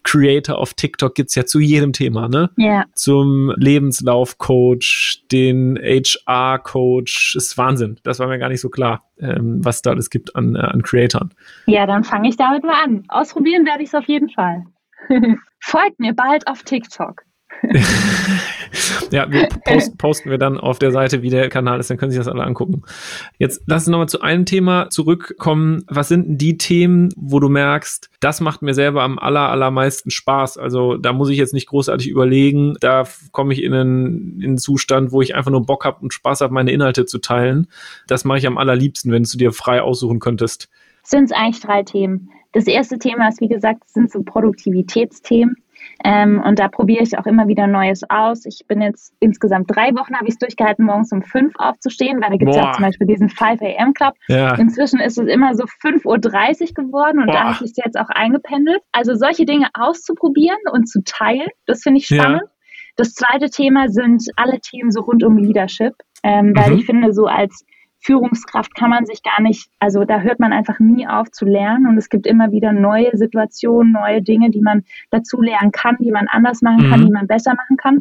Creator 0.05 0.59
auf 0.59 0.75
TikTok 0.75 1.15
gibt's 1.15 1.35
ja 1.35 1.45
zu 1.45 1.61
jedem 1.61 1.93
Thema, 1.93 2.29
ne? 2.29 2.51
Ja. 2.57 2.85
Zum 2.95 3.53
Lebenslaufcoach, 3.57 5.25
den 5.31 5.79
HR-Coach, 5.79 7.37
ist 7.37 7.57
Wahnsinn. 7.57 8.01
Das 8.03 8.19
war 8.19 8.27
mir 8.27 8.39
gar 8.39 8.49
nicht 8.49 8.61
so 8.61 8.69
klar, 8.69 9.05
ähm, 9.19 9.65
was 9.65 9.83
da 9.83 9.91
alles 9.91 10.11
gibt 10.11 10.35
an, 10.35 10.57
äh, 10.57 10.59
an 10.59 10.83
Creatoren. 10.83 11.33
Ja, 11.67 11.87
dann 11.87 12.05
fange 12.05 12.29
ich 12.29 12.37
damit 12.37 12.65
mal 12.65 12.83
an. 12.83 13.05
Ausprobieren 13.09 13.65
werde 13.65 13.83
ich 13.83 13.89
es 13.89 13.95
auf 13.95 14.07
jeden 14.07 14.31
Fall. 14.31 14.65
Folgt 15.61 16.01
mir 16.01 16.15
bald 16.15 16.47
auf 16.49 16.63
TikTok. 16.65 17.23
ja, 19.11 19.31
wir 19.31 19.49
post, 19.65 19.99
posten 19.99 20.31
wir 20.31 20.39
dann 20.39 20.59
auf 20.59 20.79
der 20.79 20.91
Seite, 20.91 21.23
wie 21.23 21.31
der 21.31 21.49
Kanal 21.49 21.79
ist, 21.79 21.91
dann 21.91 21.97
können 21.97 22.11
Sie 22.11 22.19
das 22.19 22.29
alle 22.29 22.43
angucken. 22.43 22.83
Jetzt 23.39 23.63
lass 23.67 23.83
uns 23.83 23.93
nochmal 23.93 24.09
zu 24.09 24.21
einem 24.21 24.47
Thema 24.47 24.91
zurückkommen. 24.91 25.85
Was 25.89 26.09
sind 26.09 26.27
denn 26.27 26.39
die 26.39 26.59
Themen, 26.59 27.11
wo 27.17 27.39
du 27.41 27.49
merkst, 27.49 28.11
das 28.21 28.41
macht 28.41 28.63
mir 28.63 28.75
selber 28.75 29.03
am 29.03 29.19
aller, 29.19 29.49
allermeisten 29.49 30.11
Spaß? 30.11 30.59
Also 30.59 30.97
da 30.97 31.13
muss 31.13 31.31
ich 31.31 31.39
jetzt 31.39 31.55
nicht 31.55 31.69
großartig 31.69 32.09
überlegen. 32.09 32.75
Da 32.81 33.05
komme 33.31 33.53
ich 33.53 33.63
in 33.63 33.75
einen, 33.75 34.41
in 34.41 34.45
einen 34.45 34.59
Zustand, 34.59 35.13
wo 35.13 35.23
ich 35.23 35.35
einfach 35.35 35.51
nur 35.51 35.65
Bock 35.65 35.85
habe 35.85 36.03
und 36.03 36.13
Spaß 36.13 36.41
habe, 36.41 36.53
meine 36.53 36.73
Inhalte 36.73 37.07
zu 37.07 37.19
teilen. 37.19 37.69
Das 38.07 38.25
mache 38.25 38.39
ich 38.39 38.47
am 38.47 38.59
allerliebsten, 38.59 39.13
wenn 39.13 39.23
du 39.23 39.39
dir 39.39 39.53
frei 39.53 39.83
aussuchen 39.83 40.19
könntest. 40.19 40.69
Sind 41.05 41.25
es 41.25 41.33
eigentlich 41.33 41.61
drei 41.61 41.83
Themen? 41.83 42.31
Das 42.53 42.67
erste 42.67 42.99
Thema 42.99 43.29
ist, 43.29 43.41
wie 43.41 43.49
gesagt, 43.49 43.89
sind 43.89 44.11
so 44.11 44.23
Produktivitätsthemen. 44.23 45.57
Ähm, 46.05 46.43
und 46.45 46.59
da 46.59 46.69
probiere 46.69 47.03
ich 47.03 47.17
auch 47.19 47.27
immer 47.27 47.49
wieder 47.49 47.67
Neues 47.67 48.03
aus. 48.09 48.45
Ich 48.45 48.65
bin 48.67 48.81
jetzt 48.81 49.15
insgesamt 49.21 49.71
drei 49.75 49.91
Wochen, 49.95 50.15
habe 50.15 50.27
ich 50.27 50.35
es 50.35 50.39
durchgehalten, 50.39 50.85
morgens 50.85 51.13
um 51.13 51.23
fünf 51.23 51.55
aufzustehen, 51.59 52.21
weil 52.21 52.31
da 52.31 52.37
gibt 52.37 52.51
es 52.51 52.57
ja 52.57 52.73
zum 52.73 52.85
Beispiel 52.85 53.07
diesen 53.07 53.29
5 53.29 53.61
AM 53.63 53.95
Club. 53.95 54.15
Ja. 54.29 54.55
Inzwischen 54.57 55.01
ist 55.01 55.19
es 55.19 55.27
immer 55.29 55.55
so 55.55 55.65
5.30 55.65 56.05
Uhr 56.07 56.85
geworden 56.85 57.19
und 57.21 57.27
Boah. 57.27 57.33
da 57.33 57.45
habe 57.45 57.65
ich 57.65 57.71
es 57.71 57.77
jetzt 57.77 57.99
auch 57.99 58.09
eingependelt. 58.09 58.83
Also 58.93 59.15
solche 59.15 59.45
Dinge 59.45 59.69
auszuprobieren 59.75 60.59
und 60.73 60.89
zu 60.89 61.03
teilen, 61.05 61.49
das 61.67 61.83
finde 61.83 61.99
ich 62.01 62.07
spannend. 62.07 62.43
Ja. 62.43 62.49
Das 62.97 63.15
zweite 63.15 63.49
Thema 63.49 63.89
sind 63.89 64.23
alle 64.37 64.61
Themen 64.61 64.91
so 64.91 65.01
rund 65.01 65.25
um 65.25 65.39
Leadership, 65.39 65.95
ähm, 66.23 66.53
weil 66.55 66.73
mhm. 66.73 66.79
ich 66.79 66.87
finde, 66.87 67.13
so 67.13 67.27
als 67.27 67.65
Führungskraft 68.03 68.75
kann 68.75 68.91
man 68.91 69.07
sich 69.07 69.23
gar 69.23 69.41
nicht, 69.41 69.71
also 69.79 70.05
da 70.05 70.21
hört 70.21 70.41
man 70.41 70.53
einfach 70.53 70.81
nie 70.81 71.07
auf 71.07 71.31
zu 71.31 71.45
lernen 71.45 71.87
und 71.87 71.97
es 71.97 72.09
gibt 72.09 72.27
immer 72.27 72.51
wieder 72.51 72.73
neue 72.73 73.17
Situationen, 73.17 73.93
neue 73.93 74.23
Dinge, 74.23 74.51
die 74.51 74.61
man 74.61 74.83
dazu 75.11 75.41
lernen 75.41 75.71
kann, 75.71 75.97
die 76.01 76.11
man 76.11 76.27
anders 76.27 76.63
machen 76.63 76.91
kann, 76.91 77.01
mhm. 77.01 77.07
die 77.07 77.13
man 77.13 77.27
besser 77.29 77.55
machen 77.55 77.77
kann. 77.77 78.01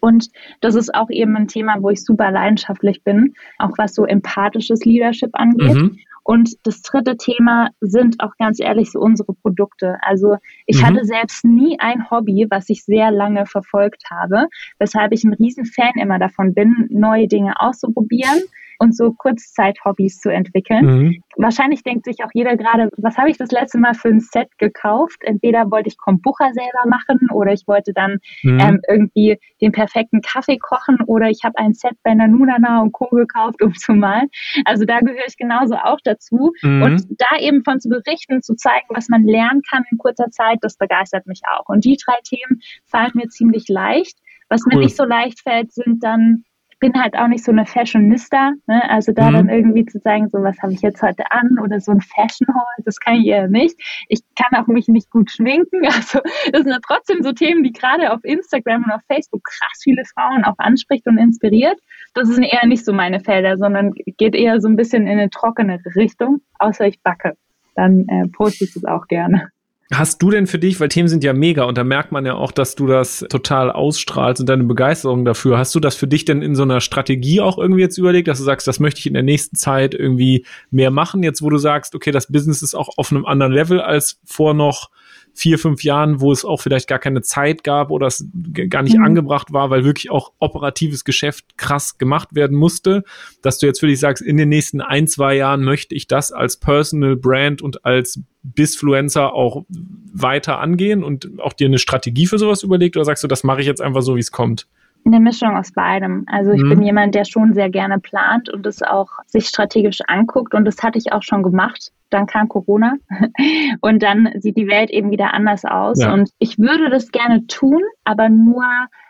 Und 0.00 0.28
das 0.60 0.74
ist 0.74 0.94
auch 0.94 1.08
eben 1.10 1.36
ein 1.36 1.46
Thema, 1.46 1.76
wo 1.80 1.90
ich 1.90 2.04
super 2.04 2.30
leidenschaftlich 2.32 3.04
bin, 3.04 3.34
auch 3.58 3.78
was 3.78 3.94
so 3.94 4.04
empathisches 4.04 4.84
Leadership 4.84 5.30
angeht. 5.34 5.74
Mhm. 5.74 5.98
Und 6.24 6.54
das 6.64 6.82
dritte 6.82 7.16
Thema 7.16 7.68
sind 7.80 8.20
auch 8.20 8.36
ganz 8.38 8.60
ehrlich 8.60 8.90
so 8.90 9.00
unsere 9.00 9.34
Produkte. 9.34 9.98
Also 10.02 10.36
ich 10.66 10.80
mhm. 10.80 10.86
hatte 10.86 11.04
selbst 11.04 11.44
nie 11.44 11.78
ein 11.78 12.10
Hobby, 12.10 12.46
was 12.50 12.68
ich 12.70 12.84
sehr 12.84 13.12
lange 13.12 13.46
verfolgt 13.46 14.04
habe, 14.10 14.46
weshalb 14.78 15.12
ich 15.12 15.22
ein 15.22 15.34
Riesenfan 15.34 15.92
immer 16.00 16.18
davon 16.18 16.54
bin, 16.54 16.88
neue 16.90 17.28
Dinge 17.28 17.60
auszuprobieren 17.60 18.40
und 18.82 18.96
so 18.96 19.12
Kurzzeit-Hobbys 19.12 20.18
zu 20.18 20.28
entwickeln. 20.28 20.84
Mhm. 20.84 21.22
Wahrscheinlich 21.36 21.84
denkt 21.84 22.04
sich 22.04 22.16
auch 22.24 22.30
jeder 22.34 22.56
gerade, 22.56 22.88
was 22.96 23.16
habe 23.16 23.30
ich 23.30 23.38
das 23.38 23.52
letzte 23.52 23.78
Mal 23.78 23.94
für 23.94 24.08
ein 24.08 24.18
Set 24.18 24.48
gekauft? 24.58 25.18
Entweder 25.20 25.70
wollte 25.70 25.88
ich 25.88 25.96
Kombucha 25.96 26.52
selber 26.52 26.88
machen 26.88 27.28
oder 27.32 27.52
ich 27.52 27.68
wollte 27.68 27.92
dann 27.92 28.18
mhm. 28.42 28.58
ähm, 28.58 28.80
irgendwie 28.88 29.38
den 29.60 29.70
perfekten 29.70 30.20
Kaffee 30.20 30.58
kochen 30.58 30.98
oder 31.06 31.30
ich 31.30 31.44
habe 31.44 31.56
ein 31.58 31.74
Set 31.74 31.92
bei 32.02 32.12
Nanunana 32.12 32.82
und 32.82 32.90
Co. 32.90 33.06
gekauft, 33.06 33.62
um 33.62 33.72
zu 33.72 33.92
malen. 33.92 34.28
Also 34.64 34.84
da 34.84 34.98
gehöre 34.98 35.28
ich 35.28 35.36
genauso 35.36 35.76
auch 35.76 36.00
dazu. 36.02 36.52
Mhm. 36.62 36.82
Und 36.82 37.06
da 37.10 37.38
eben 37.38 37.62
von 37.62 37.78
zu 37.78 37.88
berichten, 37.88 38.42
zu 38.42 38.56
zeigen, 38.56 38.88
was 38.88 39.08
man 39.08 39.22
lernen 39.22 39.62
kann 39.70 39.84
in 39.92 39.98
kurzer 39.98 40.30
Zeit, 40.30 40.58
das 40.60 40.76
begeistert 40.76 41.28
mich 41.28 41.42
auch. 41.46 41.68
Und 41.68 41.84
die 41.84 41.96
drei 42.04 42.16
Themen 42.24 42.60
fallen 42.84 43.12
mir 43.14 43.28
ziemlich 43.28 43.68
leicht. 43.68 44.18
Was 44.48 44.62
cool. 44.66 44.74
mir 44.74 44.84
nicht 44.84 44.96
so 44.96 45.04
leicht 45.04 45.40
fällt, 45.40 45.72
sind 45.72 46.02
dann 46.02 46.42
bin 46.82 47.00
halt 47.00 47.16
auch 47.16 47.28
nicht 47.28 47.44
so 47.44 47.52
eine 47.52 47.64
Fashionista, 47.64 48.54
ne? 48.66 48.90
also 48.90 49.12
da 49.12 49.30
mhm. 49.30 49.34
dann 49.34 49.48
irgendwie 49.50 49.86
zu 49.86 50.00
sagen, 50.00 50.28
so 50.28 50.42
was 50.42 50.58
habe 50.60 50.72
ich 50.72 50.82
jetzt 50.82 51.00
heute 51.00 51.30
an 51.30 51.60
oder 51.62 51.78
so 51.78 51.92
ein 51.92 52.00
Fashion 52.00 52.48
Haul, 52.48 52.84
das 52.84 52.98
kann 52.98 53.20
ich 53.20 53.26
eher 53.28 53.46
nicht. 53.46 53.76
Ich 54.08 54.20
kann 54.34 54.60
auch 54.60 54.66
mich 54.66 54.88
nicht 54.88 55.08
gut 55.08 55.30
schminken, 55.30 55.82
also 55.86 56.18
das 56.50 56.62
sind 56.62 56.72
ja 56.72 56.80
trotzdem 56.84 57.22
so 57.22 57.32
Themen, 57.32 57.62
die 57.62 57.72
gerade 57.72 58.12
auf 58.12 58.18
Instagram 58.24 58.82
und 58.82 58.90
auf 58.90 59.00
Facebook 59.06 59.44
krass 59.44 59.80
viele 59.80 60.02
Frauen 60.12 60.44
auch 60.44 60.58
anspricht 60.58 61.06
und 61.06 61.18
inspiriert. 61.18 61.78
Das 62.14 62.26
sind 62.26 62.42
eher 62.42 62.66
nicht 62.66 62.84
so 62.84 62.92
meine 62.92 63.20
Felder, 63.20 63.56
sondern 63.58 63.92
geht 63.94 64.34
eher 64.34 64.60
so 64.60 64.66
ein 64.66 64.74
bisschen 64.74 65.06
in 65.06 65.20
eine 65.20 65.30
trockenere 65.30 65.94
Richtung, 65.94 66.40
außer 66.58 66.88
ich 66.88 67.00
backe. 67.00 67.34
Dann 67.76 68.08
äh, 68.08 68.26
poste 68.26 68.64
ich 68.64 68.74
das 68.74 68.84
auch 68.84 69.06
gerne. 69.06 69.50
Hast 69.92 70.22
du 70.22 70.30
denn 70.30 70.46
für 70.46 70.58
dich, 70.58 70.80
weil 70.80 70.88
Themen 70.88 71.08
sind 71.08 71.22
ja 71.22 71.34
mega 71.34 71.64
und 71.64 71.76
da 71.76 71.84
merkt 71.84 72.12
man 72.12 72.24
ja 72.24 72.34
auch, 72.34 72.50
dass 72.50 72.74
du 72.74 72.86
das 72.86 73.26
total 73.28 73.70
ausstrahlst 73.70 74.40
und 74.40 74.48
deine 74.48 74.64
Begeisterung 74.64 75.26
dafür. 75.26 75.58
Hast 75.58 75.74
du 75.74 75.80
das 75.80 75.96
für 75.96 76.06
dich 76.06 76.24
denn 76.24 76.40
in 76.40 76.54
so 76.54 76.62
einer 76.62 76.80
Strategie 76.80 77.42
auch 77.42 77.58
irgendwie 77.58 77.82
jetzt 77.82 77.98
überlegt, 77.98 78.26
dass 78.26 78.38
du 78.38 78.44
sagst, 78.44 78.66
das 78.66 78.80
möchte 78.80 79.00
ich 79.00 79.06
in 79.06 79.12
der 79.12 79.22
nächsten 79.22 79.56
Zeit 79.56 79.94
irgendwie 79.94 80.46
mehr 80.70 80.90
machen, 80.90 81.22
jetzt 81.22 81.42
wo 81.42 81.50
du 81.50 81.58
sagst, 81.58 81.94
okay, 81.94 82.10
das 82.10 82.32
Business 82.32 82.62
ist 82.62 82.74
auch 82.74 82.96
auf 82.96 83.12
einem 83.12 83.26
anderen 83.26 83.52
Level 83.52 83.82
als 83.82 84.18
vor 84.24 84.54
noch 84.54 84.88
vier, 85.34 85.58
fünf 85.58 85.82
Jahren, 85.82 86.20
wo 86.20 86.32
es 86.32 86.44
auch 86.44 86.60
vielleicht 86.60 86.88
gar 86.88 86.98
keine 86.98 87.22
Zeit 87.22 87.64
gab 87.64 87.90
oder 87.90 88.06
es 88.06 88.26
gar 88.68 88.82
nicht 88.82 88.98
mhm. 88.98 89.04
angebracht 89.04 89.52
war, 89.52 89.70
weil 89.70 89.84
wirklich 89.84 90.10
auch 90.10 90.32
operatives 90.38 91.04
Geschäft 91.04 91.56
krass 91.56 91.98
gemacht 91.98 92.34
werden 92.34 92.56
musste, 92.56 93.04
dass 93.40 93.58
du 93.58 93.66
jetzt 93.66 93.80
für 93.80 93.86
dich 93.86 94.00
sagst, 94.00 94.22
in 94.22 94.36
den 94.36 94.48
nächsten 94.48 94.80
ein, 94.80 95.06
zwei 95.06 95.34
Jahren 95.34 95.64
möchte 95.64 95.94
ich 95.94 96.06
das 96.06 96.32
als 96.32 96.58
Personal 96.58 97.16
Brand 97.16 97.62
und 97.62 97.84
als 97.84 98.20
Bisfluencer 98.42 99.32
auch 99.32 99.64
weiter 100.12 100.58
angehen 100.58 101.02
und 101.02 101.40
auch 101.40 101.52
dir 101.52 101.66
eine 101.66 101.78
Strategie 101.78 102.26
für 102.26 102.38
sowas 102.38 102.62
überlegt 102.62 102.96
oder 102.96 103.04
sagst 103.04 103.24
du, 103.24 103.28
das 103.28 103.44
mache 103.44 103.60
ich 103.60 103.66
jetzt 103.66 103.80
einfach 103.80 104.02
so, 104.02 104.16
wie 104.16 104.20
es 104.20 104.32
kommt? 104.32 104.66
Eine 105.04 105.20
Mischung 105.20 105.56
aus 105.56 105.72
beidem. 105.72 106.24
Also 106.26 106.52
ich 106.52 106.62
mhm. 106.62 106.68
bin 106.70 106.82
jemand, 106.82 107.14
der 107.14 107.24
schon 107.24 107.54
sehr 107.54 107.70
gerne 107.70 107.98
plant 107.98 108.48
und 108.48 108.66
es 108.66 108.82
auch 108.82 109.08
sich 109.26 109.46
strategisch 109.46 110.00
anguckt 110.06 110.54
und 110.54 110.64
das 110.64 110.82
hatte 110.82 110.98
ich 110.98 111.12
auch 111.12 111.22
schon 111.22 111.42
gemacht. 111.42 111.90
Dann 112.10 112.26
kam 112.26 112.48
Corona 112.48 112.96
und 113.80 114.02
dann 114.02 114.28
sieht 114.38 114.56
die 114.56 114.68
Welt 114.68 114.90
eben 114.90 115.10
wieder 115.10 115.34
anders 115.34 115.64
aus 115.64 116.00
ja. 116.00 116.12
und 116.12 116.30
ich 116.38 116.58
würde 116.58 116.90
das 116.90 117.10
gerne 117.10 117.46
tun, 117.46 117.82
aber 118.04 118.28
nur, 118.28 118.64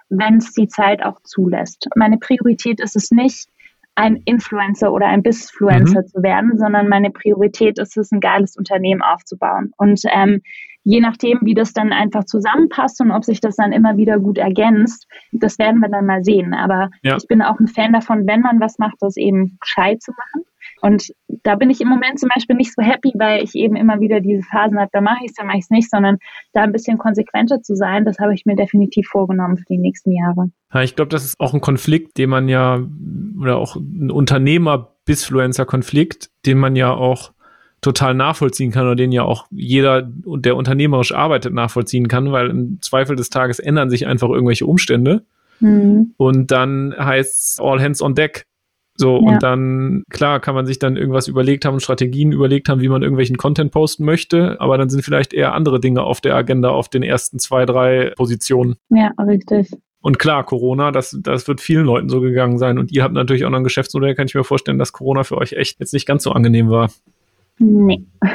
wenn 0.08 0.36
es 0.36 0.52
die 0.52 0.68
Zeit 0.68 1.02
auch 1.04 1.20
zulässt. 1.22 1.88
Meine 1.94 2.18
Priorität 2.18 2.80
ist 2.80 2.96
es 2.96 3.10
nicht, 3.10 3.48
ein 3.94 4.16
Influencer 4.24 4.92
oder 4.92 5.06
ein 5.06 5.22
Bisfluencer 5.22 6.02
mhm. 6.02 6.06
zu 6.06 6.22
werden, 6.22 6.58
sondern 6.58 6.88
meine 6.88 7.10
Priorität 7.10 7.78
ist 7.78 7.96
es, 7.96 8.10
ein 8.10 8.20
geiles 8.20 8.56
Unternehmen 8.56 9.02
aufzubauen. 9.02 9.72
Und 9.76 10.00
ähm, 10.10 10.40
je 10.84 11.00
nachdem, 11.00 11.38
wie 11.42 11.54
das 11.54 11.72
dann 11.72 11.92
einfach 11.92 12.24
zusammenpasst 12.24 13.00
und 13.00 13.10
ob 13.10 13.24
sich 13.24 13.40
das 13.40 13.56
dann 13.56 13.72
immer 13.72 13.96
wieder 13.96 14.18
gut 14.18 14.38
ergänzt, 14.38 15.06
das 15.32 15.58
werden 15.58 15.80
wir 15.80 15.88
dann 15.88 16.06
mal 16.06 16.22
sehen. 16.24 16.54
Aber 16.54 16.90
ja. 17.02 17.16
ich 17.16 17.26
bin 17.28 17.42
auch 17.42 17.60
ein 17.60 17.68
Fan 17.68 17.92
davon, 17.92 18.26
wenn 18.26 18.40
man 18.40 18.58
was 18.60 18.78
macht, 18.78 18.96
das 19.00 19.16
eben 19.16 19.58
gescheit 19.60 20.02
zu 20.02 20.12
machen. 20.12 20.44
Und 20.80 21.12
da 21.44 21.54
bin 21.54 21.70
ich 21.70 21.80
im 21.80 21.86
Moment 21.88 22.18
zum 22.18 22.28
Beispiel 22.34 22.56
nicht 22.56 22.74
so 22.74 22.82
happy, 22.82 23.12
weil 23.14 23.44
ich 23.44 23.54
eben 23.54 23.76
immer 23.76 24.00
wieder 24.00 24.18
diese 24.20 24.42
Phasen 24.42 24.80
habe, 24.80 24.90
da 24.92 25.00
mache 25.00 25.24
ich 25.24 25.30
es, 25.30 25.36
da 25.36 25.44
mache 25.44 25.58
ich 25.58 25.64
es 25.64 25.70
nicht, 25.70 25.88
sondern 25.88 26.18
da 26.52 26.62
ein 26.62 26.72
bisschen 26.72 26.98
konsequenter 26.98 27.62
zu 27.62 27.76
sein, 27.76 28.04
das 28.04 28.18
habe 28.18 28.34
ich 28.34 28.46
mir 28.46 28.56
definitiv 28.56 29.06
vorgenommen 29.06 29.56
für 29.56 29.66
die 29.68 29.78
nächsten 29.78 30.10
Jahre. 30.10 30.50
Ja, 30.74 30.82
ich 30.82 30.96
glaube, 30.96 31.10
das 31.10 31.24
ist 31.24 31.38
auch 31.38 31.54
ein 31.54 31.60
Konflikt, 31.60 32.18
den 32.18 32.30
man 32.30 32.48
ja, 32.48 32.80
oder 33.40 33.58
auch 33.58 33.76
ein 33.76 34.10
Unternehmer-Bisfluencer-Konflikt, 34.10 36.30
den 36.46 36.58
man 36.58 36.74
ja 36.74 36.92
auch 36.92 37.30
total 37.82 38.14
nachvollziehen 38.14 38.70
kann 38.70 38.86
oder 38.86 38.96
den 38.96 39.12
ja 39.12 39.22
auch 39.24 39.46
jeder, 39.50 40.02
der 40.02 40.56
unternehmerisch 40.56 41.12
arbeitet, 41.12 41.52
nachvollziehen 41.52 42.08
kann, 42.08 42.32
weil 42.32 42.48
im 42.48 42.80
Zweifel 42.80 43.16
des 43.16 43.28
Tages 43.28 43.58
ändern 43.58 43.90
sich 43.90 44.06
einfach 44.06 44.30
irgendwelche 44.30 44.66
Umstände. 44.66 45.24
Mhm. 45.60 46.14
Und 46.16 46.50
dann 46.50 46.94
heißt 46.96 47.34
es 47.34 47.60
all 47.60 47.82
hands 47.82 48.00
on 48.00 48.14
deck. 48.14 48.46
So, 48.94 49.16
ja. 49.16 49.32
und 49.32 49.42
dann, 49.42 50.04
klar, 50.10 50.38
kann 50.38 50.54
man 50.54 50.66
sich 50.66 50.78
dann 50.78 50.96
irgendwas 50.96 51.26
überlegt 51.26 51.64
haben, 51.64 51.80
Strategien 51.80 52.30
überlegt 52.30 52.68
haben, 52.68 52.82
wie 52.82 52.88
man 52.88 53.02
irgendwelchen 53.02 53.36
Content 53.36 53.72
posten 53.72 54.04
möchte, 54.04 54.60
aber 54.60 54.76
dann 54.78 54.90
sind 54.90 55.02
vielleicht 55.02 55.32
eher 55.32 55.54
andere 55.54 55.80
Dinge 55.80 56.02
auf 56.02 56.20
der 56.20 56.36
Agenda 56.36 56.68
auf 56.68 56.88
den 56.88 57.02
ersten 57.02 57.38
zwei, 57.38 57.64
drei 57.64 58.12
Positionen. 58.16 58.76
Ja, 58.90 59.10
richtig. 59.18 59.70
Und 60.02 60.18
klar, 60.18 60.44
Corona, 60.44 60.90
das, 60.90 61.16
das 61.22 61.48
wird 61.48 61.60
vielen 61.60 61.86
Leuten 61.86 62.08
so 62.08 62.20
gegangen 62.20 62.58
sein. 62.58 62.78
Und 62.78 62.92
ihr 62.92 63.02
habt 63.02 63.14
natürlich 63.14 63.44
auch 63.44 63.50
noch 63.50 63.58
ein 63.58 63.64
Geschäftsmodell, 63.64 64.14
kann 64.14 64.26
ich 64.26 64.34
mir 64.34 64.44
vorstellen, 64.44 64.78
dass 64.78 64.92
Corona 64.92 65.22
für 65.24 65.38
euch 65.38 65.52
echt 65.52 65.80
jetzt 65.80 65.94
nicht 65.94 66.06
ganz 66.06 66.24
so 66.24 66.32
angenehm 66.32 66.68
war. 66.68 66.90
Nee. 67.62 68.04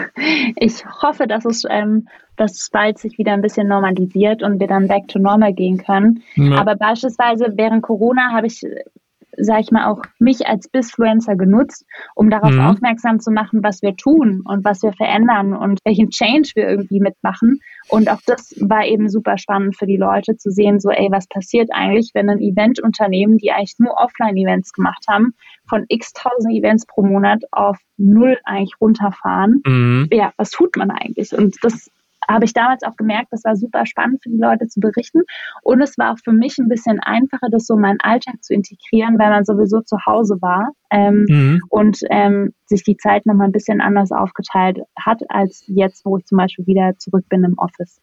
Ich 0.59 0.83
hoffe, 0.85 1.27
dass 1.27 1.45
es, 1.45 1.63
ähm, 1.69 2.07
dass 2.35 2.53
es 2.53 2.69
bald 2.71 2.97
sich 2.97 3.17
wieder 3.17 3.33
ein 3.33 3.41
bisschen 3.41 3.67
normalisiert 3.67 4.41
und 4.41 4.59
wir 4.59 4.67
dann 4.67 4.87
back 4.87 5.07
to 5.07 5.19
normal 5.19 5.53
gehen 5.53 5.77
können. 5.77 6.23
Ja. 6.35 6.57
Aber 6.57 6.75
beispielsweise 6.75 7.53
während 7.55 7.83
Corona 7.83 8.31
habe 8.31 8.47
ich 8.47 8.63
sage 9.37 9.61
ich 9.61 9.71
mal, 9.71 9.85
auch 9.85 10.01
mich 10.19 10.47
als 10.47 10.67
Bisfluencer 10.67 11.35
genutzt, 11.35 11.85
um 12.15 12.29
darauf 12.29 12.51
mhm. 12.51 12.61
aufmerksam 12.61 13.19
zu 13.19 13.31
machen, 13.31 13.63
was 13.63 13.81
wir 13.81 13.95
tun 13.95 14.41
und 14.43 14.65
was 14.65 14.81
wir 14.81 14.93
verändern 14.93 15.53
und 15.53 15.79
welchen 15.85 16.09
Change 16.09 16.51
wir 16.55 16.67
irgendwie 16.67 16.99
mitmachen. 16.99 17.59
Und 17.89 18.09
auch 18.09 18.19
das 18.25 18.55
war 18.59 18.85
eben 18.85 19.09
super 19.09 19.37
spannend 19.37 19.77
für 19.77 19.85
die 19.85 19.97
Leute 19.97 20.37
zu 20.37 20.49
sehen, 20.49 20.79
so, 20.79 20.89
ey, 20.89 21.09
was 21.11 21.27
passiert 21.27 21.69
eigentlich, 21.71 22.11
wenn 22.13 22.29
ein 22.29 22.39
Eventunternehmen, 22.39 23.37
die 23.37 23.51
eigentlich 23.51 23.75
nur 23.77 23.93
Offline-Events 23.97 24.73
gemacht 24.73 25.05
haben, 25.07 25.33
von 25.69 25.85
x 25.87 26.13
tausend 26.13 26.53
Events 26.53 26.85
pro 26.85 27.03
Monat 27.03 27.43
auf 27.51 27.77
null 27.97 28.37
eigentlich 28.43 28.75
runterfahren. 28.79 29.61
Mhm. 29.65 30.07
Ja, 30.11 30.33
was 30.37 30.51
tut 30.51 30.75
man 30.77 30.91
eigentlich? 30.91 31.33
Und 31.33 31.55
das 31.61 31.89
habe 32.29 32.45
ich 32.45 32.53
damals 32.53 32.83
auch 32.83 32.95
gemerkt, 32.95 33.27
das 33.31 33.43
war 33.43 33.55
super 33.55 33.85
spannend 33.85 34.21
für 34.21 34.29
die 34.29 34.37
Leute 34.37 34.67
zu 34.67 34.79
berichten. 34.79 35.21
Und 35.61 35.81
es 35.81 35.97
war 35.97 36.13
auch 36.13 36.17
für 36.23 36.33
mich 36.33 36.57
ein 36.57 36.67
bisschen 36.67 36.99
einfacher, 36.99 37.47
das 37.49 37.65
so 37.65 37.75
in 37.75 37.81
meinen 37.81 38.01
Alltag 38.01 38.43
zu 38.43 38.53
integrieren, 38.53 39.17
weil 39.17 39.29
man 39.29 39.45
sowieso 39.45 39.81
zu 39.81 39.97
Hause 40.05 40.37
war 40.41 40.71
ähm, 40.91 41.25
mhm. 41.27 41.61
und 41.69 41.99
ähm, 42.09 42.53
sich 42.65 42.83
die 42.83 42.97
Zeit 42.97 43.25
nochmal 43.25 43.47
ein 43.47 43.53
bisschen 43.53 43.81
anders 43.81 44.11
aufgeteilt 44.11 44.79
hat, 44.99 45.21
als 45.29 45.63
jetzt, 45.67 46.05
wo 46.05 46.17
ich 46.17 46.25
zum 46.25 46.37
Beispiel 46.37 46.65
wieder 46.67 46.97
zurück 46.97 47.25
bin 47.29 47.43
im 47.43 47.57
Office. 47.57 48.01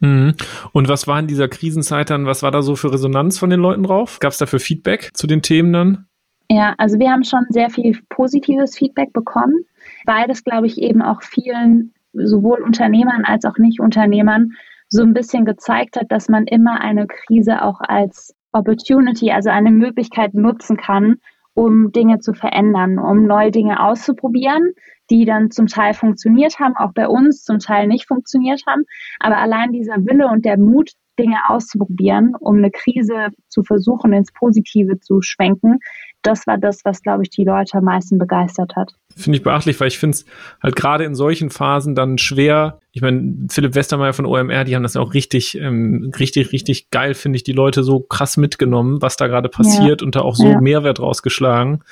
Mhm. 0.00 0.34
Und 0.72 0.88
was 0.88 1.06
war 1.06 1.18
in 1.20 1.26
dieser 1.26 1.48
Krisenzeit 1.48 2.10
dann, 2.10 2.26
was 2.26 2.42
war 2.42 2.50
da 2.50 2.62
so 2.62 2.74
für 2.74 2.92
Resonanz 2.92 3.38
von 3.38 3.50
den 3.50 3.60
Leuten 3.60 3.82
drauf? 3.82 4.18
Gab 4.18 4.32
es 4.32 4.38
dafür 4.38 4.58
Feedback 4.58 5.10
zu 5.12 5.26
den 5.26 5.42
Themen 5.42 5.72
dann? 5.72 6.06
Ja, 6.52 6.74
also 6.78 6.98
wir 6.98 7.12
haben 7.12 7.22
schon 7.22 7.46
sehr 7.50 7.70
viel 7.70 7.96
positives 8.08 8.76
Feedback 8.76 9.12
bekommen, 9.12 9.66
weil 10.04 10.26
das, 10.26 10.42
glaube 10.42 10.66
ich, 10.66 10.78
eben 10.78 11.00
auch 11.00 11.22
vielen 11.22 11.94
sowohl 12.12 12.60
Unternehmern 12.62 13.24
als 13.24 13.44
auch 13.44 13.56
Nicht-Unternehmern 13.56 14.50
so 14.88 15.02
ein 15.02 15.14
bisschen 15.14 15.44
gezeigt 15.44 15.94
hat, 15.94 16.10
dass 16.10 16.28
man 16.28 16.48
immer 16.48 16.80
eine 16.80 17.06
Krise 17.06 17.62
auch 17.62 17.80
als 17.80 18.34
Opportunity, 18.50 19.30
also 19.30 19.48
eine 19.48 19.70
Möglichkeit 19.70 20.34
nutzen 20.34 20.76
kann, 20.76 21.18
um 21.54 21.92
Dinge 21.92 22.18
zu 22.18 22.34
verändern, 22.34 22.98
um 22.98 23.26
neue 23.26 23.52
Dinge 23.52 23.80
auszuprobieren, 23.80 24.72
die 25.08 25.24
dann 25.24 25.52
zum 25.52 25.68
Teil 25.68 25.94
funktioniert 25.94 26.58
haben, 26.58 26.74
auch 26.76 26.92
bei 26.92 27.06
uns 27.06 27.44
zum 27.44 27.60
Teil 27.60 27.86
nicht 27.86 28.08
funktioniert 28.08 28.64
haben. 28.66 28.82
Aber 29.20 29.38
allein 29.38 29.70
dieser 29.70 30.04
Wille 30.04 30.26
und 30.26 30.44
der 30.44 30.58
Mut, 30.58 30.90
Dinge 31.20 31.38
auszuprobieren, 31.48 32.34
um 32.34 32.56
eine 32.56 32.70
Krise 32.70 33.28
zu 33.48 33.62
versuchen, 33.62 34.12
ins 34.12 34.32
Positive 34.32 35.00
zu 35.00 35.20
schwenken, 35.20 35.78
das 36.22 36.46
war 36.46 36.58
das, 36.58 36.84
was, 36.84 37.02
glaube 37.02 37.22
ich, 37.22 37.30
die 37.30 37.44
Leute 37.44 37.78
am 37.78 37.84
meisten 37.84 38.18
begeistert 38.18 38.76
hat. 38.76 38.92
Finde 39.16 39.38
ich 39.38 39.42
beachtlich, 39.42 39.80
weil 39.80 39.88
ich 39.88 39.98
finde 39.98 40.16
es 40.16 40.24
halt 40.62 40.76
gerade 40.76 41.04
in 41.04 41.14
solchen 41.14 41.50
Phasen 41.50 41.94
dann 41.94 42.18
schwer. 42.18 42.78
Ich 42.92 43.02
meine, 43.02 43.46
Philipp 43.50 43.74
Westermeier 43.74 44.12
von 44.12 44.26
OMR, 44.26 44.64
die 44.64 44.76
haben 44.76 44.82
das 44.82 44.96
auch 44.96 45.14
richtig, 45.14 45.58
ähm, 45.58 46.12
richtig, 46.18 46.52
richtig 46.52 46.90
geil, 46.90 47.14
finde 47.14 47.36
ich, 47.36 47.44
die 47.44 47.52
Leute 47.52 47.82
so 47.82 48.00
krass 48.00 48.36
mitgenommen, 48.36 49.00
was 49.02 49.16
da 49.16 49.26
gerade 49.26 49.48
passiert 49.48 50.00
ja. 50.00 50.04
und 50.04 50.14
da 50.14 50.20
auch 50.20 50.36
so 50.36 50.48
ja. 50.48 50.60
Mehrwert 50.60 51.00
rausgeschlagen. 51.00 51.82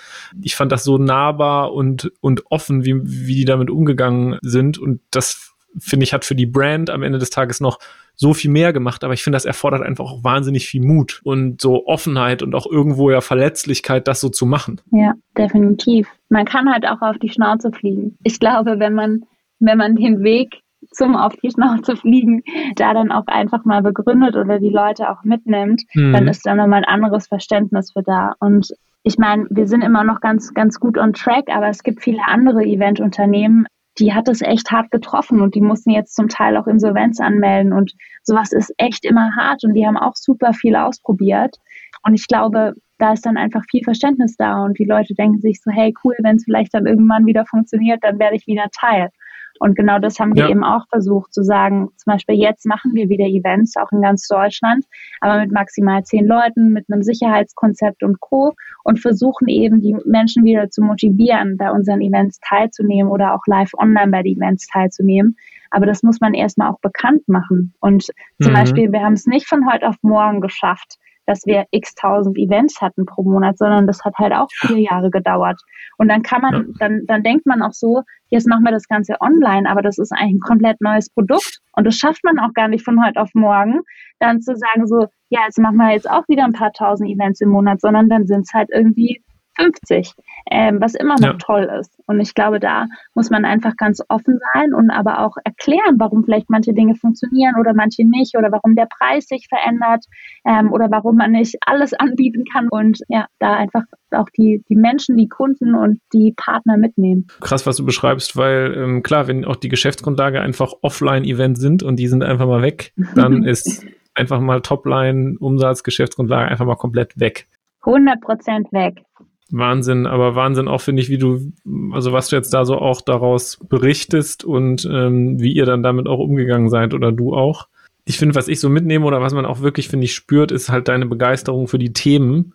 Ich 0.42 0.56
fand 0.56 0.72
das 0.72 0.84
so 0.84 0.98
nahbar 0.98 1.72
und, 1.72 2.12
und 2.20 2.44
offen, 2.50 2.84
wie, 2.84 3.00
wie 3.04 3.34
die 3.34 3.44
damit 3.44 3.70
umgegangen 3.70 4.38
sind 4.42 4.78
und 4.78 5.00
das 5.10 5.54
finde 5.78 6.04
ich, 6.04 6.12
hat 6.12 6.24
für 6.24 6.34
die 6.34 6.46
Brand 6.46 6.90
am 6.90 7.02
Ende 7.02 7.18
des 7.18 7.30
Tages 7.30 7.60
noch 7.60 7.78
so 8.20 8.34
viel 8.34 8.50
mehr 8.50 8.72
gemacht, 8.72 9.04
aber 9.04 9.14
ich 9.14 9.22
finde, 9.22 9.36
das 9.36 9.44
erfordert 9.44 9.82
einfach 9.82 10.04
auch 10.04 10.24
wahnsinnig 10.24 10.66
viel 10.66 10.84
Mut 10.84 11.20
und 11.22 11.60
so 11.60 11.86
Offenheit 11.86 12.42
und 12.42 12.54
auch 12.54 12.66
irgendwo 12.66 13.10
ja 13.10 13.20
Verletzlichkeit, 13.20 14.08
das 14.08 14.20
so 14.20 14.28
zu 14.28 14.44
machen. 14.44 14.80
Ja, 14.90 15.14
definitiv. 15.36 16.08
Man 16.28 16.44
kann 16.44 16.70
halt 16.70 16.84
auch 16.84 17.00
auf 17.00 17.16
die 17.18 17.28
Schnauze 17.28 17.70
fliegen. 17.70 18.18
Ich 18.24 18.40
glaube, 18.40 18.80
wenn 18.80 18.92
man, 18.92 19.22
wenn 19.60 19.78
man 19.78 19.94
den 19.94 20.24
Weg 20.24 20.62
zum 20.90 21.16
auf 21.16 21.36
die 21.36 21.50
Schnauze 21.50 21.96
fliegen, 21.96 22.42
da 22.74 22.92
dann 22.92 23.12
auch 23.12 23.26
einfach 23.26 23.64
mal 23.64 23.82
begründet 23.82 24.34
oder 24.34 24.58
die 24.58 24.70
Leute 24.70 25.10
auch 25.10 25.22
mitnimmt, 25.22 25.84
mhm. 25.94 26.12
dann 26.12 26.26
ist 26.26 26.44
da 26.44 26.56
nochmal 26.56 26.84
ein 26.84 26.92
anderes 26.92 27.28
Verständnis 27.28 27.92
für 27.92 28.02
da. 28.02 28.34
Und 28.40 28.72
ich 29.04 29.16
meine, 29.16 29.46
wir 29.50 29.68
sind 29.68 29.82
immer 29.82 30.02
noch 30.02 30.20
ganz, 30.20 30.52
ganz 30.54 30.80
gut 30.80 30.98
on 30.98 31.12
track, 31.12 31.44
aber 31.54 31.68
es 31.68 31.84
gibt 31.84 32.02
viele 32.02 32.22
andere 32.26 32.64
Eventunternehmen, 32.64 33.66
die 33.98 34.14
hat 34.14 34.28
es 34.28 34.42
echt 34.42 34.70
hart 34.70 34.90
getroffen 34.90 35.40
und 35.40 35.54
die 35.54 35.60
mussten 35.60 35.90
jetzt 35.90 36.14
zum 36.14 36.28
Teil 36.28 36.56
auch 36.56 36.66
Insolvenz 36.66 37.20
anmelden 37.20 37.72
und 37.72 37.92
sowas 38.22 38.52
ist 38.52 38.72
echt 38.78 39.04
immer 39.04 39.34
hart 39.36 39.64
und 39.64 39.74
die 39.74 39.86
haben 39.86 39.96
auch 39.96 40.14
super 40.14 40.52
viel 40.52 40.76
ausprobiert. 40.76 41.56
Und 42.04 42.14
ich 42.14 42.26
glaube, 42.28 42.74
da 42.98 43.12
ist 43.12 43.26
dann 43.26 43.36
einfach 43.36 43.62
viel 43.70 43.82
Verständnis 43.82 44.36
da 44.36 44.64
und 44.64 44.78
die 44.78 44.84
Leute 44.84 45.14
denken 45.14 45.40
sich 45.40 45.60
so, 45.62 45.70
hey, 45.70 45.94
cool, 46.04 46.14
wenn 46.22 46.36
es 46.36 46.44
vielleicht 46.44 46.74
dann 46.74 46.86
irgendwann 46.86 47.26
wieder 47.26 47.44
funktioniert, 47.46 48.02
dann 48.02 48.18
werde 48.18 48.36
ich 48.36 48.46
wieder 48.46 48.66
Teil. 48.78 49.10
Und 49.58 49.76
genau 49.76 49.98
das 49.98 50.18
haben 50.18 50.34
wir 50.34 50.44
ja. 50.44 50.50
eben 50.50 50.64
auch 50.64 50.86
versucht 50.88 51.32
zu 51.32 51.42
sagen. 51.42 51.88
Zum 51.96 52.12
Beispiel 52.12 52.36
jetzt 52.36 52.66
machen 52.66 52.92
wir 52.94 53.08
wieder 53.08 53.26
Events, 53.26 53.76
auch 53.76 53.90
in 53.92 54.00
ganz 54.00 54.26
Deutschland, 54.28 54.84
aber 55.20 55.40
mit 55.40 55.52
maximal 55.52 56.02
zehn 56.04 56.26
Leuten, 56.26 56.72
mit 56.72 56.86
einem 56.90 57.02
Sicherheitskonzept 57.02 58.02
und 58.02 58.20
Co. 58.20 58.54
und 58.84 59.00
versuchen 59.00 59.48
eben 59.48 59.80
die 59.80 59.96
Menschen 60.04 60.44
wieder 60.44 60.70
zu 60.70 60.82
motivieren, 60.82 61.56
bei 61.56 61.70
unseren 61.70 62.00
Events 62.00 62.40
teilzunehmen 62.40 63.10
oder 63.10 63.34
auch 63.34 63.42
live 63.46 63.72
online 63.78 64.10
bei 64.10 64.22
den 64.22 64.36
Events 64.36 64.66
teilzunehmen. 64.66 65.36
Aber 65.70 65.86
das 65.86 66.02
muss 66.02 66.20
man 66.20 66.34
erstmal 66.34 66.70
auch 66.70 66.80
bekannt 66.80 67.28
machen. 67.28 67.74
Und 67.80 68.04
zum 68.40 68.52
mhm. 68.52 68.56
Beispiel, 68.56 68.92
wir 68.92 69.00
haben 69.00 69.12
es 69.12 69.26
nicht 69.26 69.46
von 69.46 69.70
heute 69.70 69.88
auf 69.88 69.96
morgen 70.02 70.40
geschafft, 70.40 70.98
dass 71.28 71.44
wir 71.44 71.66
x 71.72 71.94
tausend 71.94 72.38
Events 72.38 72.80
hatten 72.80 73.04
pro 73.04 73.22
Monat, 73.22 73.58
sondern 73.58 73.86
das 73.86 74.02
hat 74.02 74.14
halt 74.16 74.32
auch 74.32 74.48
vier 74.50 74.78
Jahre 74.78 75.10
gedauert. 75.10 75.60
Und 75.98 76.08
dann 76.08 76.22
kann 76.22 76.40
man, 76.40 76.54
ja. 76.54 76.62
dann, 76.78 77.02
dann 77.06 77.22
denkt 77.22 77.44
man 77.44 77.60
auch 77.60 77.74
so, 77.74 78.02
jetzt 78.30 78.48
machen 78.48 78.64
wir 78.64 78.72
das 78.72 78.88
Ganze 78.88 79.14
online, 79.20 79.68
aber 79.70 79.82
das 79.82 79.98
ist 79.98 80.10
eigentlich 80.10 80.36
ein 80.36 80.40
komplett 80.40 80.80
neues 80.80 81.10
Produkt. 81.10 81.58
Und 81.72 81.84
das 81.84 81.96
schafft 81.96 82.24
man 82.24 82.38
auch 82.38 82.54
gar 82.54 82.68
nicht 82.68 82.82
von 82.82 83.04
heute 83.04 83.20
auf 83.20 83.28
morgen, 83.34 83.82
dann 84.20 84.40
zu 84.40 84.56
sagen 84.56 84.86
so, 84.86 85.06
ja, 85.28 85.40
jetzt 85.44 85.58
machen 85.58 85.76
wir 85.76 85.92
jetzt 85.92 86.08
auch 86.08 86.26
wieder 86.28 86.44
ein 86.44 86.54
paar 86.54 86.72
tausend 86.72 87.10
Events 87.10 87.42
im 87.42 87.50
Monat, 87.50 87.82
sondern 87.82 88.08
dann 88.08 88.26
sind 88.26 88.46
es 88.46 88.54
halt 88.54 88.70
irgendwie 88.72 89.22
50, 89.58 90.12
ähm, 90.50 90.78
was 90.80 90.94
immer 90.94 91.14
noch 91.14 91.32
ja. 91.32 91.34
toll 91.34 91.68
ist. 91.80 91.98
Und 92.06 92.20
ich 92.20 92.34
glaube, 92.34 92.60
da 92.60 92.86
muss 93.14 93.30
man 93.30 93.44
einfach 93.44 93.76
ganz 93.76 94.00
offen 94.08 94.38
sein 94.54 94.72
und 94.74 94.90
aber 94.90 95.20
auch 95.20 95.36
erklären, 95.44 95.96
warum 95.98 96.24
vielleicht 96.24 96.48
manche 96.48 96.72
Dinge 96.72 96.94
funktionieren 96.94 97.54
oder 97.58 97.74
manche 97.74 98.06
nicht 98.08 98.36
oder 98.36 98.50
warum 98.52 98.76
der 98.76 98.86
Preis 98.86 99.26
sich 99.26 99.46
verändert 99.48 100.04
ähm, 100.46 100.72
oder 100.72 100.88
warum 100.90 101.16
man 101.16 101.32
nicht 101.32 101.56
alles 101.66 101.92
anbieten 101.98 102.44
kann 102.52 102.68
und 102.68 103.00
ja, 103.08 103.26
da 103.38 103.54
einfach 103.54 103.82
auch 104.10 104.28
die, 104.36 104.64
die 104.68 104.76
Menschen, 104.76 105.16
die 105.16 105.28
Kunden 105.28 105.74
und 105.74 106.00
die 106.12 106.32
Partner 106.36 106.76
mitnehmen. 106.76 107.26
Krass, 107.40 107.66
was 107.66 107.76
du 107.76 107.84
beschreibst, 107.84 108.36
weil 108.36 108.74
ähm, 108.76 109.02
klar, 109.02 109.28
wenn 109.28 109.44
auch 109.44 109.56
die 109.56 109.68
Geschäftsgrundlage 109.68 110.40
einfach 110.40 110.72
Offline-Event 110.82 111.58
sind 111.58 111.82
und 111.82 111.96
die 111.96 112.06
sind 112.08 112.22
einfach 112.22 112.46
mal 112.46 112.62
weg, 112.62 112.92
dann 113.14 113.42
ist 113.44 113.84
einfach 114.14 114.40
mal 114.40 114.60
Topline, 114.60 115.36
Umsatz, 115.38 115.82
Geschäftsgrundlage 115.82 116.48
einfach 116.48 116.66
mal 116.66 116.76
komplett 116.76 117.18
weg. 117.18 117.48
100 117.84 118.20
Prozent 118.20 118.72
weg. 118.72 119.02
Wahnsinn, 119.50 120.06
aber 120.06 120.34
Wahnsinn 120.34 120.68
auch 120.68 120.80
finde 120.80 121.02
ich, 121.02 121.08
wie 121.08 121.18
du, 121.18 121.52
also 121.92 122.12
was 122.12 122.28
du 122.28 122.36
jetzt 122.36 122.52
da 122.52 122.64
so 122.64 122.76
auch 122.76 123.00
daraus 123.00 123.58
berichtest 123.68 124.44
und 124.44 124.88
ähm, 124.90 125.40
wie 125.40 125.52
ihr 125.52 125.64
dann 125.64 125.82
damit 125.82 126.06
auch 126.06 126.18
umgegangen 126.18 126.68
seid 126.68 126.92
oder 126.92 127.12
du 127.12 127.34
auch. 127.34 127.68
Ich 128.04 128.18
finde, 128.18 128.34
was 128.34 128.48
ich 128.48 128.60
so 128.60 128.68
mitnehme 128.68 129.06
oder 129.06 129.20
was 129.20 129.34
man 129.34 129.46
auch 129.46 129.60
wirklich, 129.60 129.88
finde 129.88 130.04
ich, 130.04 130.14
spürt, 130.14 130.52
ist 130.52 130.70
halt 130.70 130.88
deine 130.88 131.06
Begeisterung 131.06 131.68
für 131.68 131.78
die 131.78 131.92
Themen 131.92 132.52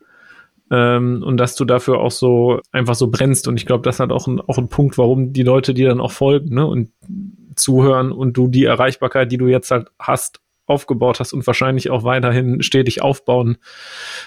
ähm, 0.71 1.23
und 1.23 1.37
dass 1.37 1.55
du 1.55 1.65
dafür 1.65 1.99
auch 1.99 2.11
so 2.11 2.59
einfach 2.71 2.95
so 2.95 3.09
brennst. 3.09 3.47
Und 3.47 3.57
ich 3.57 3.65
glaube, 3.65 3.83
das 3.83 3.99
hat 3.99 4.11
auch 4.11 4.27
ein, 4.27 4.39
auch 4.41 4.57
ein 4.57 4.69
Punkt, 4.69 4.97
warum 4.97 5.33
die 5.33 5.43
Leute 5.43 5.73
dir 5.73 5.89
dann 5.89 6.01
auch 6.01 6.11
folgen 6.11 6.55
ne? 6.55 6.65
und 6.65 6.89
zuhören 7.55 8.11
und 8.11 8.37
du 8.37 8.47
die 8.47 8.65
Erreichbarkeit, 8.65 9.31
die 9.31 9.37
du 9.37 9.47
jetzt 9.47 9.71
halt 9.71 9.89
hast, 9.99 10.41
aufgebaut 10.65 11.19
hast 11.19 11.33
und 11.33 11.45
wahrscheinlich 11.45 11.89
auch 11.89 12.03
weiterhin 12.03 12.61
stetig 12.61 13.01
aufbauen, 13.01 13.57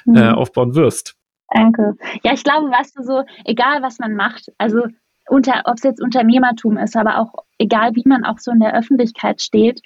äh, 0.07 0.11
mhm. 0.11 0.17
äh, 0.17 0.31
aufbauen 0.31 0.75
wirst. 0.75 1.17
Danke. 1.49 1.95
Ja, 2.23 2.33
ich 2.33 2.45
glaube, 2.45 2.71
weißt 2.71 2.99
du, 2.99 3.03
so, 3.03 3.23
egal 3.45 3.83
was 3.83 3.99
man 3.99 4.15
macht, 4.15 4.53
also 4.59 4.87
ob 5.29 5.75
es 5.77 5.83
jetzt 5.83 6.03
Unternehmertum 6.03 6.77
ist, 6.77 6.97
aber 6.97 7.19
auch 7.19 7.33
egal 7.59 7.95
wie 7.97 8.05
man 8.07 8.25
auch 8.25 8.39
so 8.39 8.53
in 8.53 8.61
der 8.61 8.77
Öffentlichkeit 8.77 9.41
steht, 9.41 9.83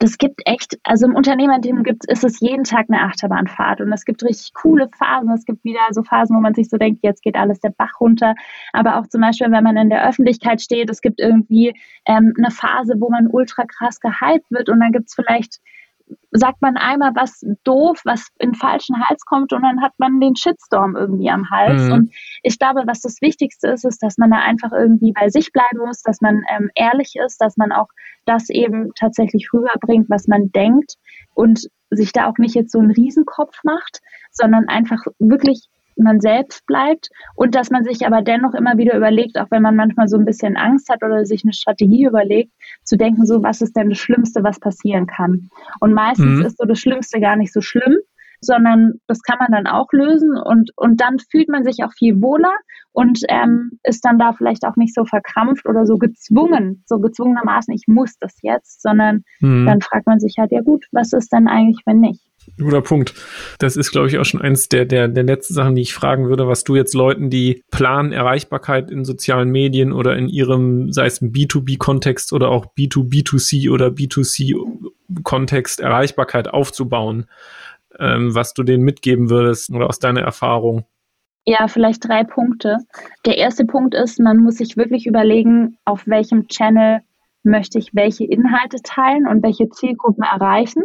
das 0.00 0.16
gibt 0.16 0.40
echt, 0.46 0.78
also 0.82 1.06
im 1.06 1.14
Unternehmertum 1.14 1.82
gibt 1.82 2.06
ist 2.06 2.24
es 2.24 2.40
jeden 2.40 2.64
Tag 2.64 2.86
eine 2.88 3.02
Achterbahnfahrt 3.02 3.82
und 3.82 3.92
es 3.92 4.06
gibt 4.06 4.24
richtig 4.24 4.54
coole 4.54 4.88
Phasen. 4.98 5.30
Es 5.30 5.44
gibt 5.44 5.62
wieder 5.62 5.80
so 5.90 6.02
Phasen, 6.02 6.34
wo 6.34 6.40
man 6.40 6.54
sich 6.54 6.70
so 6.70 6.78
denkt, 6.78 7.00
jetzt 7.02 7.22
geht 7.22 7.36
alles 7.36 7.60
der 7.60 7.74
Bach 7.76 8.00
runter. 8.00 8.34
Aber 8.72 8.98
auch 8.98 9.06
zum 9.08 9.20
Beispiel, 9.20 9.52
wenn 9.52 9.62
man 9.62 9.76
in 9.76 9.90
der 9.90 10.08
Öffentlichkeit 10.08 10.62
steht, 10.62 10.88
es 10.88 11.02
gibt 11.02 11.20
irgendwie 11.20 11.74
ähm, 12.06 12.32
eine 12.38 12.50
Phase, 12.50 12.94
wo 12.98 13.10
man 13.10 13.28
ultra 13.30 13.64
krass 13.66 14.00
gehypt 14.00 14.50
wird 14.50 14.70
und 14.70 14.80
dann 14.80 14.92
gibt 14.92 15.08
es 15.08 15.14
vielleicht 15.14 15.60
sagt 16.32 16.62
man 16.62 16.76
einmal 16.76 17.12
was 17.14 17.44
doof, 17.64 18.00
was 18.04 18.28
in 18.38 18.54
falschen 18.54 18.96
Hals 19.08 19.24
kommt 19.24 19.52
und 19.52 19.62
dann 19.62 19.82
hat 19.82 19.92
man 19.98 20.20
den 20.20 20.36
Shitstorm 20.36 20.96
irgendwie 20.96 21.30
am 21.30 21.50
Hals. 21.50 21.82
Mhm. 21.84 21.92
Und 21.92 22.14
ich 22.42 22.58
glaube, 22.58 22.82
was 22.86 23.00
das 23.00 23.20
Wichtigste 23.20 23.68
ist, 23.68 23.84
ist, 23.84 24.02
dass 24.02 24.18
man 24.18 24.30
da 24.30 24.38
einfach 24.38 24.72
irgendwie 24.72 25.12
bei 25.12 25.28
sich 25.28 25.52
bleiben 25.52 25.78
muss, 25.84 26.02
dass 26.02 26.20
man 26.20 26.42
ähm, 26.54 26.70
ehrlich 26.74 27.14
ist, 27.24 27.38
dass 27.38 27.56
man 27.56 27.72
auch 27.72 27.88
das 28.26 28.48
eben 28.50 28.90
tatsächlich 28.98 29.48
rüberbringt, 29.52 30.08
was 30.08 30.28
man 30.28 30.50
denkt 30.52 30.94
und 31.34 31.68
sich 31.90 32.12
da 32.12 32.26
auch 32.26 32.38
nicht 32.38 32.54
jetzt 32.54 32.72
so 32.72 32.78
einen 32.78 32.92
Riesenkopf 32.92 33.58
macht, 33.64 34.00
sondern 34.30 34.68
einfach 34.68 35.04
wirklich 35.18 35.68
man 36.00 36.20
selbst 36.20 36.66
bleibt 36.66 37.08
und 37.34 37.54
dass 37.54 37.70
man 37.70 37.84
sich 37.84 38.06
aber 38.06 38.22
dennoch 38.22 38.54
immer 38.54 38.76
wieder 38.78 38.96
überlegt, 38.96 39.38
auch 39.38 39.50
wenn 39.50 39.62
man 39.62 39.76
manchmal 39.76 40.08
so 40.08 40.16
ein 40.16 40.24
bisschen 40.24 40.56
Angst 40.56 40.88
hat 40.88 41.02
oder 41.02 41.24
sich 41.24 41.44
eine 41.44 41.52
Strategie 41.52 42.04
überlegt, 42.04 42.52
zu 42.84 42.96
denken, 42.96 43.26
so, 43.26 43.42
was 43.42 43.60
ist 43.60 43.76
denn 43.76 43.90
das 43.90 43.98
Schlimmste, 43.98 44.42
was 44.42 44.60
passieren 44.60 45.06
kann? 45.06 45.48
Und 45.80 45.94
meistens 45.94 46.40
mhm. 46.40 46.44
ist 46.46 46.58
so 46.58 46.66
das 46.66 46.78
Schlimmste 46.78 47.20
gar 47.20 47.36
nicht 47.36 47.52
so 47.52 47.60
schlimm, 47.60 47.96
sondern 48.40 48.94
das 49.06 49.22
kann 49.22 49.38
man 49.38 49.52
dann 49.52 49.66
auch 49.66 49.92
lösen 49.92 50.36
und, 50.36 50.70
und 50.76 51.00
dann 51.00 51.18
fühlt 51.18 51.48
man 51.48 51.64
sich 51.64 51.84
auch 51.84 51.92
viel 51.92 52.20
wohler 52.22 52.54
und 52.92 53.20
ähm, 53.28 53.78
ist 53.84 54.04
dann 54.04 54.18
da 54.18 54.32
vielleicht 54.32 54.64
auch 54.64 54.76
nicht 54.76 54.94
so 54.94 55.04
verkrampft 55.04 55.66
oder 55.66 55.86
so 55.86 55.98
gezwungen, 55.98 56.82
so 56.86 56.98
gezwungenermaßen, 56.98 57.74
ich 57.74 57.84
muss 57.86 58.16
das 58.18 58.38
jetzt, 58.42 58.82
sondern 58.82 59.24
mhm. 59.40 59.66
dann 59.66 59.80
fragt 59.80 60.06
man 60.06 60.20
sich 60.20 60.36
halt, 60.38 60.52
ja 60.52 60.62
gut, 60.62 60.86
was 60.90 61.12
ist 61.12 61.32
denn 61.32 61.48
eigentlich, 61.48 61.82
wenn 61.84 62.00
nicht? 62.00 62.29
Guter 62.58 62.82
Punkt. 62.82 63.14
Das 63.58 63.76
ist, 63.76 63.90
glaube 63.90 64.08
ich, 64.08 64.18
auch 64.18 64.24
schon 64.24 64.40
eins 64.40 64.68
der, 64.68 64.84
der, 64.84 65.08
der 65.08 65.22
letzten 65.22 65.54
Sachen, 65.54 65.74
die 65.74 65.82
ich 65.82 65.94
fragen 65.94 66.28
würde, 66.28 66.46
was 66.46 66.64
du 66.64 66.76
jetzt 66.76 66.94
Leuten, 66.94 67.30
die 67.30 67.62
planen, 67.70 68.12
Erreichbarkeit 68.12 68.90
in 68.90 69.04
sozialen 69.04 69.50
Medien 69.50 69.92
oder 69.92 70.16
in 70.16 70.28
ihrem, 70.28 70.92
sei 70.92 71.06
es 71.06 71.18
im 71.18 71.32
B2B-Kontext 71.32 72.32
oder 72.32 72.48
auch 72.48 72.66
B2B2C 72.76 73.70
oder 73.70 73.88
B2C-Kontext 73.88 75.80
Erreichbarkeit 75.80 76.48
aufzubauen, 76.48 77.26
ähm, 77.98 78.34
was 78.34 78.54
du 78.54 78.62
denen 78.62 78.84
mitgeben 78.84 79.30
würdest 79.30 79.70
oder 79.70 79.88
aus 79.88 79.98
deiner 79.98 80.22
Erfahrung? 80.22 80.84
Ja, 81.46 81.68
vielleicht 81.68 82.06
drei 82.06 82.24
Punkte. 82.24 82.78
Der 83.24 83.38
erste 83.38 83.64
Punkt 83.64 83.94
ist, 83.94 84.20
man 84.20 84.38
muss 84.38 84.56
sich 84.56 84.76
wirklich 84.76 85.06
überlegen, 85.06 85.78
auf 85.84 86.06
welchem 86.06 86.48
Channel 86.48 87.00
möchte 87.42 87.78
ich 87.78 87.94
welche 87.94 88.24
Inhalte 88.24 88.76
teilen 88.82 89.26
und 89.26 89.42
welche 89.42 89.68
Zielgruppen 89.70 90.22
erreichen. 90.22 90.82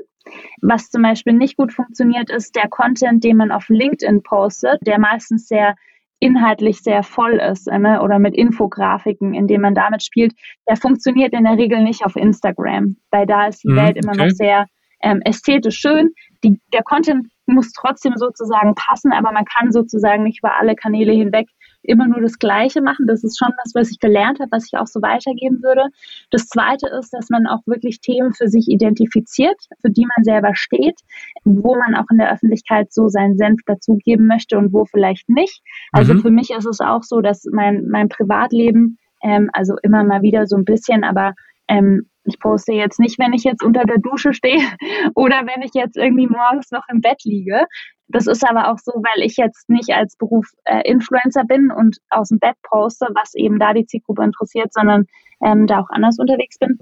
Was 0.61 0.89
zum 0.89 1.03
Beispiel 1.03 1.33
nicht 1.33 1.57
gut 1.57 1.73
funktioniert, 1.73 2.29
ist 2.29 2.55
der 2.55 2.69
Content, 2.69 3.23
den 3.23 3.37
man 3.37 3.51
auf 3.51 3.69
LinkedIn 3.69 4.23
postet, 4.23 4.79
der 4.85 4.99
meistens 4.99 5.47
sehr 5.47 5.75
inhaltlich 6.19 6.81
sehr 6.81 7.03
voll 7.03 7.33
ist 7.33 7.67
ne? 7.67 8.01
oder 8.01 8.19
mit 8.19 8.35
Infografiken, 8.35 9.33
in 9.33 9.47
denen 9.47 9.61
man 9.61 9.75
damit 9.75 10.03
spielt, 10.03 10.33
der 10.67 10.77
funktioniert 10.77 11.33
in 11.33 11.43
der 11.43 11.57
Regel 11.57 11.83
nicht 11.83 12.05
auf 12.05 12.15
Instagram, 12.15 12.95
weil 13.11 13.25
da 13.25 13.47
ist 13.47 13.63
die 13.63 13.69
mhm, 13.69 13.75
Welt 13.75 13.97
immer 13.97 14.13
okay. 14.13 14.25
noch 14.25 14.31
sehr 14.31 14.65
ähm, 15.01 15.21
ästhetisch 15.23 15.77
schön. 15.77 16.11
Die, 16.43 16.59
der 16.73 16.83
Content 16.83 17.27
muss 17.45 17.71
trotzdem 17.73 18.13
sozusagen 18.15 18.73
passen, 18.75 19.11
aber 19.11 19.31
man 19.31 19.45
kann 19.45 19.71
sozusagen 19.71 20.23
nicht 20.23 20.39
über 20.39 20.57
alle 20.57 20.75
Kanäle 20.75 21.11
hinweg 21.11 21.47
immer 21.87 22.07
nur 22.07 22.21
das 22.21 22.39
Gleiche 22.39 22.81
machen. 22.81 23.07
Das 23.07 23.23
ist 23.23 23.37
schon 23.37 23.51
was, 23.63 23.73
was 23.75 23.91
ich 23.91 23.99
gelernt 23.99 24.39
habe, 24.39 24.51
was 24.51 24.65
ich 24.65 24.77
auch 24.77 24.87
so 24.87 25.01
weitergeben 25.01 25.61
würde. 25.63 25.87
Das 26.31 26.47
Zweite 26.47 26.87
ist, 26.99 27.11
dass 27.11 27.29
man 27.29 27.47
auch 27.47 27.61
wirklich 27.65 28.01
Themen 28.01 28.33
für 28.33 28.47
sich 28.47 28.67
identifiziert, 28.67 29.59
für 29.81 29.91
die 29.91 30.05
man 30.15 30.23
selber 30.23 30.55
steht, 30.55 30.99
wo 31.43 31.75
man 31.75 31.95
auch 31.95 32.05
in 32.11 32.17
der 32.17 32.31
Öffentlichkeit 32.31 32.91
so 32.93 33.07
seinen 33.07 33.37
Senf 33.37 33.61
dazugeben 33.65 34.27
möchte 34.27 34.57
und 34.57 34.73
wo 34.73 34.85
vielleicht 34.85 35.29
nicht. 35.29 35.61
Also 35.91 36.13
mhm. 36.13 36.21
für 36.21 36.31
mich 36.31 36.51
ist 36.51 36.65
es 36.65 36.81
auch 36.81 37.03
so, 37.03 37.21
dass 37.21 37.45
mein, 37.51 37.87
mein 37.89 38.09
Privatleben, 38.09 38.97
ähm, 39.23 39.49
also 39.53 39.75
immer 39.83 40.03
mal 40.03 40.21
wieder 40.21 40.47
so 40.47 40.55
ein 40.55 40.65
bisschen, 40.65 41.03
aber 41.03 41.33
ähm, 41.67 42.09
ich 42.25 42.39
poste 42.39 42.73
jetzt 42.73 42.99
nicht, 42.99 43.19
wenn 43.19 43.33
ich 43.33 43.43
jetzt 43.43 43.63
unter 43.63 43.83
der 43.83 43.99
Dusche 43.99 44.33
stehe 44.33 44.61
oder 45.15 45.43
wenn 45.45 45.61
ich 45.61 45.71
jetzt 45.73 45.97
irgendwie 45.97 46.27
morgens 46.27 46.71
noch 46.71 46.83
im 46.91 47.01
Bett 47.01 47.23
liege. 47.23 47.65
Das 48.07 48.27
ist 48.27 48.47
aber 48.47 48.71
auch 48.71 48.77
so, 48.77 48.91
weil 48.93 49.25
ich 49.25 49.37
jetzt 49.37 49.67
nicht 49.69 49.89
als 49.91 50.15
Beruf 50.15 50.45
äh, 50.65 50.81
Influencer 50.89 51.43
bin 51.43 51.71
und 51.71 51.97
aus 52.09 52.29
dem 52.29 52.39
Bett 52.39 52.55
poste, 52.63 53.07
was 53.15 53.33
eben 53.33 53.59
da 53.59 53.73
die 53.73 53.85
Zielgruppe 53.85 54.23
interessiert, 54.23 54.71
sondern 54.73 55.05
ähm, 55.43 55.65
da 55.67 55.79
auch 55.79 55.89
anders 55.89 56.19
unterwegs 56.19 56.57
bin. 56.59 56.77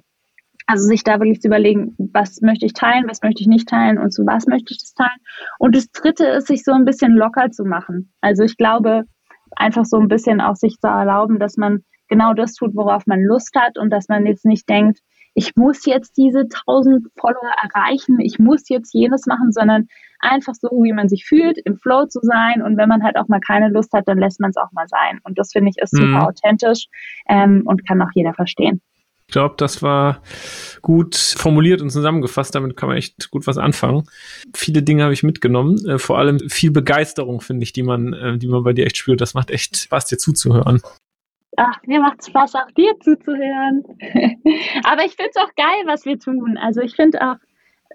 Also 0.66 0.86
sich 0.86 1.04
da 1.04 1.20
wirklich 1.20 1.42
zu 1.42 1.48
überlegen, 1.48 1.96
was 1.98 2.42
möchte 2.42 2.66
ich 2.66 2.74
teilen, 2.74 3.08
was 3.10 3.22
möchte 3.22 3.42
ich 3.42 3.48
nicht 3.48 3.68
teilen 3.68 3.98
und 3.98 4.12
zu 4.12 4.26
was 4.26 4.48
möchte 4.48 4.74
ich 4.74 4.80
das 4.80 4.94
teilen. 4.94 5.20
Und 5.60 5.76
das 5.76 5.92
Dritte 5.92 6.26
ist, 6.26 6.48
sich 6.48 6.64
so 6.64 6.72
ein 6.72 6.86
bisschen 6.86 7.14
locker 7.14 7.52
zu 7.52 7.66
machen. 7.66 8.14
Also 8.22 8.44
ich 8.44 8.58
glaube, 8.58 9.04
einfach 9.56 9.86
so 9.86 9.98
ein 9.98 10.08
bisschen 10.08 10.42
auch 10.42 10.56
sich 10.56 10.78
zu 10.80 10.88
erlauben, 10.88 11.40
dass 11.40 11.58
man 11.58 11.84
genau 12.08 12.34
das 12.34 12.54
tut, 12.54 12.76
worauf 12.76 13.06
man 13.08 13.22
Lust 13.22 13.56
hat 13.56 13.78
und 13.78 13.90
dass 13.90 14.08
man 14.08 14.26
jetzt 14.26 14.46
nicht 14.46 14.68
denkt, 14.70 15.00
ich 15.34 15.56
muss 15.56 15.86
jetzt 15.86 16.18
diese 16.18 16.42
1000 16.42 17.08
Follower 17.20 17.52
erreichen, 17.64 18.20
ich 18.20 18.40
muss 18.40 18.70
jetzt 18.70 18.94
jenes 18.94 19.26
machen, 19.26 19.52
sondern 19.52 19.88
einfach 20.20 20.54
so, 20.54 20.70
wie 20.84 20.94
man 20.94 21.10
sich 21.10 21.26
fühlt, 21.26 21.58
im 21.66 21.78
Flow 21.78 22.06
zu 22.06 22.20
sein. 22.22 22.62
Und 22.62 22.78
wenn 22.78 22.90
man 22.90 23.04
halt 23.04 23.18
auch 23.18 23.28
mal 23.28 23.40
keine 23.40 23.70
Lust 23.70 23.92
hat, 23.94 24.08
dann 24.08 24.20
lässt 24.20 24.40
man 24.40 24.52
es 24.52 24.58
auch 24.58 24.72
mal 24.72 24.88
sein. 24.88 25.20
Und 25.24 25.38
das 25.38 25.52
finde 25.52 25.70
ich 25.70 25.82
ist 25.82 25.92
super 25.92 26.08
mhm. 26.08 26.16
authentisch 26.18 26.88
ähm, 27.28 27.64
und 27.66 27.88
kann 27.88 28.02
auch 28.02 28.12
jeder 28.14 28.34
verstehen. 28.34 28.82
Ich 29.28 29.34
glaube, 29.34 29.56
das 29.58 29.82
war 29.82 30.22
gut 30.82 31.16
formuliert 31.16 31.82
und 31.82 31.90
zusammengefasst. 31.90 32.54
Damit 32.54 32.78
kann 32.78 32.90
man 32.90 32.98
echt 32.98 33.32
gut 33.32 33.48
was 33.48 33.58
anfangen. 33.58 34.04
Viele 34.54 34.84
Dinge 34.84 35.04
habe 35.04 35.14
ich 35.14 35.24
mitgenommen. 35.24 35.84
Äh, 35.88 35.98
vor 35.98 36.20
allem 36.20 36.40
viel 36.50 36.72
Begeisterung, 36.72 37.42
finde 37.42 37.64
ich, 37.64 37.74
die 37.74 37.84
man, 37.84 38.14
äh, 38.14 38.38
die 38.38 38.48
man 38.48 38.64
bei 38.64 38.74
dir 38.74 38.86
echt 38.86 38.98
spürt. 38.98 39.22
Das 39.22 39.34
macht 39.34 39.50
echt 39.50 39.78
Spaß, 39.78 40.06
dir 40.06 40.18
zuzuhören. 40.18 40.82
Ach, 41.58 41.80
mir 41.86 42.00
macht 42.00 42.26
Spaß, 42.26 42.56
auch 42.56 42.72
dir 42.72 43.00
zuzuhören. 43.00 43.84
Aber 44.84 45.06
ich 45.06 45.16
finde 45.16 45.32
es 45.34 45.38
auch 45.38 45.54
geil, 45.56 45.84
was 45.86 46.06
wir 46.06 46.20
tun. 46.20 46.58
Also 46.58 46.82
ich 46.82 46.96
finde 46.96 47.22
auch, 47.22 47.36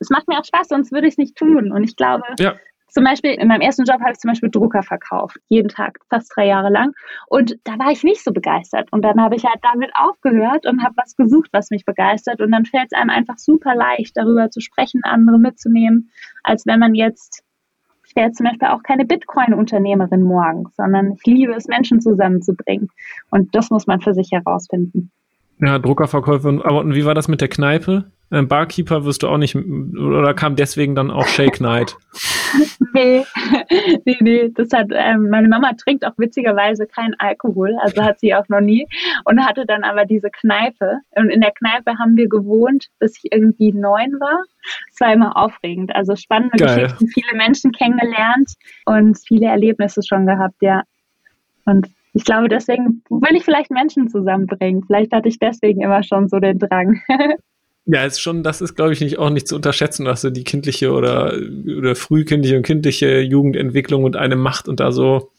es 0.01 0.11
macht 0.11 0.29
mir 0.29 0.39
auch 0.39 0.45
Spaß, 0.45 0.69
sonst 0.69 0.93
würde 0.93 1.09
ich 1.09 1.15
es 1.15 1.19
nicht 1.19 1.37
tun. 1.37 1.73
Und 1.73 1.83
ich 1.83 1.97
glaube, 1.97 2.23
ja. 2.39 2.55
zum 2.89 3.03
Beispiel 3.03 3.33
in 3.33 3.49
meinem 3.49 3.63
ersten 3.63 3.85
Job 3.85 4.01
habe 4.01 4.13
ich 4.13 4.19
zum 4.19 4.31
Beispiel 4.31 4.51
Drucker 4.51 4.85
verkauft, 4.85 5.39
jeden 5.49 5.69
Tag, 5.69 5.99
fast 6.09 6.33
drei 6.37 6.47
Jahre 6.47 6.71
lang. 6.71 6.93
Und 7.27 7.59
da 7.65 7.79
war 7.79 7.91
ich 7.91 8.05
nicht 8.05 8.23
so 8.23 8.33
begeistert. 8.33 8.93
Und 8.93 9.03
dann 9.03 9.21
habe 9.21 9.35
ich 9.35 9.45
halt 9.45 9.59
damit 9.63 9.91
aufgehört 9.95 10.67
und 10.67 10.85
habe 10.85 10.95
was 10.97 11.17
gesucht, 11.17 11.51
was 11.53 11.71
mich 11.71 11.85
begeistert. 11.85 12.41
Und 12.41 12.53
dann 12.53 12.65
fällt 12.65 12.93
es 12.93 12.99
einem 12.99 13.11
einfach 13.11 13.39
super 13.39 13.75
leicht, 13.75 14.17
darüber 14.17 14.51
zu 14.51 14.61
sprechen, 14.61 15.01
andere 15.03 15.39
mitzunehmen, 15.39 16.11
als 16.45 16.65
wenn 16.65 16.79
man 16.79 16.95
jetzt 16.95 17.43
ich 18.09 18.17
wäre 18.17 18.33
zum 18.33 18.47
Beispiel 18.47 18.69
auch 18.69 18.83
keine 18.83 19.05
Bitcoin-Unternehmerin 19.05 20.23
morgen, 20.23 20.65
sondern 20.77 21.13
ich 21.13 21.27
liebe 21.27 21.53
es, 21.53 21.69
Menschen 21.69 22.01
zusammenzubringen. 22.01 22.89
Und 23.31 23.55
das 23.55 23.71
muss 23.71 23.87
man 23.87 24.01
für 24.01 24.15
sich 24.15 24.31
herausfinden. 24.33 25.11
Ja, 25.61 25.79
Druckerverkäufe. 25.79 26.61
Aber 26.65 26.81
und 26.81 26.95
wie 26.95 27.05
war 27.05 27.15
das 27.15 27.29
mit 27.29 27.41
der 27.41 27.49
Kneipe? 27.49 28.05
Ein 28.31 28.47
Barkeeper 28.47 29.07
wirst 29.07 29.23
du 29.23 29.29
auch 29.29 29.39
nicht, 29.39 29.57
oder 29.57 30.35
kam 30.35 30.55
deswegen 30.55 30.95
dann 30.95 31.11
auch 31.11 31.27
Shake 31.27 31.63
Night? 31.63 31.97
nee, 32.95 33.25
nee, 34.05 34.17
nee. 34.21 34.51
Das 34.55 34.69
hat, 34.73 34.89
ähm, 34.93 35.31
meine 35.31 35.49
Mama 35.49 35.73
trinkt 35.83 36.05
auch 36.05 36.13
witzigerweise 36.19 36.87
keinen 36.87 37.15
Alkohol, 37.19 37.75
also 37.81 38.03
hat 38.03 38.21
sie 38.21 38.35
auch 38.35 38.47
noch 38.49 38.61
nie. 38.61 38.87
Und 39.25 39.45
hatte 39.45 39.65
dann 39.65 39.83
aber 39.83 40.05
diese 40.05 40.29
Kneipe. 40.31 40.99
Und 41.17 41.31
in 41.31 41.41
der 41.41 41.53
Kneipe 41.53 41.99
haben 41.99 42.17
wir 42.17 42.29
gewohnt, 42.29 42.89
bis 42.99 43.17
ich 43.17 43.33
irgendwie 43.33 43.73
neun 43.73 44.13
war. 44.21 44.45
Es 44.93 45.01
war 45.01 45.13
immer 45.13 45.35
aufregend. 45.37 45.95
Also 45.97 46.15
spannende 46.15 46.59
Geil. 46.59 46.83
Geschichten, 46.83 47.09
viele 47.09 47.35
Menschen 47.35 47.73
kennengelernt 47.73 48.53
und 48.85 49.19
viele 49.27 49.47
Erlebnisse 49.47 50.03
schon 50.07 50.27
gehabt, 50.27 50.57
ja. 50.61 50.83
Und 51.65 51.89
ich 52.19 52.25
glaube, 52.25 52.49
deswegen 52.49 53.05
will 53.11 53.37
ich 53.37 53.45
vielleicht 53.45 53.71
Menschen 53.71 54.09
zusammenbringen. 54.09 54.83
Vielleicht 54.85 55.13
hatte 55.13 55.29
ich 55.29 55.39
deswegen 55.39 55.83
immer 55.83 56.03
schon 56.03 56.29
so 56.29 56.41
den 56.41 56.59
Drang. 56.59 57.01
Ja, 57.91 58.05
ist 58.05 58.21
schon, 58.21 58.43
das 58.43 58.61
ist, 58.61 58.75
glaube 58.75 58.93
ich, 58.93 59.01
nicht 59.01 59.19
auch 59.19 59.31
nicht 59.31 59.49
zu 59.49 59.57
unterschätzen, 59.57 60.05
dass 60.05 60.21
so 60.21 60.29
die 60.29 60.45
kindliche 60.45 60.93
oder, 60.93 61.33
oder 61.79 61.97
frühkindliche 61.97 62.59
und 62.59 62.63
kindliche 62.63 63.21
Jugendentwicklung 63.21 64.05
und 64.05 64.15
eine 64.15 64.37
Macht 64.37 64.69
und 64.69 64.79
da 64.79 64.93
so, 64.93 65.31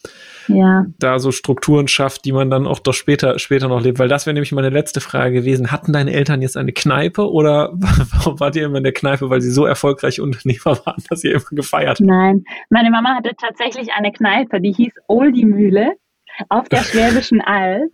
ja. 0.48 0.88
da 0.98 1.20
so 1.20 1.32
Strukturen 1.32 1.88
schafft, 1.88 2.26
die 2.26 2.32
man 2.32 2.50
dann 2.50 2.66
auch 2.66 2.80
doch 2.80 2.96
später, 2.96 3.38
später 3.38 3.68
noch 3.68 3.84
lebt. 3.84 4.00
Weil 4.00 4.08
das 4.08 4.26
wäre 4.26 4.34
nämlich 4.34 4.52
meine 4.52 4.72
letzte 4.72 5.00
Frage 5.00 5.32
gewesen. 5.42 5.72
Hatten 5.72 5.94
deine 5.94 6.12
Eltern 6.12 6.42
jetzt 6.42 6.58
eine 6.58 6.74
Kneipe 6.74 7.32
oder 7.32 7.72
warum 7.76 8.40
wart 8.40 8.56
ihr 8.56 8.66
immer 8.66 8.80
in 8.80 8.84
der 8.84 8.94
Kneipe, 8.94 9.30
weil 9.30 9.42
sie 9.42 9.52
so 9.52 9.68
erfolgreich 9.68 10.20
Unternehmer 10.20 10.76
waren, 10.88 11.04
dass 11.08 11.24
ihr 11.24 11.34
immer 11.34 11.52
gefeiert 11.52 12.00
habt? 12.00 12.10
Nein, 12.10 12.46
meine 12.72 12.90
Mama 12.90 13.16
hatte 13.16 13.30
tatsächlich 13.40 13.90
eine 13.94 14.12
Kneipe, 14.12 14.60
die 14.60 14.74
hieß 14.74 14.94
Oldie 15.08 15.46
Mühle 15.46 15.94
auf 16.48 16.70
der 16.70 16.84
Schwäbischen 16.84 17.42
Alb. 17.42 17.92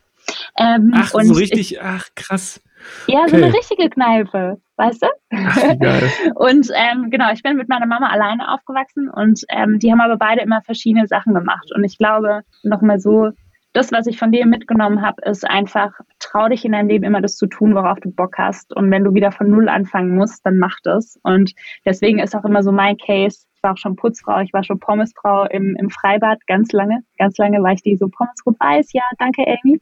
Ähm, 0.57 0.91
ach, 0.95 1.09
so 1.09 1.33
richtig, 1.33 1.73
ich, 1.73 1.81
ach 1.81 2.07
krass. 2.15 2.61
Ja, 3.07 3.21
okay. 3.21 3.29
so 3.29 3.35
eine 3.37 3.53
richtige 3.53 3.89
Kneipe, 3.89 4.61
weißt 4.77 5.03
du? 5.03 5.07
Ach, 5.31 5.79
geil. 5.79 6.11
und 6.35 6.69
ähm, 6.75 7.09
genau, 7.09 7.31
ich 7.31 7.41
bin 7.41 7.57
mit 7.57 7.69
meiner 7.69 7.85
Mama 7.85 8.09
alleine 8.09 8.51
aufgewachsen 8.51 9.09
und 9.09 9.41
ähm, 9.49 9.79
die 9.79 9.91
haben 9.91 10.01
aber 10.01 10.17
beide 10.17 10.41
immer 10.41 10.61
verschiedene 10.61 11.07
Sachen 11.07 11.33
gemacht. 11.33 11.71
Und 11.75 11.83
ich 11.83 11.97
glaube, 11.97 12.41
nochmal 12.63 12.99
so, 12.99 13.31
das, 13.76 13.91
was 13.91 14.07
ich 14.07 14.17
von 14.17 14.32
dir 14.32 14.45
mitgenommen 14.45 15.01
habe, 15.01 15.21
ist 15.30 15.45
einfach, 15.47 15.91
trau 16.19 16.47
dich 16.47 16.63
in 16.63 16.71
deinem 16.71 16.88
Leben 16.88 17.03
immer 17.03 17.21
das 17.21 17.36
zu 17.36 17.47
tun, 17.47 17.76
worauf 17.76 17.99
du 17.99 18.09
Bock 18.09 18.38
hast. 18.38 18.73
Und 18.73 18.89
wenn 18.89 19.03
du 19.03 19.13
wieder 19.13 19.32
von 19.32 19.49
Null 19.49 19.67
anfangen 19.67 20.15
musst, 20.15 20.45
dann 20.45 20.57
mach 20.57 20.78
das. 20.84 21.19
Und 21.23 21.53
deswegen 21.86 22.19
ist 22.19 22.36
auch 22.36 22.45
immer 22.45 22.63
so 22.63 22.71
mein 22.71 22.97
Case, 22.97 23.45
war 23.65 23.73
auch 23.73 23.78
schon 23.78 23.95
Putzfrau, 23.97 24.39
ich 24.39 24.53
war 24.53 24.63
schon 24.63 24.80
Pommesfrau 24.80 25.45
im, 25.45 25.76
im 25.78 25.89
Freibad 25.89 26.39
ganz 26.47 26.71
lange. 26.71 26.99
Ganz 27.17 27.38
lange 27.38 27.61
war 27.61 27.73
ich 27.73 27.82
die 27.82 27.97
so 27.97 28.07
Pommes 28.07 28.45
rot 28.45 28.55
weiß, 28.59 28.93
ja, 28.93 29.03
danke 29.17 29.43
Amy. 29.45 29.80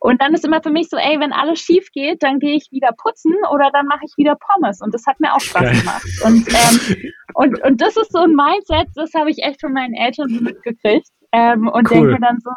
Und 0.00 0.20
dann 0.20 0.34
ist 0.34 0.44
immer 0.44 0.62
für 0.62 0.70
mich 0.70 0.88
so, 0.88 0.96
ey, 0.96 1.20
wenn 1.20 1.32
alles 1.32 1.60
schief 1.60 1.90
geht, 1.92 2.22
dann 2.22 2.40
gehe 2.40 2.56
ich 2.56 2.68
wieder 2.72 2.90
putzen 2.96 3.34
oder 3.52 3.70
dann 3.72 3.86
mache 3.86 4.04
ich 4.04 4.14
wieder 4.16 4.36
Pommes. 4.36 4.80
Und 4.80 4.94
das 4.94 5.06
hat 5.06 5.20
mir 5.20 5.32
auch 5.32 5.40
Spaß 5.40 5.78
gemacht. 5.78 6.06
Und, 6.24 6.48
ähm, 6.48 7.12
und, 7.34 7.62
und 7.62 7.80
das 7.80 7.96
ist 7.96 8.12
so 8.12 8.20
ein 8.20 8.34
Mindset, 8.34 8.88
das 8.96 9.12
habe 9.14 9.30
ich 9.30 9.44
echt 9.44 9.60
von 9.60 9.72
meinen 9.72 9.94
Eltern 9.94 10.28
so 10.28 10.42
mitgekriegt. 10.42 11.08
Ähm, 11.30 11.68
und 11.68 11.90
cool. 11.90 12.08
denke 12.08 12.20
dann 12.20 12.38
so, 12.40 12.50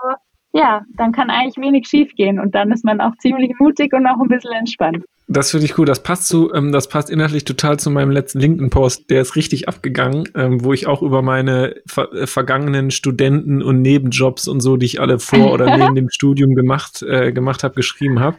ja, 0.53 0.81
dann 0.95 1.11
kann 1.11 1.29
eigentlich 1.29 1.57
wenig 1.57 1.87
schief 1.87 2.13
gehen 2.15 2.39
und 2.39 2.53
dann 2.55 2.71
ist 2.71 2.83
man 2.83 2.99
auch 3.01 3.15
ziemlich 3.17 3.53
mutig 3.59 3.93
und 3.93 4.05
auch 4.05 4.19
ein 4.19 4.27
bisschen 4.27 4.51
entspannt. 4.51 5.03
Das 5.27 5.51
finde 5.51 5.65
ich 5.65 5.77
cool. 5.77 5.85
Das 5.85 6.03
passt 6.03 6.27
zu, 6.27 6.53
ähm, 6.53 6.73
das 6.73 6.89
passt 6.89 7.09
inhaltlich 7.09 7.45
total 7.45 7.79
zu 7.79 7.89
meinem 7.89 8.11
letzten 8.11 8.39
LinkedIn-Post. 8.39 9.09
Der 9.09 9.21
ist 9.21 9.37
richtig 9.37 9.69
abgegangen, 9.69 10.27
ähm, 10.35 10.63
wo 10.65 10.73
ich 10.73 10.87
auch 10.87 11.01
über 11.01 11.21
meine 11.21 11.75
ver 11.85 12.11
äh, 12.11 12.27
vergangenen 12.27 12.91
Studenten 12.91 13.61
und 13.61 13.81
Nebenjobs 13.81 14.49
und 14.49 14.59
so, 14.59 14.75
die 14.75 14.87
ich 14.87 14.99
alle 14.99 15.19
vor 15.19 15.53
oder 15.53 15.65
neben 15.77 15.95
dem 15.95 16.09
Studium 16.09 16.53
gemacht, 16.53 17.01
äh, 17.03 17.31
gemacht 17.31 17.63
habe, 17.63 17.75
geschrieben 17.75 18.19
habe. 18.19 18.37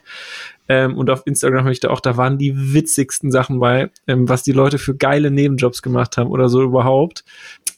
Ähm, 0.72 0.96
und 0.96 1.10
auf 1.10 1.26
Instagram 1.26 1.64
habe 1.64 1.72
ich 1.72 1.80
da 1.80 1.90
auch, 1.90 2.00
da 2.00 2.16
waren 2.16 2.38
die 2.38 2.72
witzigsten 2.72 3.30
Sachen 3.30 3.60
bei, 3.60 3.90
ähm, 4.06 4.26
was 4.26 4.42
die 4.42 4.52
Leute 4.52 4.78
für 4.78 4.96
geile 4.96 5.30
Nebenjobs 5.30 5.82
gemacht 5.82 6.16
haben 6.16 6.30
oder 6.30 6.48
so 6.48 6.62
überhaupt. 6.62 7.24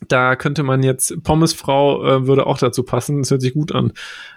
Da 0.07 0.37
könnte 0.37 0.63
man 0.63 0.85
jetzt, 0.85 1.21
Pommesfrau 1.25 2.05
äh, 2.05 2.27
würde 2.29 2.47
auch 2.47 2.57
dazu 2.57 2.85
passen, 2.85 3.19
das 3.19 3.33
hört 3.33 3.43
sich 3.43 3.53
gut 3.53 3.75
an. 3.75 3.93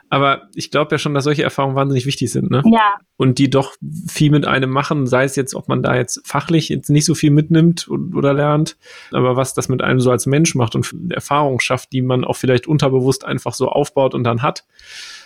Aber 0.09 0.47
ich 0.55 0.71
glaube 0.71 0.95
ja 0.95 0.97
schon, 0.97 1.13
dass 1.13 1.25
solche 1.25 1.43
Erfahrungen 1.43 1.75
wahnsinnig 1.75 2.07
wichtig 2.07 2.31
sind, 2.31 2.49
ne? 2.49 2.63
Ja. 2.65 2.95
Und 3.15 3.37
die 3.37 3.49
doch 3.49 3.75
viel 4.07 4.31
mit 4.31 4.47
einem 4.47 4.71
machen, 4.71 5.05
sei 5.05 5.25
es 5.25 5.35
jetzt, 5.35 5.53
ob 5.53 5.67
man 5.67 5.83
da 5.83 5.95
jetzt 5.95 6.21
fachlich 6.25 6.69
jetzt 6.69 6.89
nicht 6.89 7.05
so 7.05 7.13
viel 7.13 7.29
mitnimmt 7.29 7.87
oder 7.89 8.33
lernt, 8.33 8.75
aber 9.11 9.35
was 9.35 9.53
das 9.53 9.69
mit 9.69 9.83
einem 9.83 9.99
so 9.99 10.09
als 10.09 10.25
Mensch 10.25 10.55
macht 10.55 10.73
und 10.73 11.11
Erfahrungen 11.11 11.59
schafft, 11.59 11.91
die 11.93 12.01
man 12.01 12.23
auch 12.23 12.37
vielleicht 12.37 12.65
unterbewusst 12.65 13.23
einfach 13.23 13.53
so 13.53 13.69
aufbaut 13.69 14.15
und 14.15 14.23
dann 14.23 14.41
hat, 14.41 14.65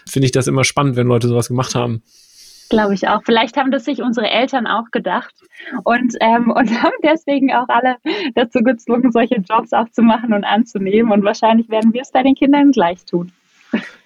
finde 0.05 0.25
ich 0.25 0.31
das 0.31 0.47
immer 0.47 0.65
spannend, 0.65 0.97
wenn 0.97 1.07
Leute 1.07 1.29
sowas 1.29 1.47
gemacht 1.47 1.75
haben. 1.75 2.01
Glaube 2.71 2.93
ich 2.93 3.05
auch. 3.09 3.21
Vielleicht 3.25 3.57
haben 3.57 3.69
das 3.69 3.83
sich 3.83 4.01
unsere 4.01 4.29
Eltern 4.29 4.65
auch 4.65 4.91
gedacht 4.91 5.35
und, 5.83 6.15
ähm, 6.21 6.49
und 6.49 6.71
haben 6.81 6.93
deswegen 7.03 7.53
auch 7.53 7.67
alle 7.67 7.97
dazu 8.33 8.59
gezwungen, 8.63 9.11
solche 9.11 9.35
Jobs 9.35 9.73
auch 9.73 9.89
zu 9.91 10.01
machen 10.01 10.31
und 10.33 10.45
anzunehmen. 10.45 11.11
Und 11.11 11.25
wahrscheinlich 11.25 11.69
werden 11.69 11.93
wir 11.93 12.01
es 12.01 12.11
bei 12.11 12.23
den 12.23 12.33
Kindern 12.33 12.71
gleich 12.71 13.03
tun. 13.03 13.33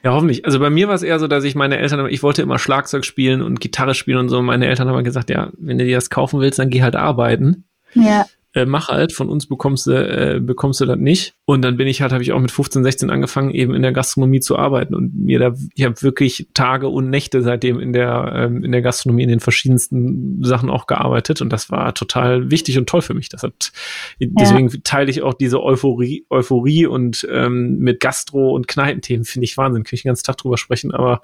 Ja, 0.03 0.13
hoffentlich. 0.13 0.45
Also 0.45 0.59
bei 0.59 0.71
mir 0.71 0.87
war 0.87 0.95
es 0.95 1.03
eher 1.03 1.19
so, 1.19 1.27
dass 1.27 1.43
ich 1.43 1.53
meine 1.53 1.77
Eltern, 1.77 2.07
ich 2.09 2.23
wollte 2.23 2.41
immer 2.41 2.57
Schlagzeug 2.57 3.05
spielen 3.05 3.43
und 3.43 3.61
Gitarre 3.61 3.93
spielen 3.93 4.17
und 4.17 4.29
so. 4.29 4.41
Meine 4.41 4.65
Eltern 4.65 4.89
haben 4.89 5.03
gesagt, 5.03 5.29
ja, 5.29 5.51
wenn 5.59 5.77
du 5.77 5.85
dir 5.85 5.97
das 5.97 6.09
kaufen 6.09 6.39
willst, 6.39 6.57
dann 6.57 6.71
geh 6.71 6.81
halt 6.81 6.95
arbeiten. 6.95 7.65
Ja 7.93 8.25
äh, 8.55 8.65
mach 8.65 8.87
halt, 8.87 9.11
von 9.11 9.29
uns 9.29 9.47
bekommst 9.47 9.85
du, 9.85 9.91
äh, 9.91 10.39
bekommst 10.39 10.79
du 10.79 10.85
das 10.85 10.97
nicht. 10.97 11.35
Und 11.43 11.61
dann 11.61 11.75
bin 11.75 11.87
ich 11.87 12.01
halt, 12.01 12.13
habe 12.13 12.23
ich 12.23 12.31
auch 12.31 12.39
mit 12.39 12.51
15, 12.51 12.83
16 12.83 13.09
angefangen, 13.09 13.51
eben 13.51 13.75
in 13.75 13.81
der 13.81 13.91
Gastronomie 13.91 14.39
zu 14.39 14.57
arbeiten 14.57 14.95
und 14.95 15.13
mir 15.13 15.39
da, 15.39 15.53
ich 15.75 15.83
habe 15.83 16.01
wirklich 16.01 16.47
Tage 16.53 16.87
und 16.87 17.09
Nächte 17.09 17.41
seitdem 17.41 17.79
in 17.81 17.91
der, 17.91 18.31
ähm, 18.33 18.63
in 18.63 18.71
der 18.71 18.81
Gastronomie 18.81 19.23
in 19.23 19.29
den 19.29 19.41
verschiedensten 19.41 20.41
Sachen 20.41 20.69
auch 20.69 20.87
gearbeitet 20.87 21.41
und 21.41 21.51
das 21.51 21.69
war 21.69 21.93
total 21.93 22.49
wichtig 22.49 22.77
und 22.77 22.87
toll 22.87 23.01
für 23.01 23.13
mich. 23.13 23.27
Das 23.27 23.43
hat, 23.43 23.73
ja. 24.19 24.29
deswegen 24.31 24.69
teile 24.83 25.11
ich 25.11 25.21
auch 25.21 25.33
diese 25.33 25.61
Euphorie, 25.61 26.25
Euphorie 26.29 26.85
und 26.85 27.27
ähm, 27.29 27.79
mit 27.79 27.99
Gastro 27.99 28.55
und 28.55 28.69
Kneipenthemen 28.69 29.25
finde 29.25 29.43
ich 29.43 29.57
Wahnsinn, 29.57 29.83
kann 29.83 29.95
ich 29.95 30.03
den 30.03 30.09
ganzen 30.09 30.25
Tag 30.25 30.37
drüber 30.37 30.57
sprechen, 30.57 30.93
aber 30.93 31.21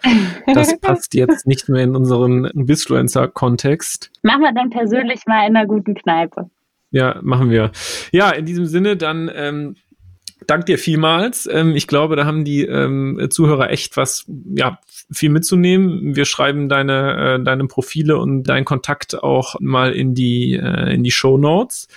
das 0.54 0.78
passt 0.82 1.14
jetzt 1.14 1.48
nicht 1.48 1.70
mehr 1.70 1.84
in 1.84 1.96
unseren 1.96 2.50
Bisfluencer-Kontext. 2.54 4.12
Machen 4.22 4.42
wir 4.42 4.54
dann 4.54 4.70
persönlich 4.70 5.22
mal 5.28 5.48
in 5.48 5.56
einer 5.56 5.66
guten 5.66 5.96
Kneipe. 5.96 6.50
Ja, 6.92 7.20
machen 7.22 7.50
wir. 7.50 7.72
Ja, 8.12 8.32
in 8.32 8.46
diesem 8.46 8.66
Sinne 8.66 8.98
dann 8.98 9.32
ähm, 9.34 9.76
dank 10.46 10.66
dir 10.66 10.78
vielmals. 10.78 11.48
Ähm, 11.52 11.76
ich 11.76 11.88
glaube, 11.88 12.16
da 12.16 12.26
haben 12.26 12.44
die 12.44 12.66
ähm, 12.66 13.28
Zuhörer 13.30 13.70
echt 13.70 13.98
was, 13.98 14.26
ja, 14.56 14.80
viel 15.12 15.30
mitzunehmen. 15.30 16.16
Wir 16.16 16.26
schreiben 16.26 16.70
deine, 16.70 17.36
äh, 17.40 17.44
deine 17.44 17.66
Profile 17.68 18.18
und 18.18 18.44
deinen 18.44 18.66
Kontakt 18.66 19.24
auch 19.24 19.56
mal 19.60 19.94
in 19.94 20.14
die, 20.14 20.54
äh, 20.56 20.94
in 20.94 21.04
die 21.04 21.12
Show 21.12 21.38
Notes. 21.38 21.88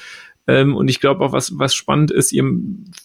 Ähm, 0.47 0.77
und 0.77 0.89
ich 0.89 1.01
glaube 1.01 1.25
auch, 1.25 1.33
was, 1.33 1.59
was 1.59 1.75
spannend 1.75 2.11
ist, 2.11 2.33
ihr 2.33 2.45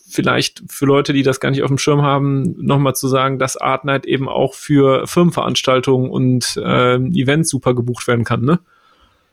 vielleicht 0.09 0.63
für 0.67 0.85
Leute, 0.85 1.13
die 1.13 1.23
das 1.23 1.39
gar 1.39 1.51
nicht 1.51 1.63
auf 1.63 1.69
dem 1.69 1.77
Schirm 1.77 2.01
haben, 2.01 2.55
nochmal 2.57 2.95
zu 2.95 3.07
sagen, 3.07 3.39
dass 3.39 3.55
Art 3.55 3.85
Night 3.85 4.05
eben 4.05 4.27
auch 4.27 4.53
für 4.53 5.07
Firmenveranstaltungen 5.07 6.09
und 6.09 6.57
äh, 6.57 6.95
Events 6.95 7.49
super 7.49 7.73
gebucht 7.73 8.07
werden 8.07 8.25
kann, 8.25 8.41
ne? 8.43 8.59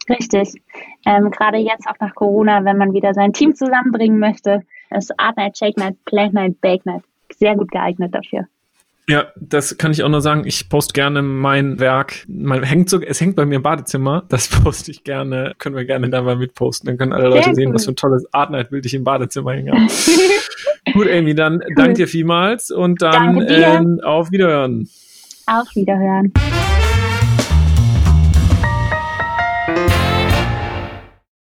Richtig. 0.09 0.63
Ähm, 1.05 1.31
Gerade 1.31 1.59
jetzt 1.59 1.87
auch 1.87 1.99
nach 2.01 2.15
Corona, 2.15 2.65
wenn 2.65 2.79
man 2.79 2.93
wieder 2.93 3.15
sein 3.15 3.33
Team 3.33 3.55
zusammenbringen 3.55 4.19
möchte, 4.19 4.63
ist 4.91 5.19
Art 5.19 5.37
Night, 5.37 5.59
Shake 5.59 5.77
Night, 5.77 5.97
Play 6.05 6.31
Night, 6.31 6.61
Bake 6.61 6.85
Night 6.85 7.03
sehr 7.39 7.57
gut 7.57 7.71
geeignet 7.71 8.15
dafür. 8.15 8.47
Ja, 9.09 9.27
das 9.37 9.79
kann 9.79 9.93
ich 9.93 10.03
auch 10.03 10.09
nur 10.09 10.21
sagen. 10.21 10.43
Ich 10.47 10.69
poste 10.69 10.93
gerne 10.93 11.23
mein 11.23 11.79
Werk. 11.79 12.25
Mein, 12.27 12.65
hängt 12.65 12.91
so, 12.91 13.01
es 13.01 13.21
hängt 13.21 13.37
bei 13.37 13.47
mir 13.47 13.57
im 13.57 13.63
Badezimmer. 13.63 14.25
Das 14.29 14.49
poste 14.63 14.91
ich 14.91 15.05
gerne. 15.05 15.55
Können 15.59 15.77
wir 15.77 15.85
gerne 15.85 16.11
da 16.11 16.23
mal 16.23 16.37
mitposten. 16.37 16.89
Dann 16.89 16.99
können 16.99 17.13
alle 17.13 17.29
Leute 17.29 17.45
Sehr 17.45 17.55
sehen, 17.55 17.75
was 17.75 17.85
für 17.85 17.93
ein 17.93 17.97
tolles 17.97 18.27
Art 18.33 18.51
Night 18.51 18.71
Bild 18.71 18.85
ich 18.85 18.95
im 18.95 19.05
Badezimmer 19.05 19.53
hänge. 19.53 19.73
Gut, 20.93 21.09
Amy, 21.09 21.35
dann 21.35 21.55
cool. 21.55 21.75
danke 21.77 21.95
dir 21.95 22.09
vielmals 22.09 22.71
und 22.71 23.03
dann 23.03 23.45
ähm, 23.49 24.01
auf 24.03 24.33
Wiederhören. 24.33 24.89
Auf 25.47 25.69
Wiederhören. 25.75 26.33